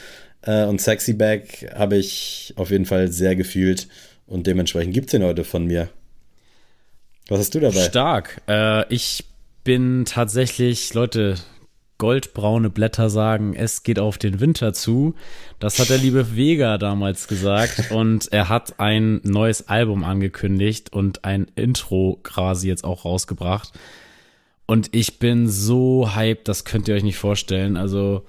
[0.43, 3.89] Äh, und Sexy Back habe ich auf jeden Fall sehr gefühlt.
[4.27, 5.89] Und dementsprechend gibt es den heute von mir.
[7.29, 7.83] Was hast du dabei?
[7.85, 8.41] Stark.
[8.49, 9.25] Äh, ich
[9.65, 11.37] bin tatsächlich, Leute,
[11.99, 15.15] goldbraune Blätter sagen, es geht auf den Winter zu.
[15.61, 21.25] Das hat der liebe Vega damals gesagt und er hat ein neues Album angekündigt und
[21.25, 23.73] ein Intro quasi jetzt auch rausgebracht.
[24.67, 27.77] Und ich bin so hyped, das könnt ihr euch nicht vorstellen.
[27.77, 28.25] Also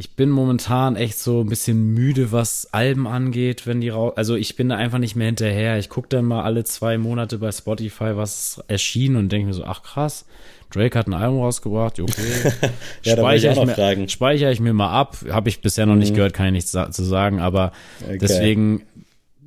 [0.00, 4.12] ich bin momentan echt so ein bisschen müde, was Alben angeht, wenn die raus.
[4.16, 5.76] Also ich bin da einfach nicht mehr hinterher.
[5.76, 9.64] Ich gucke dann mal alle zwei Monate bei Spotify, was erschien und denke mir so,
[9.64, 10.24] ach krass,
[10.70, 12.12] Drake hat ein Album rausgebracht, okay.
[13.02, 15.16] ja, speichere, ich, ich mir, speichere ich mir mal ab.
[15.30, 16.00] Habe ich bisher noch mhm.
[16.00, 17.72] nicht gehört, kann ich nichts zu sagen, aber
[18.04, 18.18] okay.
[18.18, 18.82] deswegen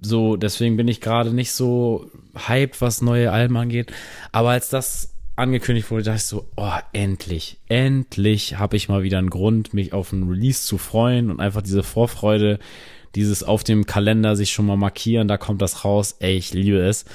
[0.01, 3.93] so, deswegen bin ich gerade nicht so hyped, was neue Alben angeht.
[4.33, 5.10] Aber als das
[5.41, 9.93] angekündigt wurde, dachte ich so, oh, endlich, endlich habe ich mal wieder einen Grund, mich
[9.93, 12.59] auf einen Release zu freuen und einfach diese Vorfreude,
[13.15, 16.77] dieses auf dem Kalender sich schon mal markieren, da kommt das raus, ey, ich liebe
[16.77, 17.05] es.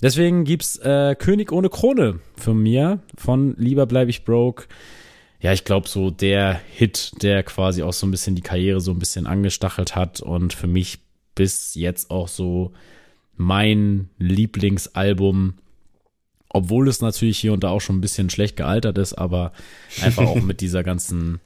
[0.00, 4.66] Deswegen gibt's äh, König ohne Krone für mir von Lieber bleib ich broke.
[5.40, 8.92] ja, ich glaube, so der Hit, der quasi auch so ein bisschen die Karriere so
[8.92, 11.00] ein bisschen angestachelt hat und für mich
[11.34, 12.72] bis jetzt auch so
[13.36, 15.54] mein Lieblingsalbum,
[16.52, 19.52] obwohl es natürlich hier und da auch schon ein bisschen schlecht gealtert ist, aber
[20.02, 21.40] einfach auch mit dieser ganzen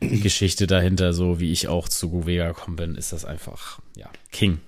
[0.00, 4.58] Geschichte dahinter, so wie ich auch zu Vega gekommen bin, ist das einfach, ja, King.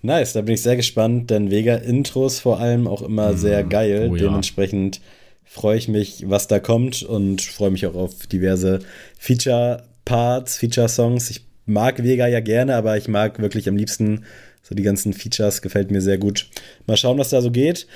[0.00, 4.08] Nice, da bin ich sehr gespannt, denn Vega-Intros vor allem auch immer mm, sehr geil.
[4.10, 4.24] Oh ja.
[4.24, 5.00] Dementsprechend
[5.44, 8.80] freue ich mich, was da kommt und freue mich auch auf diverse
[9.18, 11.30] Feature-Parts, Feature-Songs.
[11.30, 14.24] Ich mag Vega ja gerne, aber ich mag wirklich am liebsten
[14.62, 16.48] so die ganzen Features, gefällt mir sehr gut.
[16.86, 17.86] Mal schauen, was da so geht.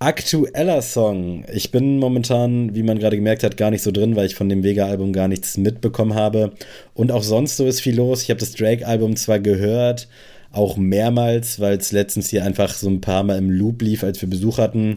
[0.00, 1.44] Aktueller Song.
[1.52, 4.48] Ich bin momentan, wie man gerade gemerkt hat, gar nicht so drin, weil ich von
[4.48, 6.52] dem Vega-Album gar nichts mitbekommen habe.
[6.94, 8.22] Und auch sonst so ist viel los.
[8.22, 10.08] Ich habe das Drake-Album zwar gehört,
[10.52, 14.20] auch mehrmals, weil es letztens hier einfach so ein paar Mal im Loop lief, als
[14.20, 14.96] wir Besuch hatten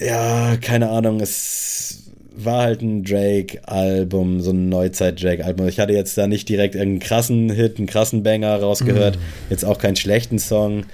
[0.00, 2.02] ja, keine Ahnung, es
[2.38, 5.68] war halt ein Drake-Album, so ein Neuzeit-Drake-Album.
[5.68, 9.20] Ich hatte jetzt da nicht direkt irgendeinen krassen Hit, einen krassen Banger rausgehört, mm.
[9.50, 10.84] jetzt auch keinen schlechten Song,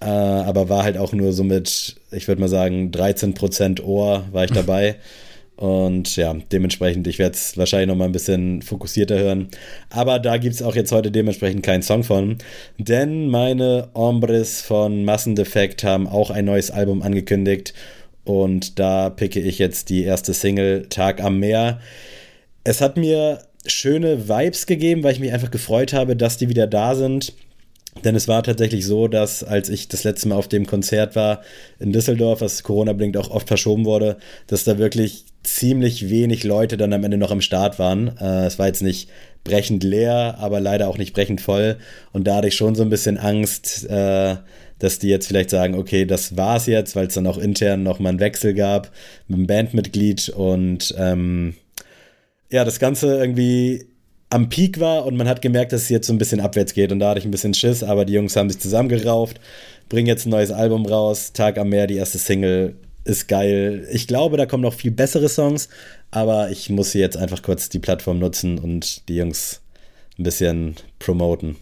[0.00, 4.44] äh, aber war halt auch nur so mit, ich würde mal sagen, 13% Ohr war
[4.44, 4.96] ich dabei.
[5.60, 9.48] Und ja, dementsprechend, ich werde es wahrscheinlich noch mal ein bisschen fokussierter hören.
[9.90, 12.38] Aber da gibt es auch jetzt heute dementsprechend keinen Song von.
[12.78, 17.74] Denn meine Ombres von Massendefekt haben auch ein neues Album angekündigt.
[18.24, 21.78] Und da picke ich jetzt die erste Single Tag am Meer.
[22.64, 26.66] Es hat mir schöne Vibes gegeben, weil ich mich einfach gefreut habe, dass die wieder
[26.66, 27.34] da sind.
[28.04, 31.42] Denn es war tatsächlich so, dass als ich das letzte Mal auf dem Konzert war
[31.78, 34.16] in Düsseldorf, was Corona-bedingt auch oft verschoben wurde,
[34.46, 38.16] dass da wirklich ziemlich wenig Leute dann am Ende noch am Start waren.
[38.18, 39.08] Äh, es war jetzt nicht
[39.44, 41.76] brechend leer, aber leider auch nicht brechend voll.
[42.12, 44.36] Und da hatte ich schon so ein bisschen Angst, äh,
[44.78, 47.98] dass die jetzt vielleicht sagen, okay, das war's jetzt, weil es dann auch intern noch
[47.98, 48.90] mal einen Wechsel gab
[49.28, 51.54] mit einem Bandmitglied und ähm,
[52.50, 53.89] ja, das Ganze irgendwie
[54.30, 56.92] am Peak war und man hat gemerkt, dass es jetzt so ein bisschen abwärts geht
[56.92, 59.40] und da hatte ich ein bisschen Schiss, aber die Jungs haben sich zusammengerauft,
[59.88, 63.88] bringen jetzt ein neues Album raus, Tag am Meer, die erste Single ist geil.
[63.90, 65.68] Ich glaube, da kommen noch viel bessere Songs,
[66.10, 69.60] aber ich muss hier jetzt einfach kurz die Plattform nutzen und die Jungs
[70.18, 71.56] ein bisschen promoten.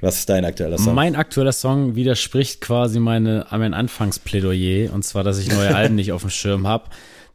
[0.00, 0.94] Was ist dein aktueller Song?
[0.94, 6.12] Mein aktueller Song widerspricht quasi meine, mein Anfangsplädoyer, und zwar, dass ich neue Alben nicht
[6.12, 6.90] auf dem Schirm habe.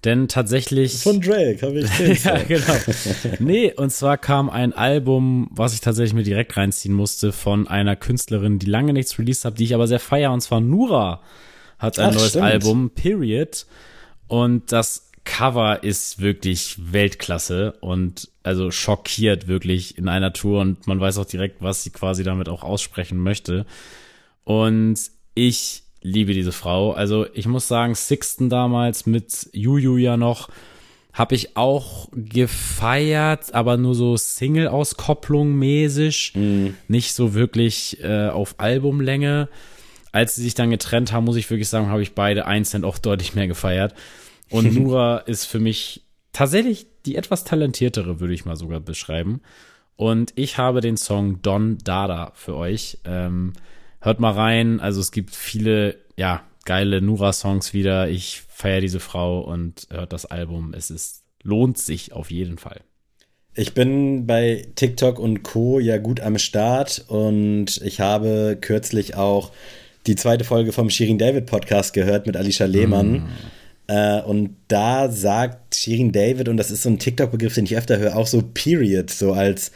[0.05, 1.03] Denn tatsächlich.
[1.03, 2.73] Von Drake habe ich den Ja, genau.
[3.39, 7.95] Nee, und zwar kam ein Album, was ich tatsächlich mir direkt reinziehen musste, von einer
[7.95, 11.21] Künstlerin, die lange nichts released hat, die ich aber sehr feier, und zwar Nura
[11.77, 12.45] hat ein Ach, neues stimmt.
[12.45, 13.65] Album, Period.
[14.27, 20.99] Und das Cover ist wirklich Weltklasse und also schockiert wirklich in einer Tour und man
[20.99, 23.65] weiß auch direkt, was sie quasi damit auch aussprechen möchte.
[24.43, 24.99] Und
[25.35, 26.91] ich liebe diese Frau.
[26.91, 30.49] Also ich muss sagen, Sixten damals mit Juju ja noch,
[31.13, 36.75] habe ich auch gefeiert, aber nur so Single-Auskopplung mäßig, mhm.
[36.87, 39.49] nicht so wirklich äh, auf Albumlänge.
[40.11, 42.97] Als sie sich dann getrennt haben, muss ich wirklich sagen, habe ich beide einzeln auch
[42.97, 43.93] deutlich mehr gefeiert.
[44.49, 49.41] Und Nura ist für mich tatsächlich die etwas talentiertere, würde ich mal sogar beschreiben.
[49.95, 52.99] Und ich habe den Song Don Dada für euch.
[53.03, 53.53] Ähm,
[54.01, 54.79] hört mal rein.
[54.79, 58.09] Also es gibt viele, ja, geile Nura-Songs wieder.
[58.09, 60.73] Ich feiere diese Frau und hört das Album.
[60.73, 62.81] Es ist, lohnt sich auf jeden Fall.
[63.55, 65.79] Ich bin bei TikTok und Co.
[65.79, 69.51] ja gut am Start und ich habe kürzlich auch
[70.07, 73.11] die zweite Folge vom Shirin David Podcast gehört mit Alicia Lehmann.
[73.11, 73.29] Mm.
[73.87, 77.97] Äh, und da sagt Shirin David, und das ist so ein TikTok-Begriff, den ich öfter
[77.97, 79.71] höre, auch so Period, so als,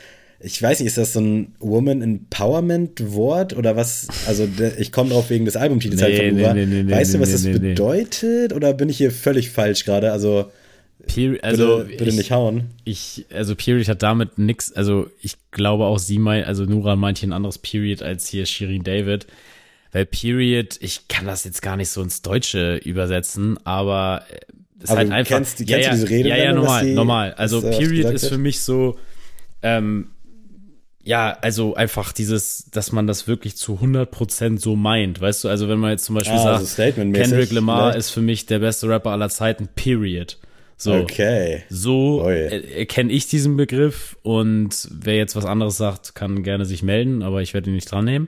[0.46, 4.08] ich weiß nicht, ist das so ein Woman Empowerment-Wort oder was?
[4.28, 4.48] Also
[4.78, 7.32] ich komme drauf wegen des Albumtitels nee, halt von nee, nee, nee, Weißt du, was
[7.32, 8.52] das bedeutet?
[8.52, 10.12] Oder bin ich hier völlig falsch gerade?
[10.12, 10.52] Also
[11.08, 12.66] Period, also bitte, bitte ich, nicht hauen.
[12.84, 17.20] Ich, also Period hat damit nichts, also ich glaube auch sie meint, also Nura meint
[17.20, 19.28] hier ein anderes Period als hier Shirin David.
[19.94, 24.24] Weil Period, ich kann das jetzt gar nicht so ins Deutsche übersetzen, aber
[24.78, 25.36] es ist aber halt einfach.
[25.36, 26.30] Kennst, kennst ja, du diese Rede?
[26.30, 27.34] Ja, ja, normal, normal.
[27.36, 28.98] Also äh, Period ist für mich so,
[29.62, 30.08] ähm,
[31.04, 35.68] ja, also einfach dieses, dass man das wirklich zu 100% so meint, weißt du, also
[35.68, 37.98] wenn man jetzt zum Beispiel ah, sagt, also Kendrick Lamar vielleicht?
[38.00, 40.38] ist für mich der beste Rapper aller Zeiten, Period.
[40.78, 41.64] So, okay.
[41.70, 47.24] so erkenne ich diesen Begriff und wer jetzt was anderes sagt, kann gerne sich melden,
[47.24, 48.28] aber ich werde ihn nicht dran nehmen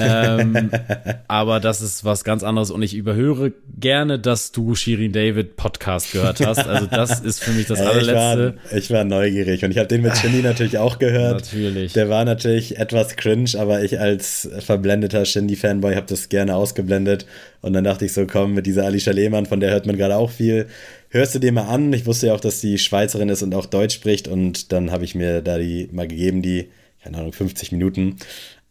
[0.00, 0.70] ähm,
[1.28, 6.12] aber das ist was ganz anderes und ich überhöre gerne, dass du Shirin David Podcast
[6.12, 6.66] gehört hast.
[6.66, 8.54] Also das ist für mich das allerletzte.
[8.64, 11.42] Ich war, ich war neugierig und ich habe den mit Shindy natürlich auch gehört.
[11.42, 11.92] Natürlich.
[11.92, 17.26] Der war natürlich etwas cringe, aber ich als verblendeter Shindy-Fanboy habe das gerne ausgeblendet
[17.60, 20.16] und dann dachte ich so, komm, mit dieser Alicia Lehmann, von der hört man gerade
[20.16, 20.66] auch viel,
[21.12, 21.92] hörst du dir mal an.
[21.92, 25.04] Ich wusste ja auch, dass sie Schweizerin ist und auch Deutsch spricht und dann habe
[25.04, 26.70] ich mir da die mal gegeben, die,
[27.02, 28.16] keine Ahnung, 50 Minuten.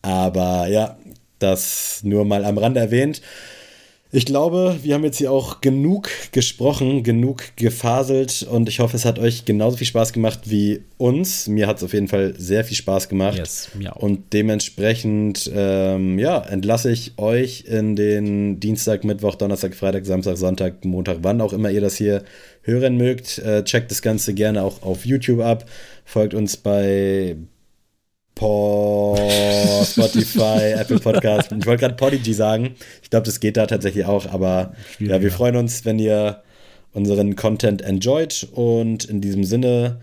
[0.01, 0.97] Aber ja,
[1.39, 3.21] das nur mal am Rande erwähnt.
[4.13, 9.05] Ich glaube, wir haben jetzt hier auch genug gesprochen, genug gefaselt und ich hoffe, es
[9.05, 11.47] hat euch genauso viel Spaß gemacht wie uns.
[11.47, 13.37] Mir hat es auf jeden Fall sehr viel Spaß gemacht.
[13.37, 14.01] Yes, mir auch.
[14.01, 20.83] Und dementsprechend, ähm, ja, entlasse ich euch in den Dienstag, Mittwoch, Donnerstag, Freitag, Samstag, Sonntag,
[20.83, 22.25] Montag, wann auch immer ihr das hier
[22.63, 23.39] hören mögt.
[23.39, 25.65] Äh, checkt das Ganze gerne auch auf YouTube ab.
[26.03, 27.37] Folgt uns bei
[28.35, 29.15] Paw,
[29.85, 31.51] Spotify, Apple Podcast.
[31.51, 32.75] Ich wollte gerade Podigy sagen.
[33.03, 36.41] Ich glaube, das geht da tatsächlich auch, aber ja, wir freuen uns, wenn ihr
[36.93, 39.99] unseren Content enjoyt und in diesem Sinne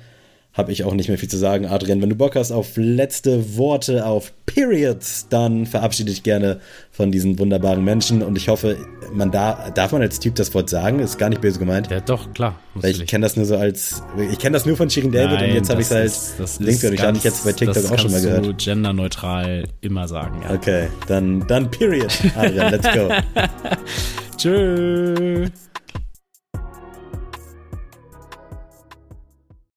[0.58, 1.66] habe ich auch nicht mehr viel zu sagen.
[1.66, 6.60] Adrian, wenn du Bock hast auf letzte Worte, auf Periods, dann verabschiede dich gerne
[6.90, 8.76] von diesen wunderbaren Menschen und ich hoffe,
[9.12, 10.98] man da, darf man als Typ das Wort sagen?
[10.98, 11.90] Ist gar nicht böse gemeint.
[11.92, 12.58] Ja, doch, klar.
[12.74, 14.02] Weil ich kenne das nur so als,
[14.32, 16.36] ich kenne das nur von Shirin David Nein, und jetzt habe ich das es als
[16.38, 16.98] das Link ist gehört.
[16.98, 18.46] Ich habe ich jetzt bei TikTok das auch schon mal kannst gehört.
[18.46, 20.54] du genderneutral immer sagen, ja.
[20.54, 22.12] Okay, dann, dann Period.
[22.34, 23.08] Adrian, let's go.
[24.36, 25.46] Tschö.